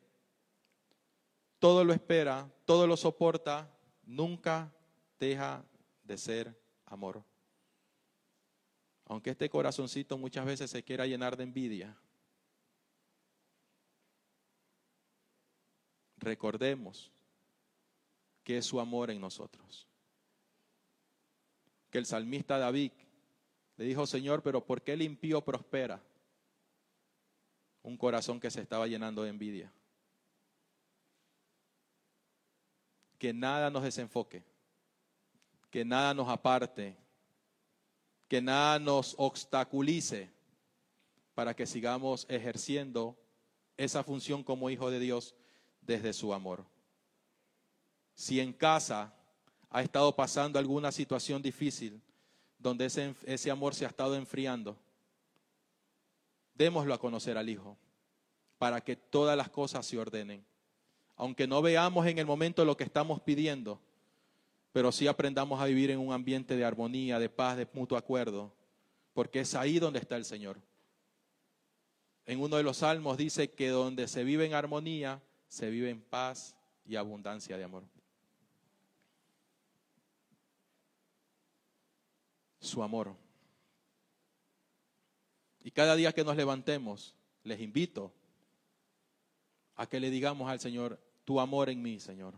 todo 1.58 1.82
lo 1.82 1.92
espera, 1.92 2.48
todo 2.64 2.86
lo 2.86 2.96
soporta, 2.96 3.68
nunca 4.04 4.72
deja 5.18 5.64
de 6.04 6.16
ser 6.16 6.56
amor. 6.86 7.24
Aunque 9.06 9.30
este 9.30 9.50
corazoncito 9.50 10.16
muchas 10.16 10.46
veces 10.46 10.70
se 10.70 10.82
quiera 10.82 11.06
llenar 11.06 11.36
de 11.36 11.44
envidia, 11.44 11.96
recordemos 16.16 17.10
que 18.44 18.58
es 18.58 18.66
su 18.66 18.80
amor 18.80 19.10
en 19.10 19.20
nosotros. 19.20 19.86
Que 21.90 21.98
el 21.98 22.06
salmista 22.06 22.58
David 22.58 22.92
le 23.76 23.84
dijo, 23.84 24.06
Señor, 24.06 24.42
pero 24.42 24.64
¿por 24.64 24.82
qué 24.82 24.92
el 24.92 25.02
impío 25.02 25.42
prospera? 25.42 26.00
Un 27.82 27.96
corazón 27.96 28.40
que 28.40 28.50
se 28.50 28.60
estaba 28.60 28.86
llenando 28.86 29.22
de 29.22 29.30
envidia. 29.30 29.72
Que 33.18 33.32
nada 33.32 33.70
nos 33.70 33.82
desenfoque, 33.82 34.42
que 35.70 35.84
nada 35.84 36.12
nos 36.14 36.28
aparte, 36.28 36.96
que 38.32 38.40
nada 38.40 38.78
nos 38.78 39.14
obstaculice 39.18 40.30
para 41.34 41.54
que 41.54 41.66
sigamos 41.66 42.24
ejerciendo 42.30 43.14
esa 43.76 44.02
función 44.02 44.42
como 44.42 44.70
hijo 44.70 44.90
de 44.90 44.98
Dios 44.98 45.34
desde 45.82 46.14
su 46.14 46.32
amor. 46.32 46.64
Si 48.14 48.40
en 48.40 48.54
casa 48.54 49.14
ha 49.68 49.82
estado 49.82 50.16
pasando 50.16 50.58
alguna 50.58 50.92
situación 50.92 51.42
difícil 51.42 52.00
donde 52.58 52.86
ese, 52.86 53.14
ese 53.26 53.50
amor 53.50 53.74
se 53.74 53.84
ha 53.84 53.88
estado 53.88 54.16
enfriando, 54.16 54.78
démoslo 56.54 56.94
a 56.94 56.98
conocer 56.98 57.36
al 57.36 57.50
Hijo 57.50 57.76
para 58.56 58.80
que 58.80 58.96
todas 58.96 59.36
las 59.36 59.50
cosas 59.50 59.84
se 59.84 59.98
ordenen. 59.98 60.42
Aunque 61.16 61.46
no 61.46 61.60
veamos 61.60 62.06
en 62.06 62.18
el 62.18 62.24
momento 62.24 62.64
lo 62.64 62.78
que 62.78 62.84
estamos 62.84 63.20
pidiendo, 63.20 63.78
pero 64.72 64.90
sí 64.90 65.06
aprendamos 65.06 65.60
a 65.60 65.66
vivir 65.66 65.90
en 65.90 65.98
un 65.98 66.12
ambiente 66.12 66.56
de 66.56 66.64
armonía, 66.64 67.18
de 67.18 67.28
paz, 67.28 67.56
de 67.56 67.68
mutuo 67.72 67.96
acuerdo, 67.96 68.52
porque 69.12 69.40
es 69.40 69.54
ahí 69.54 69.78
donde 69.78 69.98
está 69.98 70.16
el 70.16 70.24
Señor. 70.24 70.58
En 72.24 72.40
uno 72.40 72.56
de 72.56 72.62
los 72.62 72.78
salmos 72.78 73.18
dice 73.18 73.50
que 73.50 73.68
donde 73.68 74.08
se 74.08 74.24
vive 74.24 74.46
en 74.46 74.54
armonía, 74.54 75.22
se 75.48 75.70
vive 75.70 75.90
en 75.90 76.00
paz 76.00 76.56
y 76.84 76.96
abundancia 76.96 77.56
de 77.56 77.64
amor. 77.64 77.84
su 82.62 82.82
amor. 82.82 83.14
Y 85.62 85.70
cada 85.70 85.94
día 85.96 86.12
que 86.12 86.24
nos 86.24 86.36
levantemos, 86.36 87.14
les 87.44 87.60
invito 87.60 88.12
a 89.74 89.86
que 89.86 90.00
le 90.00 90.10
digamos 90.10 90.48
al 90.48 90.60
Señor, 90.60 90.98
tu 91.24 91.40
amor 91.40 91.68
en 91.68 91.82
mí, 91.82 92.00
Señor. 92.00 92.34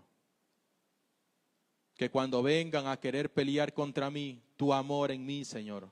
Que 1.97 2.11
cuando 2.11 2.43
vengan 2.43 2.87
a 2.87 2.99
querer 2.99 3.33
pelear 3.33 3.73
contra 3.73 4.11
mí, 4.11 4.43
tu 4.57 4.73
amor 4.73 5.11
en 5.11 5.25
mí, 5.25 5.45
Señor. 5.45 5.89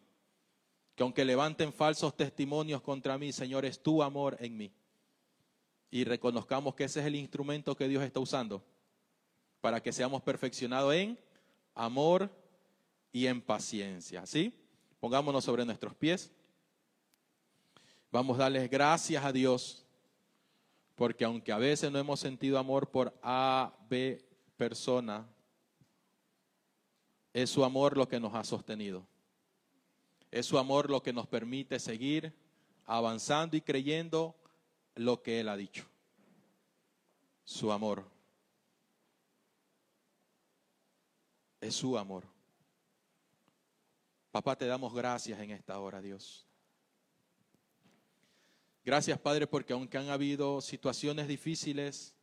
Que 0.95 1.03
aunque 1.03 1.25
levanten 1.25 1.73
falsos 1.73 2.17
testimonios 2.17 2.83
contra 2.83 3.17
mí, 3.19 3.33
Señor, 3.33 3.65
es 3.65 3.83
tu 3.83 4.03
amor 4.03 4.37
en 4.41 4.57
mí. 4.57 4.73
Y 5.91 6.05
reconozcamos 6.05 6.75
que 6.75 6.85
ese 6.85 7.01
es 7.01 7.07
el 7.07 7.17
instrumento 7.17 7.77
que 7.77 7.89
Dios 7.89 8.03
está 8.03 8.21
usando 8.21 8.65
para 9.61 9.81
que 9.81 9.93
seamos 9.93 10.23
perfeccionados 10.23 10.95
en 10.95 11.19
amor, 11.75 12.31
y 13.13 13.27
en 13.27 13.41
paciencia. 13.41 14.27
¿Sí? 14.27 14.53
Pongámonos 14.99 15.45
sobre 15.45 15.65
nuestros 15.65 15.95
pies. 15.95 16.33
Vamos 18.11 18.39
a 18.39 18.43
darles 18.43 18.69
gracias 18.71 19.25
a 19.25 19.33
Dios, 19.33 19.85
porque 20.95 21.25
aunque 21.25 21.53
a 21.53 21.59
veces 21.59 21.91
no 21.91 21.99
hemos 21.99 22.21
sentido 22.21 22.59
amor 22.59 22.91
por 22.91 23.19
A, 23.23 23.73
B 23.89 24.25
persona, 24.57 25.27
es 27.33 27.51
su 27.51 27.65
amor 27.65 27.97
lo 27.97 28.09
que 28.09 28.21
nos 28.21 28.35
ha 28.35 28.45
sostenido. 28.45 29.07
Es 30.31 30.47
su 30.47 30.59
amor 30.59 30.91
lo 30.91 31.03
que 31.03 31.13
nos 31.13 31.27
permite 31.27 31.79
seguir 31.79 32.33
avanzando 32.87 33.57
y 33.57 33.61
creyendo 33.61 34.35
lo 34.95 35.23
que 35.23 35.41
Él 35.41 35.49
ha 35.49 35.57
dicho. 35.57 35.87
Su 37.45 37.73
amor. 37.73 38.05
Es 41.61 41.75
su 41.75 41.97
amor. 41.97 42.25
Papá, 44.31 44.57
te 44.57 44.67
damos 44.67 44.95
gracias 44.95 45.39
en 45.41 45.51
esta 45.51 45.79
hora, 45.79 46.01
Dios. 46.01 46.47
Gracias, 48.85 49.19
Padre, 49.19 49.47
porque 49.47 49.75
aunque 49.75 49.99
han 49.99 50.09
habido 50.09 50.61
situaciones 50.61 51.29
difíciles 51.29 52.17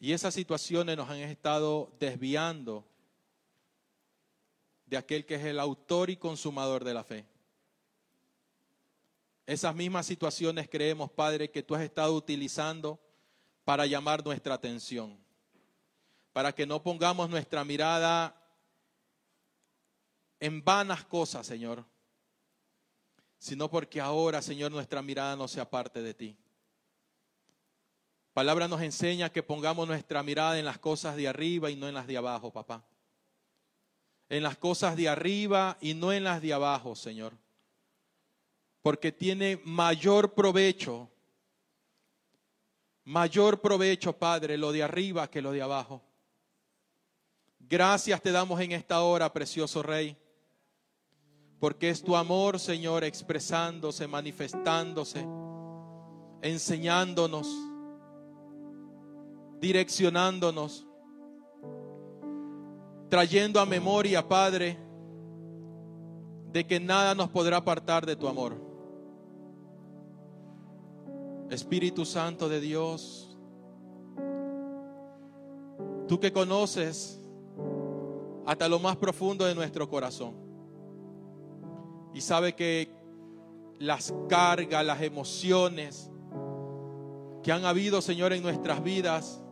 y 0.00 0.14
esas 0.14 0.32
situaciones 0.32 0.96
nos 0.96 1.10
han 1.10 1.18
estado 1.18 1.92
desviando 2.00 2.86
de 4.86 4.96
aquel 4.96 5.26
que 5.26 5.34
es 5.34 5.44
el 5.44 5.60
autor 5.60 6.08
y 6.08 6.16
consumador 6.16 6.82
de 6.84 6.94
la 6.94 7.04
fe. 7.04 7.26
Esas 9.46 9.74
mismas 9.74 10.06
situaciones 10.06 10.70
creemos, 10.70 11.10
Padre, 11.10 11.50
que 11.50 11.62
tú 11.62 11.74
has 11.74 11.82
estado 11.82 12.14
utilizando 12.14 12.98
para 13.62 13.84
llamar 13.84 14.24
nuestra 14.24 14.54
atención, 14.54 15.18
para 16.32 16.54
que 16.54 16.64
no 16.64 16.82
pongamos 16.82 17.28
nuestra 17.28 17.62
mirada 17.62 18.34
en 20.40 20.64
vanas 20.64 21.04
cosas, 21.04 21.46
Señor, 21.46 21.84
sino 23.38 23.70
porque 23.70 24.00
ahora, 24.00 24.40
Señor, 24.40 24.72
nuestra 24.72 25.02
mirada 25.02 25.36
no 25.36 25.46
se 25.46 25.60
aparte 25.60 26.00
de 26.00 26.14
ti. 26.14 26.36
Palabra 28.40 28.68
nos 28.68 28.80
enseña 28.80 29.30
que 29.30 29.42
pongamos 29.42 29.86
nuestra 29.86 30.22
mirada 30.22 30.58
en 30.58 30.64
las 30.64 30.78
cosas 30.78 31.14
de 31.14 31.28
arriba 31.28 31.70
y 31.70 31.76
no 31.76 31.88
en 31.88 31.92
las 31.92 32.06
de 32.06 32.16
abajo, 32.16 32.50
papá. 32.50 32.82
En 34.30 34.42
las 34.42 34.56
cosas 34.56 34.96
de 34.96 35.10
arriba 35.10 35.76
y 35.82 35.92
no 35.92 36.10
en 36.10 36.24
las 36.24 36.40
de 36.40 36.54
abajo, 36.54 36.96
Señor. 36.96 37.34
Porque 38.80 39.12
tiene 39.12 39.60
mayor 39.66 40.32
provecho, 40.32 41.10
mayor 43.04 43.60
provecho, 43.60 44.14
Padre, 44.14 44.56
lo 44.56 44.72
de 44.72 44.84
arriba 44.84 45.28
que 45.28 45.42
lo 45.42 45.52
de 45.52 45.60
abajo. 45.60 46.00
Gracias 47.58 48.22
te 48.22 48.32
damos 48.32 48.58
en 48.62 48.72
esta 48.72 49.02
hora, 49.02 49.30
precioso 49.30 49.82
Rey 49.82 50.16
porque 51.58 51.90
es 51.90 52.02
tu 52.02 52.16
amor, 52.16 52.58
Señor, 52.58 53.04
expresándose, 53.04 54.06
manifestándose, 54.06 55.26
enseñándonos, 56.40 57.46
direccionándonos, 59.60 60.86
trayendo 63.08 63.60
a 63.60 63.66
memoria, 63.66 64.26
Padre, 64.26 64.78
de 66.52 66.66
que 66.66 66.80
nada 66.80 67.14
nos 67.14 67.28
podrá 67.28 67.58
apartar 67.58 68.06
de 68.06 68.16
tu 68.16 68.26
amor. 68.26 68.56
Espíritu 71.50 72.04
Santo 72.04 72.48
de 72.48 72.60
Dios, 72.60 73.36
tú 76.06 76.18
que 76.18 76.32
conoces 76.32 77.20
hasta 78.46 78.68
lo 78.68 78.78
más 78.78 78.96
profundo 78.96 79.44
de 79.44 79.54
nuestro 79.54 79.88
corazón 79.88 80.34
y 82.14 82.20
sabe 82.20 82.54
que 82.54 82.88
las 83.78 84.14
cargas, 84.28 84.84
las 84.84 85.02
emociones 85.02 86.10
que 87.42 87.52
han 87.52 87.64
habido, 87.64 88.02
Señor, 88.02 88.32
en 88.32 88.42
nuestras 88.42 88.82
vidas, 88.82 89.42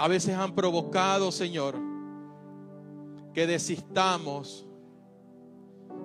a 0.00 0.08
veces 0.08 0.34
han 0.34 0.54
provocado, 0.54 1.30
Señor, 1.30 1.76
que 3.34 3.46
desistamos 3.46 4.66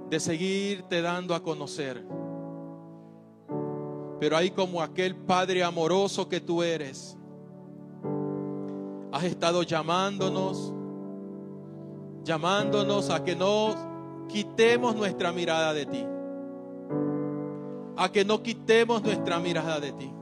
de 0.09 0.19
seguirte 0.19 1.01
dando 1.01 1.33
a 1.33 1.41
conocer. 1.41 2.05
Pero 4.19 4.35
ahí 4.35 4.51
como 4.51 4.81
aquel 4.81 5.15
Padre 5.15 5.63
amoroso 5.63 6.27
que 6.27 6.41
tú 6.41 6.61
eres, 6.61 7.17
has 9.13 9.23
estado 9.23 9.63
llamándonos, 9.63 10.73
llamándonos 12.25 13.09
a 13.09 13.23
que 13.23 13.33
no 13.33 13.75
quitemos 14.27 14.93
nuestra 14.93 15.31
mirada 15.31 15.73
de 15.73 15.85
ti. 15.85 16.05
A 17.95 18.11
que 18.11 18.25
no 18.25 18.43
quitemos 18.43 19.01
nuestra 19.01 19.39
mirada 19.39 19.79
de 19.79 19.93
ti. 19.93 20.14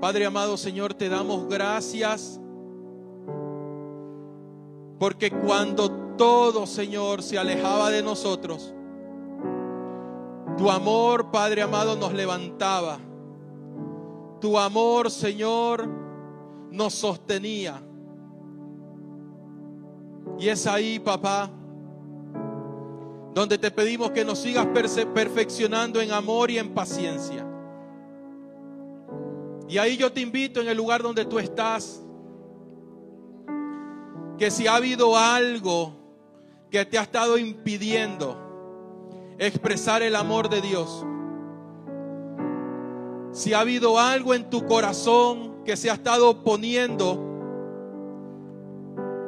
Padre 0.00 0.26
amado 0.26 0.56
Señor, 0.56 0.94
te 0.94 1.08
damos 1.08 1.48
gracias 1.48 2.40
porque 4.98 5.30
cuando 5.30 5.90
todo, 6.16 6.66
Señor, 6.66 7.22
se 7.22 7.38
alejaba 7.38 7.90
de 7.90 8.02
nosotros, 8.02 8.74
tu 10.58 10.70
amor, 10.70 11.30
Padre 11.30 11.62
amado, 11.62 11.94
nos 11.94 12.12
levantaba. 12.12 12.98
Tu 14.40 14.58
amor, 14.58 15.10
Señor, 15.10 15.88
nos 16.70 16.94
sostenía. 16.94 17.80
Y 20.38 20.48
es 20.48 20.66
ahí, 20.66 20.98
papá, 20.98 21.48
donde 23.34 23.56
te 23.56 23.70
pedimos 23.70 24.10
que 24.10 24.24
nos 24.24 24.40
sigas 24.40 24.66
perfeccionando 24.66 26.00
en 26.00 26.10
amor 26.10 26.50
y 26.50 26.58
en 26.58 26.74
paciencia. 26.74 27.47
Y 29.68 29.76
ahí 29.76 29.98
yo 29.98 30.10
te 30.10 30.22
invito 30.22 30.62
en 30.62 30.68
el 30.68 30.76
lugar 30.76 31.02
donde 31.02 31.26
tú 31.26 31.38
estás, 31.38 32.02
que 34.38 34.50
si 34.50 34.66
ha 34.66 34.76
habido 34.76 35.16
algo 35.16 35.92
que 36.70 36.86
te 36.86 36.98
ha 36.98 37.02
estado 37.02 37.36
impidiendo 37.36 38.36
expresar 39.38 40.02
el 40.02 40.16
amor 40.16 40.48
de 40.48 40.62
Dios, 40.62 41.04
si 43.32 43.52
ha 43.52 43.60
habido 43.60 43.98
algo 43.98 44.34
en 44.34 44.48
tu 44.48 44.64
corazón 44.64 45.62
que 45.64 45.76
se 45.76 45.90
ha 45.90 45.94
estado 45.94 46.30
oponiendo 46.30 47.26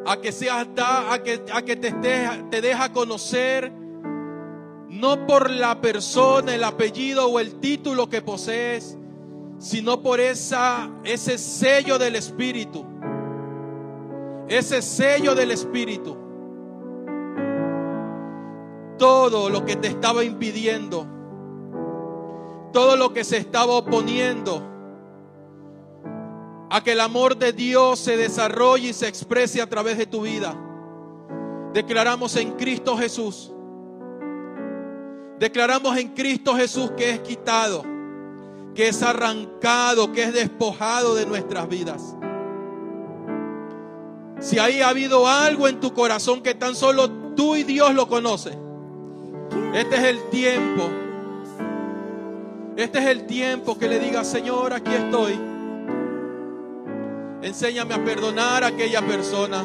a 0.07 0.17
que, 0.23 0.33
seas, 0.33 0.67
a 0.79 1.23
que, 1.23 1.45
a 1.53 1.63
que 1.63 1.77
te, 1.77 1.93
te 2.51 2.61
deja 2.63 2.93
conocer, 2.93 3.71
no 4.89 5.27
por 5.27 5.51
la 5.51 5.83
persona, 5.83 6.55
el 6.55 6.65
apellido 6.65 7.29
o 7.29 7.39
el 7.39 7.57
título 7.61 8.09
que 8.09 8.23
posees, 8.23 8.97
sino 9.61 10.03
por 10.03 10.19
esa, 10.19 10.91
ese 11.05 11.39
sello 11.39 11.97
del 11.97 12.17
Espíritu. 12.17 12.85
Ese 14.49 14.83
sello 14.83 15.37
del 15.37 15.53
Espíritu 15.53 16.21
todo 19.01 19.49
lo 19.49 19.65
que 19.65 19.77
te 19.77 19.89
estaba 19.89 20.23
impidiendo, 20.25 21.07
todo 22.71 22.97
lo 22.97 23.15
que 23.15 23.25
se 23.25 23.39
estaba 23.39 23.73
oponiendo 23.73 24.63
a 26.69 26.85
que 26.85 26.93
el 26.93 27.01
amor 27.01 27.39
de 27.39 27.55
Dios 27.55 27.99
se 27.99 28.19
desarrolle 28.19 28.91
y 28.91 28.93
se 28.93 29.09
exprese 29.09 29.63
a 29.63 29.67
través 29.67 29.97
de 29.97 30.05
tu 30.05 30.21
vida. 30.21 30.55
Declaramos 31.73 32.37
en 32.37 32.53
Cristo 32.59 32.95
Jesús. 32.95 33.51
Declaramos 35.39 35.97
en 35.97 36.09
Cristo 36.09 36.55
Jesús 36.55 36.93
que 36.95 37.13
es 37.13 37.21
quitado, 37.21 37.83
que 38.75 38.89
es 38.89 39.03
arrancado, 39.03 40.13
que 40.13 40.25
es 40.25 40.33
despojado 40.33 41.15
de 41.15 41.27
nuestras 41.27 41.69
vidas. 41.69 42.17
Si 44.41 44.59
ahí 44.59 44.81
ha 44.81 44.89
habido 44.89 45.29
algo 45.29 45.69
en 45.69 45.81
tu 45.81 45.93
corazón 45.93 46.43
que 46.43 46.55
tan 46.55 46.75
solo 46.75 47.11
tú 47.35 47.57
y 47.57 47.63
Dios 47.63 47.95
lo 47.95 48.09
conocen 48.09 48.71
este 49.75 49.97
es 49.97 50.03
el 50.03 50.23
tiempo. 50.31 50.91
Este 52.77 52.99
es 52.99 53.07
el 53.07 53.27
tiempo 53.27 53.79
que 53.79 53.89
le 53.89 54.01
diga, 54.01 54.25
Señor, 54.25 54.73
aquí 54.73 54.93
estoy. 54.93 55.39
Enséñame 57.43 57.95
a 57.95 58.05
perdonar 58.05 58.65
a 58.65 58.69
aquella 58.69 59.01
persona. 59.03 59.65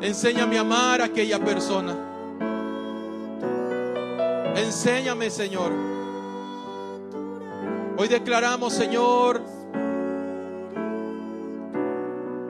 Enséñame 0.00 0.58
a 0.58 0.62
amar 0.62 1.02
a 1.02 1.04
aquella 1.04 1.38
persona. 1.38 1.96
Enséñame, 4.56 5.30
Señor. 5.30 5.99
Hoy 8.00 8.08
declaramos, 8.08 8.72
Señor, 8.72 9.42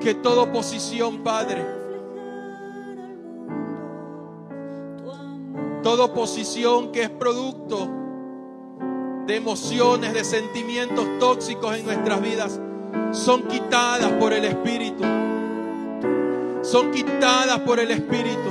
que 0.01 0.14
toda 0.14 0.42
oposición, 0.42 1.24
Padre, 1.24 1.66
Toda 5.82 6.05
oposición 6.05 6.92
que 6.92 7.03
es 7.03 7.11
producto 7.11 7.88
de 9.26 9.34
emociones, 9.34 10.14
de 10.14 10.22
sentimientos 10.22 11.05
tóxicos 11.18 11.74
en 11.76 11.84
nuestras 11.84 12.22
vidas, 12.22 12.61
son 13.11 13.48
quitadas 13.48 14.12
por 14.20 14.32
el 14.32 14.44
Espíritu. 14.44 15.03
Son 16.62 16.92
quitadas 16.92 17.59
por 17.61 17.80
el 17.80 17.90
Espíritu. 17.90 18.51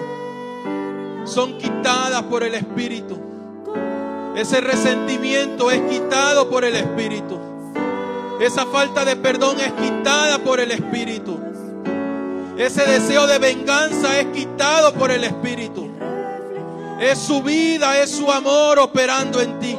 Son 1.24 1.58
quitadas 1.58 2.24
por 2.24 2.44
el 2.44 2.56
Espíritu. 2.56 3.29
Ese 4.40 4.62
resentimiento 4.62 5.70
es 5.70 5.82
quitado 5.82 6.50
por 6.50 6.64
el 6.64 6.74
Espíritu. 6.74 7.38
Esa 8.40 8.66
falta 8.68 9.04
de 9.04 9.18
perdón 9.18 9.60
es 9.60 9.74
quitada 9.74 10.40
por 10.40 10.62
el 10.62 10.72
Espíritu. 10.72 11.38
Ese 12.58 12.86
deseo 12.86 13.28
de 13.28 13.38
venganza 13.38 14.18
es 14.18 14.28
quitado 14.28 14.94
por 14.94 15.12
el 15.12 15.26
Espíritu. 15.26 15.90
Es 17.02 17.20
su 17.20 17.44
vida, 17.44 18.02
es 18.02 18.12
su 18.12 18.32
amor 18.32 18.80
operando 18.80 19.42
en 19.42 19.60
ti. 19.60 19.78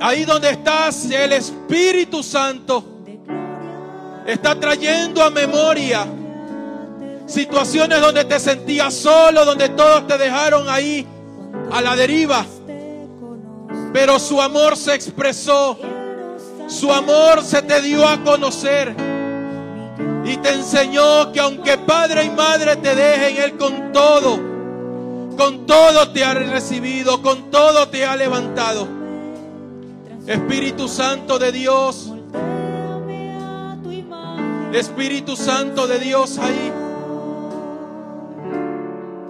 Ahí 0.00 0.24
donde 0.24 0.48
estás, 0.48 1.10
el 1.10 1.34
Espíritu 1.34 2.22
Santo 2.22 2.82
está 4.26 4.58
trayendo 4.58 5.22
a 5.22 5.28
memoria 5.28 6.06
situaciones 7.26 8.00
donde 8.00 8.24
te 8.24 8.40
sentías 8.40 8.94
solo, 8.94 9.44
donde 9.44 9.68
todos 9.68 10.06
te 10.06 10.16
dejaron 10.16 10.66
ahí 10.66 11.06
a 11.70 11.82
la 11.82 11.94
deriva. 11.94 12.46
Pero 13.92 14.18
su 14.18 14.40
amor 14.40 14.76
se 14.76 14.94
expresó, 14.94 15.78
su 16.68 16.92
amor 16.92 17.42
se 17.42 17.62
te 17.62 17.80
dio 17.80 18.06
a 18.06 18.22
conocer 18.22 18.94
y 20.24 20.36
te 20.36 20.52
enseñó 20.52 21.32
que 21.32 21.40
aunque 21.40 21.78
padre 21.78 22.24
y 22.24 22.30
madre 22.30 22.76
te 22.76 22.94
dejen, 22.94 23.42
Él 23.42 23.56
con 23.56 23.92
todo 23.92 24.48
con 25.38 25.66
todo 25.66 26.10
te 26.10 26.24
ha 26.24 26.34
recibido, 26.34 27.22
con 27.22 27.48
todo 27.48 27.88
te 27.88 28.04
ha 28.04 28.16
levantado. 28.16 28.88
Espíritu 30.26 30.88
Santo 30.88 31.38
de 31.38 31.52
Dios. 31.52 32.12
Espíritu 34.72 35.36
Santo 35.36 35.86
de 35.86 36.00
Dios 36.00 36.38
ahí. 36.38 36.72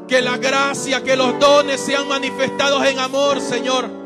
Que 0.09 0.23
la 0.23 0.39
gracia, 0.39 1.05
que 1.05 1.15
los 1.15 1.39
dones 1.39 1.79
sean 1.79 2.09
manifestados 2.09 2.87
en 2.87 2.99
amor, 2.99 3.43
Señor. 3.43 3.98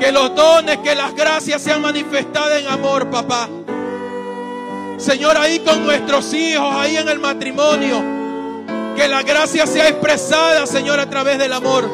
Que 0.00 0.10
los 0.10 0.34
dones, 0.34 0.78
que 0.78 0.94
las 0.94 1.14
gracias 1.14 1.60
sean 1.60 1.82
manifestadas 1.82 2.62
en 2.62 2.68
amor, 2.68 3.10
papá. 3.10 3.50
Señor, 4.96 5.36
ahí 5.36 5.58
con 5.60 5.84
nuestros 5.84 6.32
hijos, 6.32 6.74
ahí 6.74 6.96
en 6.96 7.06
el 7.06 7.18
matrimonio. 7.18 8.02
Que 8.96 9.06
la 9.06 9.22
gracia 9.22 9.66
sea 9.66 9.88
expresada, 9.88 10.66
Señor, 10.66 10.98
a 11.00 11.10
través 11.10 11.38
del 11.38 11.52
amor. 11.52 11.86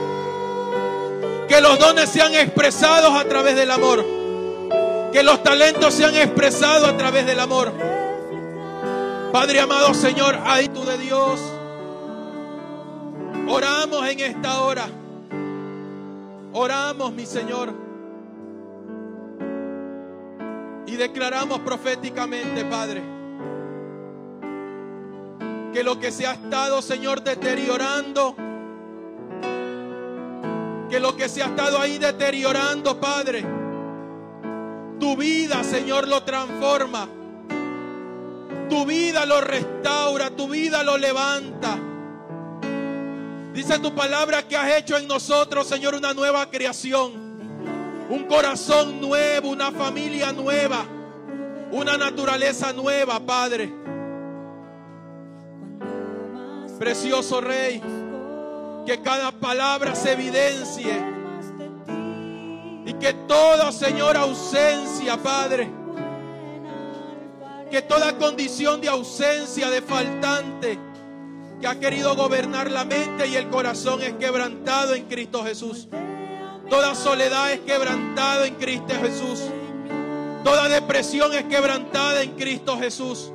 Que 1.48 1.60
los 1.60 1.80
dones 1.80 2.08
sean 2.08 2.32
expresados 2.34 3.12
a 3.12 3.24
través 3.24 3.56
del 3.56 3.72
amor. 3.72 4.04
Que 5.12 5.24
los 5.24 5.42
talentos 5.42 5.92
sean 5.92 6.14
expresados 6.14 6.88
a 6.88 6.96
través 6.96 7.26
del 7.26 7.40
amor. 7.40 7.72
Padre 9.32 9.60
amado, 9.60 9.94
Señor, 9.94 10.38
ahí 10.44 10.68
tú 10.68 10.84
de 10.84 10.96
Dios. 10.96 11.40
Oramos 13.48 14.08
en 14.08 14.20
esta 14.20 14.60
hora. 14.60 14.86
Oramos, 16.52 17.12
mi 17.12 17.26
Señor. 17.26 17.85
Y 20.86 20.96
declaramos 20.96 21.60
proféticamente, 21.60 22.64
Padre 22.64 23.16
que 25.76 25.84
lo 25.84 26.00
que 26.00 26.10
se 26.10 26.26
ha 26.26 26.32
estado, 26.32 26.80
Señor, 26.80 27.22
deteriorando 27.22 28.34
Que 30.88 30.98
lo 30.98 31.14
que 31.14 31.28
se 31.28 31.42
ha 31.42 31.46
estado 31.48 31.78
ahí 31.78 31.98
deteriorando, 31.98 32.98
Padre, 32.98 33.44
tu 34.98 35.16
vida, 35.18 35.62
Señor, 35.64 36.08
lo 36.08 36.22
transforma. 36.22 37.06
Tu 38.70 38.86
vida 38.86 39.26
lo 39.26 39.42
restaura, 39.42 40.30
tu 40.30 40.48
vida 40.48 40.82
lo 40.82 40.96
levanta. 40.96 41.76
Dice 43.52 43.78
tu 43.78 43.94
palabra 43.94 44.48
que 44.48 44.56
has 44.56 44.78
hecho 44.78 44.96
en 44.96 45.06
nosotros, 45.06 45.66
Señor, 45.66 45.94
una 45.94 46.14
nueva 46.14 46.48
creación. 46.48 47.25
Un 48.08 48.24
corazón 48.26 49.00
nuevo, 49.00 49.48
una 49.48 49.72
familia 49.72 50.32
nueva, 50.32 50.84
una 51.72 51.96
naturaleza 51.96 52.72
nueva, 52.72 53.18
Padre. 53.18 53.72
Precioso 56.78 57.40
Rey, 57.40 57.82
que 58.86 59.02
cada 59.02 59.32
palabra 59.32 59.94
se 59.96 60.12
evidencie 60.12 61.02
y 62.84 62.92
que 62.94 63.12
toda, 63.26 63.72
Señor, 63.72 64.16
ausencia, 64.16 65.16
Padre, 65.16 65.68
que 67.70 67.82
toda 67.82 68.16
condición 68.18 68.80
de 68.80 68.88
ausencia, 68.88 69.68
de 69.68 69.82
faltante, 69.82 70.78
que 71.60 71.66
ha 71.66 71.80
querido 71.80 72.14
gobernar 72.14 72.70
la 72.70 72.84
mente 72.84 73.26
y 73.26 73.34
el 73.34 73.48
corazón 73.48 74.02
es 74.02 74.12
quebrantado 74.14 74.94
en 74.94 75.06
Cristo 75.06 75.42
Jesús. 75.42 75.88
Toda 76.68 76.94
soledad 76.94 77.52
es 77.52 77.60
quebrantada 77.60 78.46
en 78.46 78.54
Cristo 78.56 78.94
Jesús. 79.00 79.40
Toda 80.42 80.68
depresión 80.68 81.32
es 81.34 81.44
quebrantada 81.44 82.22
en 82.22 82.32
Cristo 82.32 82.78
Jesús. 82.78 83.32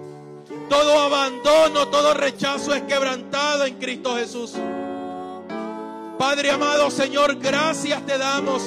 Todo 0.69 0.99
abandono, 0.99 1.88
todo 1.88 2.13
rechazo 2.13 2.73
es 2.73 2.82
quebrantado 2.84 3.65
en 3.65 3.75
Cristo 3.75 4.15
Jesús. 4.15 4.53
Padre 6.17 6.51
amado 6.51 6.91
Señor, 6.91 7.36
gracias 7.39 8.05
te 8.05 8.17
damos 8.17 8.61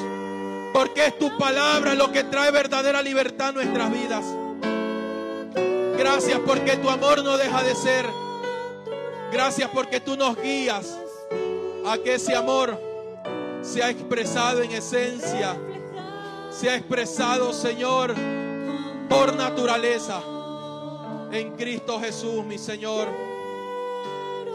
porque 0.73 1.07
es 1.07 1.19
tu 1.19 1.39
palabra 1.39 1.95
lo 1.95 2.11
que 2.11 2.25
trae 2.25 2.51
verdadera 2.51 3.01
libertad 3.01 3.49
a 3.49 3.53
nuestras 3.53 3.93
vidas. 3.93 4.25
Gracias 5.97 6.41
porque 6.45 6.77
tu 6.77 6.91
amor 6.91 7.23
no 7.23 7.37
deja 7.37 7.63
de 7.63 7.75
ser. 7.75 8.07
Gracias 9.31 9.71
porque 9.73 10.01
tú 10.01 10.17
nos 10.17 10.37
guías 10.41 10.99
a 11.87 11.97
que 11.99 12.15
ese 12.15 12.35
amor 12.35 12.94
sea 13.65 13.91
expresado 13.91 14.63
en 14.63 14.71
esencia, 14.73 15.57
sea 16.51 16.77
expresado, 16.77 17.53
Señor, 17.53 18.15
por 19.09 19.35
naturaleza. 19.35 20.23
En 21.33 21.53
Cristo 21.57 21.99
Jesús, 21.99 22.45
mi 22.45 22.59
Señor. 22.59 23.09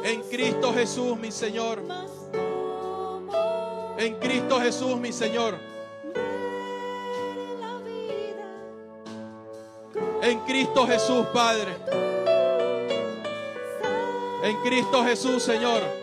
En 0.04 0.22
Cristo 0.22 0.74
Jesús, 0.74 1.18
mi 1.18 1.32
Señor. 1.32 1.82
En 3.98 4.16
Cristo 4.16 4.62
Jesús, 4.62 4.96
mi 4.98 5.12
Señor. 5.12 5.56
En 10.22 10.40
Cristo 10.42 10.88
Jesús, 10.88 11.26
Padre. 11.34 11.76
En 14.44 14.56
Cristo 14.62 15.04
Jesús, 15.04 15.44
Señor. 15.44 15.99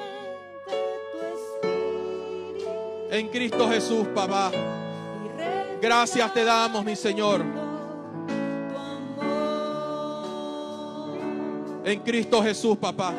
En 3.10 3.28
Cristo 3.28 3.68
Jesús, 3.68 4.06
papá. 4.14 4.50
Gracias 5.80 6.34
te 6.34 6.44
damos, 6.44 6.84
mi 6.84 6.96
Señor. 6.96 7.42
En 11.84 12.00
Cristo 12.00 12.42
Jesús, 12.42 12.76
papá. 12.78 13.14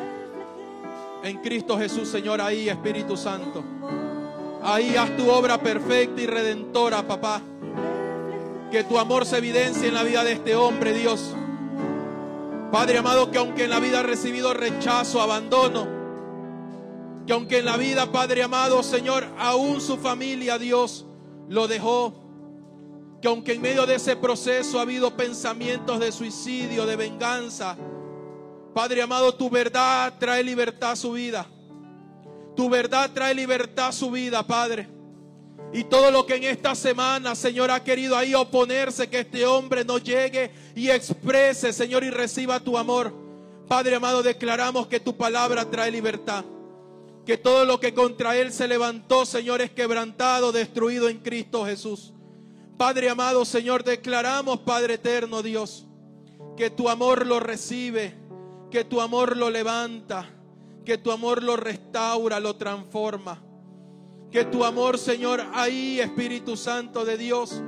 En 1.23 1.37
Cristo 1.37 1.77
Jesús, 1.77 2.09
Señor, 2.09 2.41
ahí, 2.41 2.67
Espíritu 2.67 3.15
Santo. 3.15 3.63
Ahí 4.61 4.95
haz 4.97 5.15
tu 5.15 5.29
obra 5.29 5.57
perfecta 5.57 6.21
y 6.21 6.25
redentora, 6.25 7.01
papá. 7.03 7.41
Que 8.69 8.83
tu 8.83 8.99
amor 8.99 9.25
se 9.25 9.37
evidencie 9.37 9.87
en 9.87 9.93
la 9.93 10.03
vida 10.03 10.23
de 10.25 10.33
este 10.33 10.55
hombre, 10.55 10.93
Dios. 10.93 11.33
Padre 12.71 12.97
amado, 12.97 13.31
que 13.31 13.37
aunque 13.37 13.63
en 13.63 13.69
la 13.69 13.79
vida 13.79 14.01
ha 14.01 14.03
recibido 14.03 14.53
rechazo, 14.53 15.21
abandono, 15.21 15.96
que 17.27 17.33
aunque 17.33 17.59
en 17.59 17.65
la 17.65 17.75
vida, 17.75 18.09
Padre 18.09 18.41
amado, 18.41 18.81
Señor, 18.81 19.27
aún 19.37 19.81
su 19.81 19.97
familia, 19.97 20.57
Dios, 20.57 21.05
lo 21.49 21.67
dejó, 21.67 22.13
que 23.21 23.27
aunque 23.27 23.51
en 23.51 23.61
medio 23.61 23.85
de 23.85 23.95
ese 23.95 24.15
proceso 24.15 24.79
ha 24.79 24.83
habido 24.83 25.15
pensamientos 25.17 25.99
de 25.99 26.13
suicidio, 26.13 26.85
de 26.85 26.95
venganza, 26.95 27.75
Padre 28.73 29.01
amado, 29.01 29.35
tu 29.35 29.49
verdad 29.49 30.13
trae 30.17 30.41
libertad 30.41 30.91
a 30.91 30.95
su 30.95 31.11
vida. 31.11 31.45
Tu 32.55 32.69
verdad 32.69 33.11
trae 33.13 33.35
libertad 33.35 33.87
a 33.87 33.91
su 33.91 34.09
vida, 34.09 34.41
Padre. 34.47 34.87
Y 35.73 35.83
todo 35.83 36.11
lo 36.11 36.25
que 36.25 36.35
en 36.35 36.45
esta 36.45 36.75
semana, 36.75 37.35
Señor, 37.35 37.71
ha 37.71 37.83
querido 37.83 38.15
ahí 38.15 38.35
oponerse, 38.35 39.09
que 39.09 39.19
este 39.19 39.45
hombre 39.45 39.83
no 39.83 39.97
llegue 39.97 40.51
y 40.75 40.89
exprese, 40.89 41.73
Señor, 41.73 42.05
y 42.05 42.09
reciba 42.09 42.61
tu 42.61 42.77
amor. 42.77 43.13
Padre 43.67 43.95
amado, 43.95 44.23
declaramos 44.23 44.87
que 44.87 45.01
tu 45.01 45.17
palabra 45.17 45.69
trae 45.69 45.91
libertad. 45.91 46.45
Que 47.27 47.37
todo 47.37 47.65
lo 47.65 47.77
que 47.81 47.93
contra 47.93 48.37
él 48.37 48.53
se 48.53 48.69
levantó, 48.69 49.25
Señor, 49.25 49.59
es 49.61 49.69
quebrantado, 49.71 50.53
destruido 50.53 51.09
en 51.09 51.17
Cristo 51.17 51.65
Jesús. 51.65 52.13
Padre 52.77 53.09
amado, 53.09 53.43
Señor, 53.43 53.83
declaramos, 53.83 54.59
Padre 54.59 54.93
eterno 54.93 55.43
Dios, 55.43 55.85
que 56.55 56.69
tu 56.69 56.87
amor 56.87 57.27
lo 57.27 57.41
recibe, 57.41 58.15
que 58.71 58.85
tu 58.85 59.01
amor 59.01 59.35
lo 59.35 59.49
levanta, 59.49 60.29
que 60.85 60.97
tu 60.97 61.11
amor 61.11 61.43
lo 61.43 61.57
restaura, 61.57 62.39
lo 62.39 62.55
transforma. 62.55 63.43
Que 64.31 64.45
tu 64.45 64.63
amor, 64.63 64.97
Señor, 64.97 65.45
ahí, 65.53 65.99
Espíritu 65.99 66.55
Santo 66.55 67.03
de 67.03 67.17
Dios, 67.17 67.61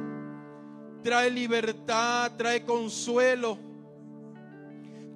trae 1.03 1.29
libertad, 1.29 2.31
trae 2.37 2.63
consuelo. 2.63 3.57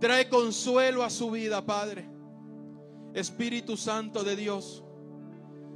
Trae 0.02 0.28
consuelo 0.28 1.02
a 1.02 1.10
su 1.10 1.32
vida, 1.32 1.66
Padre. 1.66 2.12
Espíritu 3.14 3.78
Santo 3.78 4.24
de 4.24 4.36
Dios. 4.36 4.84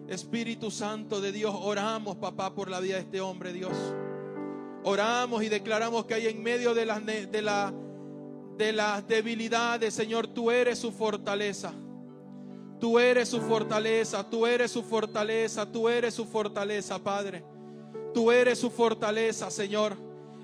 Espíritu 0.08 0.72
Santo 0.72 1.20
de 1.20 1.32
Dios, 1.32 1.54
oramos, 1.58 2.16
papá, 2.16 2.54
por 2.56 2.70
la 2.70 2.80
vida 2.80 2.96
de 2.96 3.02
este 3.02 3.22
hombre, 3.22 3.52
Dios. 3.54 3.74
Oramos 4.84 5.44
y 5.44 5.50
declaramos 5.50 6.06
que 6.06 6.14
hay 6.14 6.28
en 6.28 6.42
medio 6.42 6.74
de 6.74 6.86
las, 6.86 7.06
de, 7.06 7.42
la, 7.42 7.74
de 8.58 8.72
las 8.72 9.06
debilidades, 9.08 9.94
Señor, 9.94 10.28
tú 10.28 10.50
eres 10.50 10.80
su 10.80 10.92
fortaleza. 10.92 11.74
Tú 12.80 13.00
eres 13.00 13.28
su 13.30 13.42
fortaleza, 13.42 14.30
tú 14.30 14.46
eres 14.46 14.72
su 14.72 14.84
fortaleza, 14.84 15.66
tú 15.66 15.90
eres 15.90 16.14
su 16.14 16.26
fortaleza, 16.26 17.00
Padre. 17.00 17.44
Tú 18.14 18.32
eres 18.32 18.60
su 18.60 18.70
fortaleza, 18.70 19.52
Señor. 19.52 19.98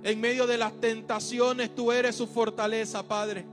En 0.04 0.20
medio 0.20 0.46
de 0.46 0.58
las 0.58 0.80
tentaciones, 0.80 1.74
tú 1.74 1.92
eres 1.92 2.16
su 2.16 2.28
fortaleza, 2.28 3.04
Padre. 3.04 3.46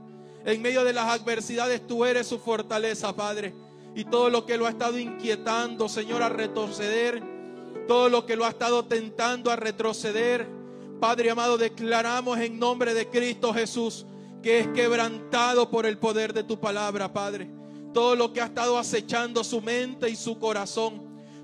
En 0.45 0.61
medio 0.61 0.83
de 0.83 0.93
las 0.93 1.07
adversidades, 1.07 1.85
tú 1.85 2.05
eres 2.05 2.27
su 2.27 2.39
fortaleza, 2.39 3.15
Padre. 3.15 3.53
Y 3.95 4.05
todo 4.05 4.29
lo 4.29 4.45
que 4.45 4.57
lo 4.57 4.65
ha 4.65 4.69
estado 4.69 4.97
inquietando, 4.97 5.89
Señor, 5.89 6.23
a 6.23 6.29
retroceder, 6.29 7.21
todo 7.87 8.09
lo 8.09 8.25
que 8.25 8.35
lo 8.35 8.45
ha 8.45 8.49
estado 8.49 8.85
tentando 8.85 9.51
a 9.51 9.55
retroceder, 9.55 10.47
Padre 10.99 11.31
amado, 11.31 11.57
declaramos 11.57 12.39
en 12.39 12.59
nombre 12.59 12.93
de 12.93 13.07
Cristo 13.07 13.53
Jesús 13.53 14.05
que 14.41 14.59
es 14.59 14.67
quebrantado 14.69 15.69
por 15.69 15.85
el 15.85 15.97
poder 15.97 16.33
de 16.33 16.43
tu 16.43 16.59
palabra, 16.59 17.11
Padre. 17.11 17.49
Todo 17.93 18.15
lo 18.15 18.33
que 18.33 18.41
ha 18.41 18.45
estado 18.45 18.77
acechando 18.77 19.43
su 19.43 19.61
mente 19.61 20.09
y 20.09 20.15
su 20.15 20.39
corazón, 20.39 21.01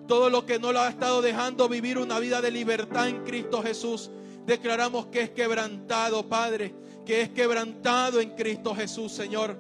todo 0.07 0.29
lo 0.29 0.45
que 0.45 0.59
no 0.59 0.71
lo 0.71 0.79
ha 0.79 0.89
estado 0.89 1.21
dejando 1.21 1.67
vivir 1.67 1.97
una 1.97 2.19
vida 2.19 2.41
de 2.41 2.51
libertad 2.51 3.09
en 3.09 3.23
Cristo 3.23 3.61
Jesús. 3.61 4.09
Declaramos 4.45 5.07
que 5.07 5.21
es 5.21 5.29
quebrantado, 5.31 6.27
Padre, 6.27 6.73
que 7.07 7.21
es 7.21 7.29
quebrantado 7.29 8.19
en 8.19 8.31
Cristo 8.31 8.75
Jesús, 8.75 9.13
Señor. 9.13 9.57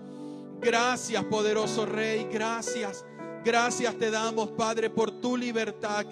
Gracias, 0.59 1.23
poderoso 1.23 1.85
Rey, 1.85 2.27
gracias. 2.29 3.05
Gracias 3.45 3.95
te 3.95 4.11
damos, 4.11 4.49
Padre, 4.49 4.89
por 4.89 5.21
tu 5.21 5.37
libertad. 5.37 6.05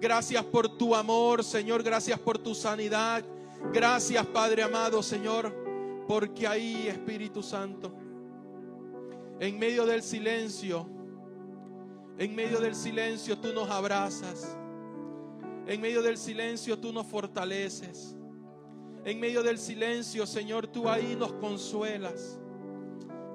Gracias 0.00 0.42
por 0.42 0.76
tu 0.76 0.96
amor, 0.96 1.44
Señor. 1.44 1.84
Gracias 1.84 2.18
por 2.18 2.36
tu 2.36 2.52
sanidad. 2.52 3.22
Gracias, 3.72 4.26
Padre 4.26 4.64
amado, 4.64 5.04
Señor, 5.04 5.54
porque 6.08 6.48
ahí, 6.48 6.88
Espíritu 6.88 7.44
Santo, 7.44 7.94
en 9.38 9.60
medio 9.60 9.86
del 9.86 10.02
silencio, 10.02 10.84
en 12.18 12.34
medio 12.34 12.58
del 12.58 12.74
silencio 12.74 13.38
tú 13.38 13.52
nos 13.52 13.70
abrazas. 13.70 14.56
En 15.64 15.80
medio 15.80 16.02
del 16.02 16.18
silencio 16.18 16.76
tú 16.76 16.92
nos 16.92 17.06
fortaleces. 17.06 18.16
En 19.04 19.18
medio 19.18 19.42
del 19.42 19.58
silencio, 19.58 20.26
Señor, 20.26 20.68
tú 20.68 20.88
ahí 20.88 21.16
nos 21.18 21.32
consuelas. 21.32 22.38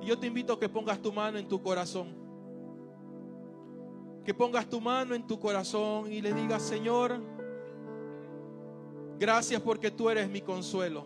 Y 0.02 0.06
yo 0.06 0.18
te 0.18 0.28
invito 0.28 0.54
a 0.54 0.60
que 0.60 0.70
pongas 0.70 1.02
tu 1.02 1.12
mano 1.12 1.38
en 1.38 1.48
tu 1.48 1.62
corazón. 1.62 2.16
Que 4.24 4.34
pongas 4.34 4.70
tu 4.70 4.80
mano 4.80 5.14
en 5.14 5.28
tu 5.28 5.40
corazón 5.40 6.12
y 6.12 6.22
le 6.22 6.34
digas, 6.34 6.62
Señor, 6.62 7.20
gracias 9.20 9.62
porque 9.62 9.92
tú 9.92 10.10
eres 10.10 10.30
mi 10.30 10.42
consuelo. 10.42 11.06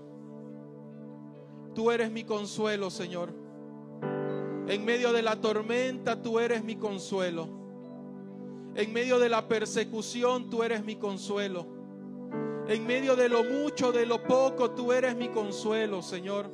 Tú 1.74 1.89
eres 1.89 2.12
mi 2.12 2.24
consuelo, 2.24 2.89
Señor. 2.89 3.34
En 4.68 4.86
medio 4.86 5.12
de 5.12 5.22
la 5.22 5.36
tormenta 5.36 6.22
tú 6.22 6.39
eres 6.39 6.64
mi 6.64 6.76
consuelo. 6.76 7.49
En 8.76 8.93
medio 8.93 9.20
de 9.20 9.28
la 9.28 9.47
persecución, 9.47 10.49
tú 10.49 10.64
eres 10.64 10.84
mi 10.86 10.95
consuelo. 10.95 11.80
En 12.72 12.88
medio 12.88 13.17
de 13.17 13.28
lo 13.28 13.43
mucho, 13.43 13.91
de 13.91 14.05
lo 14.05 14.24
poco, 14.24 14.72
tú 14.72 14.93
eres 14.93 15.13
mi 15.13 15.28
consuelo, 15.28 16.01
Señor. 16.01 16.49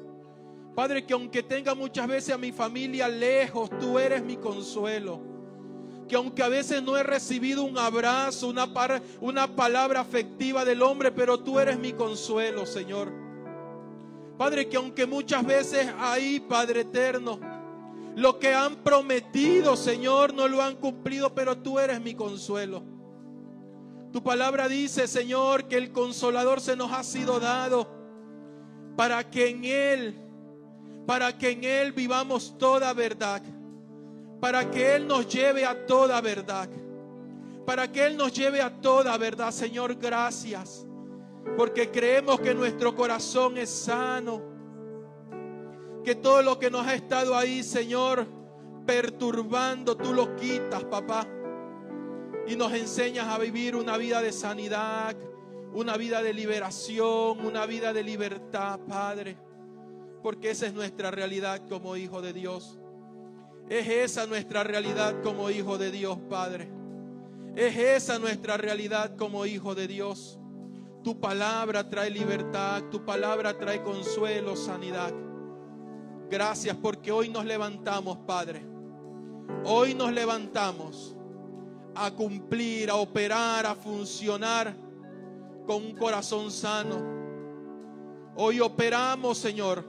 Padre, 0.74 1.06
que 1.06 1.14
aunque 1.14 1.44
tenga 1.44 1.76
muchas 1.76 2.08
veces 2.08 2.34
a 2.34 2.40
mi 2.40 2.52
familia 2.52 3.08
lejos, 3.08 3.70
tú 3.80 4.00
eres 4.00 4.24
mi 4.24 4.36
consuelo. 4.36 5.22
Que 6.08 6.16
aunque 6.16 6.42
a 6.42 6.48
veces 6.48 6.82
no 6.82 6.98
he 6.98 7.04
recibido 7.04 7.64
un 7.64 7.78
abrazo, 7.78 8.48
una, 8.48 8.68
una 9.22 9.56
palabra 9.56 10.00
afectiva 10.00 10.66
del 10.66 10.82
hombre, 10.82 11.12
pero 11.12 11.40
tú 11.40 11.60
eres 11.60 11.78
mi 11.78 11.94
consuelo, 11.94 12.66
Señor. 12.66 13.14
Padre, 14.40 14.68
que 14.68 14.78
aunque 14.78 15.06
muchas 15.06 15.46
veces 15.46 15.88
ahí, 16.00 16.40
Padre 16.40 16.82
eterno, 16.82 17.40
lo 18.16 18.40
que 18.40 18.56
han 18.56 18.78
prometido, 18.78 19.78
Señor, 19.78 20.34
no 20.34 20.48
lo 20.48 20.64
han 20.64 20.78
cumplido, 20.78 21.36
pero 21.36 21.60
tú 21.60 21.78
eres 21.78 22.02
mi 22.02 22.16
consuelo. 22.16 22.97
Tu 24.18 24.24
palabra 24.24 24.68
dice, 24.68 25.08
Señor, 25.08 25.66
que 25.66 25.78
el 25.78 25.92
consolador 25.92 26.60
se 26.60 26.76
nos 26.76 26.92
ha 26.92 27.04
sido 27.04 27.40
dado 27.40 27.88
para 28.96 29.30
que 29.30 29.50
en 29.50 29.64
Él, 29.64 30.16
para 31.06 31.38
que 31.38 31.52
en 31.52 31.64
Él 31.64 31.92
vivamos 31.92 32.58
toda 32.58 32.92
verdad, 32.94 33.44
para 34.42 34.72
que 34.72 34.96
Él 34.96 35.06
nos 35.08 35.28
lleve 35.28 35.68
a 35.68 35.86
toda 35.86 36.20
verdad, 36.20 36.68
para 37.64 37.92
que 37.92 38.08
Él 38.08 38.18
nos 38.18 38.34
lleve 38.34 38.60
a 38.60 38.82
toda 38.82 39.16
verdad, 39.20 39.52
Señor, 39.52 39.94
gracias, 39.94 40.88
porque 41.56 41.92
creemos 41.92 42.40
que 42.40 42.56
nuestro 42.56 42.96
corazón 42.96 43.56
es 43.60 43.70
sano, 43.70 44.42
que 46.04 46.16
todo 46.16 46.42
lo 46.42 46.58
que 46.58 46.72
nos 46.72 46.88
ha 46.88 46.96
estado 46.96 47.38
ahí, 47.38 47.62
Señor, 47.62 48.26
perturbando, 48.84 49.96
tú 49.96 50.12
lo 50.12 50.36
quitas, 50.36 50.84
papá 50.86 51.28
y 52.48 52.56
nos 52.56 52.74
enseñas 52.74 53.28
a 53.28 53.38
vivir 53.38 53.76
una 53.76 53.98
vida 53.98 54.22
de 54.22 54.32
sanidad, 54.32 55.16
una 55.74 55.98
vida 55.98 56.24
de 56.24 56.34
liberación, 56.34 57.46
una 57.46 57.66
vida 57.66 57.92
de 57.92 58.04
libertad, 58.04 58.80
Padre. 58.88 59.38
Porque 60.24 60.52
esa 60.52 60.68
es 60.68 60.74
nuestra 60.74 61.12
realidad 61.12 61.68
como 61.68 61.98
hijo 61.98 62.22
de 62.22 62.32
Dios. 62.34 62.80
Es 63.70 63.88
esa 63.88 64.26
nuestra 64.28 64.64
realidad 64.64 65.22
como 65.22 65.50
hijo 65.50 65.78
de 65.78 65.92
Dios, 65.92 66.18
Padre. 66.30 66.70
Es 67.56 67.76
esa 67.76 68.18
nuestra 68.18 68.56
realidad 68.56 69.18
como 69.18 69.46
hijo 69.46 69.76
de 69.76 69.88
Dios. 69.88 70.40
Tu 71.04 71.20
palabra 71.20 71.90
trae 71.90 72.10
libertad, 72.10 72.84
tu 72.90 73.04
palabra 73.04 73.58
trae 73.58 73.84
consuelo, 73.84 74.56
sanidad. 74.56 75.14
Gracias 76.30 76.78
porque 76.78 77.12
hoy 77.12 77.30
nos 77.30 77.46
levantamos, 77.46 78.20
Padre. 78.20 78.66
Hoy 79.66 79.94
nos 79.94 80.14
levantamos 80.14 81.17
a 82.06 82.12
cumplir, 82.12 82.90
a 82.90 82.96
operar, 82.96 83.66
a 83.66 83.76
funcionar 83.76 84.76
con 85.66 85.84
un 85.84 85.96
corazón 85.96 86.52
sano. 86.52 87.18
Hoy 88.36 88.60
operamos, 88.60 89.38
Señor, 89.38 89.84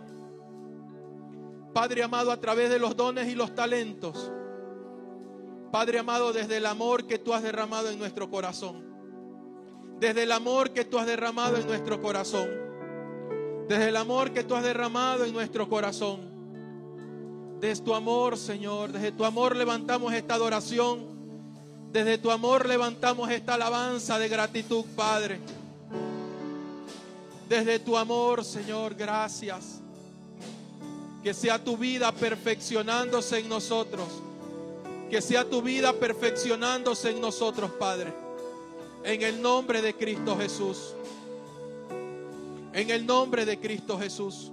Padre 1.72 2.02
amado, 2.02 2.32
a 2.32 2.40
través 2.40 2.70
de 2.70 2.78
los 2.78 2.96
dones 2.96 3.28
y 3.28 3.34
los 3.34 3.54
talentos. 3.54 4.32
Padre 5.70 5.98
amado, 5.98 6.32
desde 6.32 6.56
el 6.56 6.66
amor 6.66 7.06
que 7.06 7.18
tú 7.18 7.34
has 7.34 7.42
derramado 7.42 7.90
en 7.90 7.98
nuestro 7.98 8.30
corazón. 8.30 8.82
Desde 10.00 10.22
el 10.22 10.32
amor 10.32 10.70
que 10.70 10.84
tú 10.84 10.98
has 10.98 11.06
derramado 11.06 11.56
en 11.56 11.66
nuestro 11.66 12.00
corazón. 12.00 12.48
Desde 13.68 13.88
el 13.90 13.96
amor 13.96 14.32
que 14.32 14.44
tú 14.44 14.54
has 14.54 14.62
derramado 14.62 15.24
en 15.24 15.32
nuestro 15.32 15.68
corazón. 15.68 16.20
Desde 17.60 17.84
tu 17.84 17.94
amor, 17.94 18.38
Señor. 18.38 18.92
Desde 18.92 19.12
tu 19.12 19.24
amor 19.24 19.54
levantamos 19.54 20.12
esta 20.14 20.34
adoración. 20.34 21.17
Desde 21.92 22.18
tu 22.18 22.30
amor 22.30 22.66
levantamos 22.66 23.30
esta 23.30 23.54
alabanza 23.54 24.18
de 24.18 24.28
gratitud, 24.28 24.84
Padre. 24.94 25.38
Desde 27.48 27.78
tu 27.78 27.96
amor, 27.96 28.44
Señor, 28.44 28.94
gracias. 28.94 29.80
Que 31.22 31.32
sea 31.32 31.62
tu 31.62 31.78
vida 31.78 32.12
perfeccionándose 32.12 33.38
en 33.38 33.48
nosotros. 33.48 34.06
Que 35.10 35.22
sea 35.22 35.48
tu 35.48 35.62
vida 35.62 35.94
perfeccionándose 35.94 37.10
en 37.10 37.22
nosotros, 37.22 37.70
Padre. 37.78 38.12
En 39.02 39.22
el 39.22 39.40
nombre 39.40 39.80
de 39.80 39.94
Cristo 39.94 40.36
Jesús. 40.36 40.94
En 42.74 42.90
el 42.90 43.06
nombre 43.06 43.46
de 43.46 43.58
Cristo 43.58 43.98
Jesús. 43.98 44.52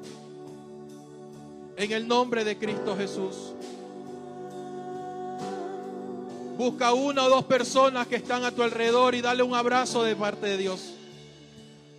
En 1.76 1.92
el 1.92 2.08
nombre 2.08 2.46
de 2.46 2.58
Cristo 2.58 2.96
Jesús. 2.96 3.54
Busca 6.58 6.94
una 6.94 7.26
o 7.26 7.30
dos 7.30 7.46
personas 7.46 8.08
que 8.08 8.16
están 8.16 8.46
a 8.46 8.52
tu 8.52 8.64
alrededor 8.64 9.14
y 9.16 9.22
dale 9.22 9.44
un 9.44 9.54
abrazo 9.54 10.04
de 10.04 10.16
parte 10.16 10.48
de 10.48 10.58
Dios. 10.58 10.94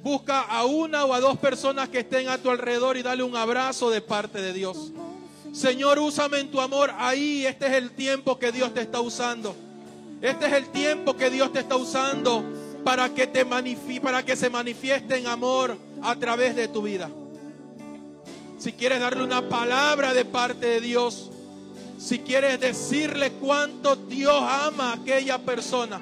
Busca 0.02 0.40
a 0.40 0.64
una 0.64 1.04
o 1.04 1.12
a 1.12 1.20
dos 1.20 1.36
personas 1.36 1.88
que 1.88 1.98
estén 1.98 2.28
a 2.28 2.38
tu 2.38 2.50
alrededor 2.50 2.96
y 2.96 3.02
dale 3.02 3.22
un 3.22 3.36
abrazo 3.36 3.90
de 3.90 4.00
parte 4.00 4.40
de 4.40 4.52
Dios. 4.52 4.92
Señor, 5.52 5.98
úsame 5.98 6.38
en 6.38 6.50
tu 6.50 6.60
amor. 6.60 6.92
Ahí, 6.96 7.44
este 7.44 7.66
es 7.66 7.72
el 7.72 7.90
tiempo 7.90 8.38
que 8.38 8.52
Dios 8.52 8.72
te 8.72 8.80
está 8.80 9.00
usando. 9.00 9.54
Este 10.22 10.46
es 10.46 10.52
el 10.52 10.68
tiempo 10.68 11.16
que 11.16 11.28
Dios 11.28 11.52
te 11.52 11.60
está 11.60 11.76
usando 11.76 12.42
para 12.84 13.12
que, 13.12 13.26
te 13.26 13.44
para 14.00 14.24
que 14.24 14.36
se 14.36 14.48
manifieste 14.48 15.18
en 15.18 15.26
amor 15.26 15.76
a 16.02 16.14
través 16.16 16.56
de 16.56 16.68
tu 16.68 16.82
vida. 16.82 17.10
Si 18.58 18.72
quieres 18.72 19.00
darle 19.00 19.22
una 19.22 19.48
palabra 19.48 20.14
de 20.14 20.24
parte 20.24 20.66
de 20.66 20.80
Dios, 20.80 21.30
si 21.98 22.18
quieres 22.18 22.60
decirle 22.60 23.32
cuánto 23.32 23.96
Dios 23.96 24.36
ama 24.42 24.90
a 24.90 24.94
aquella 24.94 25.38
persona, 25.38 26.00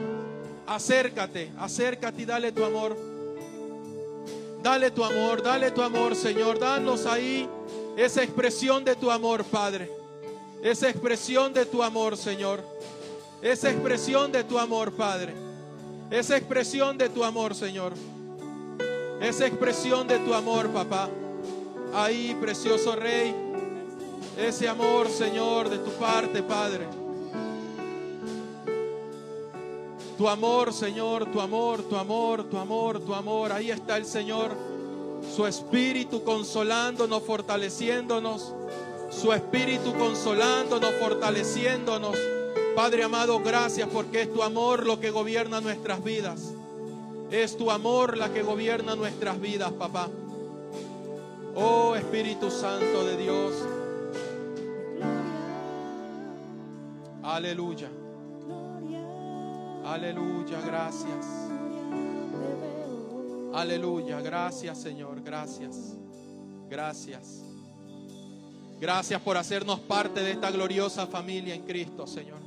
acércate, 0.67 1.53
acércate 1.59 2.23
y 2.23 2.25
dale 2.25 2.53
tu 2.53 2.65
amor. 2.65 2.97
Dale 4.63 4.91
tu 4.91 5.05
amor, 5.05 5.43
dale 5.43 5.71
tu 5.71 5.83
amor, 5.83 6.17
Señor. 6.17 6.59
Danos 6.59 7.05
ahí 7.05 7.49
esa 7.97 8.23
expresión 8.23 8.85
de 8.85 8.97
tu 8.97 9.11
amor, 9.11 9.45
Padre. 9.45 9.91
Esa 10.63 10.89
expresión 10.89 11.53
de 11.53 11.67
tu 11.67 11.83
amor, 11.83 12.17
Señor. 12.17 12.65
Esa 13.43 13.71
expresión 13.71 14.33
de 14.33 14.43
tu 14.43 14.59
amor, 14.59 14.93
Padre. 14.93 15.35
Esa 16.11 16.37
expresión 16.37 16.97
de 16.97 17.11
tu 17.11 17.23
amor, 17.23 17.55
Señor. 17.55 17.93
Esa 19.21 19.47
expresión 19.47 20.09
de 20.09 20.19
tu 20.21 20.33
amor, 20.33 20.71
papá. 20.71 21.11
Ahí, 21.93 22.35
precioso 22.41 22.97
Rey 22.97 23.44
ese 24.37 24.69
amor, 24.69 25.09
Señor, 25.09 25.69
de 25.69 25.79
tu 25.79 25.91
parte, 25.93 26.43
Padre. 26.43 26.87
Tu 30.17 30.29
amor, 30.29 30.73
Señor, 30.73 31.27
tu 31.33 31.41
amor, 31.41 31.83
tu 31.83 31.97
amor, 31.97 32.45
tu 32.45 32.57
amor, 32.57 33.01
tu 33.01 33.15
amor. 33.15 33.53
Ahí 33.53 33.71
está 33.71 33.97
el 33.97 34.07
Señor. 34.07 34.53
Su 35.35 35.47
espíritu 35.47 36.23
consolándonos, 36.23 37.23
fortaleciéndonos. 37.23 38.53
Su 39.11 39.33
espíritu 39.33 39.93
consolándonos, 39.95 40.93
fortaleciéndonos. 41.01 42.17
Padre 42.77 43.05
amado, 43.05 43.41
gracias 43.41 43.89
porque 43.93 44.23
es 44.23 44.33
tu 44.33 44.43
amor 44.43 44.87
lo 44.87 45.01
que 45.01 45.11
gobierna 45.11 45.61
nuestras 45.61 46.03
vidas. 46.03 46.53
Es 47.31 47.57
tu 47.57 47.71
amor 47.71 48.17
la 48.17 48.33
que 48.33 48.43
gobierna 48.43 48.95
nuestras 48.95 49.41
vidas, 49.41 49.73
papá. 49.73 50.09
Oh 51.57 51.95
Espíritu 51.97 52.51
Santo 52.51 53.05
de 53.05 53.17
Dios. 53.17 53.53
Aleluya. 57.25 57.89
Aleluya, 59.83 60.61
gracias. 60.61 61.27
Aleluya, 63.55 64.21
gracias 64.21 64.79
Señor, 64.79 65.23
gracias. 65.23 65.97
Gracias. 66.69 67.43
Gracias 68.79 69.21
por 69.23 69.39
hacernos 69.39 69.81
parte 69.81 70.21
de 70.21 70.33
esta 70.33 70.51
gloriosa 70.51 71.07
familia 71.07 71.55
en 71.55 71.63
Cristo, 71.63 72.07
Señor. 72.07 72.41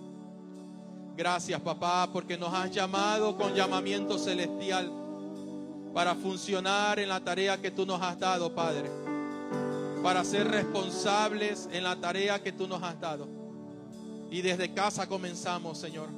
Gracias, 1.15 1.59
papá, 1.61 2.07
porque 2.13 2.37
nos 2.37 2.53
has 2.53 2.69
llamado 2.69 3.35
con 3.35 3.55
llamamiento 3.55 4.19
celestial 4.19 4.91
para 5.91 6.13
funcionar 6.13 6.99
en 6.99 7.09
la 7.09 7.19
tarea 7.19 7.57
que 7.59 7.71
tú 7.71 7.87
nos 7.87 7.99
has 7.99 8.19
dado, 8.19 8.53
Padre. 8.53 8.91
Para 10.03 10.23
ser 10.23 10.47
responsables 10.47 11.67
en 11.71 11.83
la 11.83 11.95
tarea 11.95 12.43
que 12.43 12.51
tú 12.51 12.67
nos 12.67 12.83
has 12.83 12.99
dado. 12.99 13.36
Y 14.29 14.41
desde 14.41 14.73
casa 14.73 15.07
comenzamos, 15.07 15.77
Señor. 15.77 16.09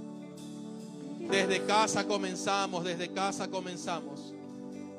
Desde 1.19 1.63
casa 1.65 2.07
comenzamos, 2.07 2.83
desde 2.83 3.09
casa 3.09 3.47
comenzamos. 3.47 4.33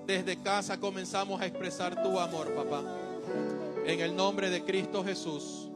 Desde 0.06 0.36
casa 0.36 0.78
comenzamos 0.78 1.40
a 1.40 1.46
expresar 1.46 2.02
tu 2.02 2.18
amor, 2.18 2.54
papá. 2.54 2.82
En 3.84 4.00
el 4.00 4.14
nombre 4.14 4.50
de 4.50 4.62
Cristo 4.62 5.04
Jesús. 5.04 5.68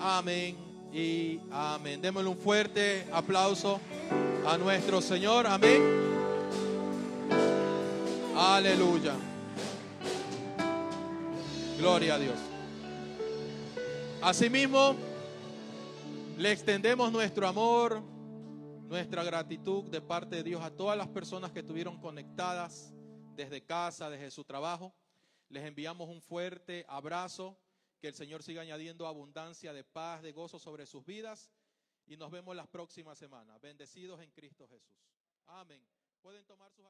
Amén 0.00 0.56
y 0.92 1.38
amén. 1.52 2.00
Démosle 2.00 2.28
un 2.28 2.36
fuerte 2.36 3.06
aplauso 3.12 3.80
a 4.46 4.56
nuestro 4.58 5.00
Señor. 5.00 5.46
Amén. 5.46 5.82
Aleluya. 8.36 9.14
Gloria 11.78 12.14
a 12.14 12.18
Dios. 12.18 12.38
Asimismo, 14.22 14.96
le 16.40 16.52
extendemos 16.52 17.12
nuestro 17.12 17.46
amor, 17.46 18.00
nuestra 18.00 19.22
gratitud 19.22 19.84
de 19.90 20.00
parte 20.00 20.36
de 20.36 20.42
Dios 20.42 20.62
a 20.62 20.74
todas 20.74 20.96
las 20.96 21.08
personas 21.08 21.52
que 21.52 21.60
estuvieron 21.60 22.00
conectadas 22.00 22.94
desde 23.36 23.62
casa, 23.62 24.08
desde 24.08 24.30
su 24.30 24.42
trabajo. 24.42 24.94
Les 25.50 25.66
enviamos 25.66 26.08
un 26.08 26.22
fuerte 26.22 26.86
abrazo. 26.88 27.58
Que 28.00 28.08
el 28.08 28.14
Señor 28.14 28.42
siga 28.42 28.62
añadiendo 28.62 29.06
abundancia 29.06 29.74
de 29.74 29.84
paz, 29.84 30.22
de 30.22 30.32
gozo 30.32 30.58
sobre 30.58 30.86
sus 30.86 31.04
vidas. 31.04 31.52
Y 32.06 32.16
nos 32.16 32.30
vemos 32.30 32.56
las 32.56 32.68
próximas 32.68 33.18
semanas. 33.18 33.60
Bendecidos 33.60 34.22
en 34.22 34.30
Cristo 34.30 34.66
Jesús. 34.66 34.96
Amén. 35.46 35.86
Pueden 36.22 36.46
tomar 36.46 36.72
sus 36.72 36.86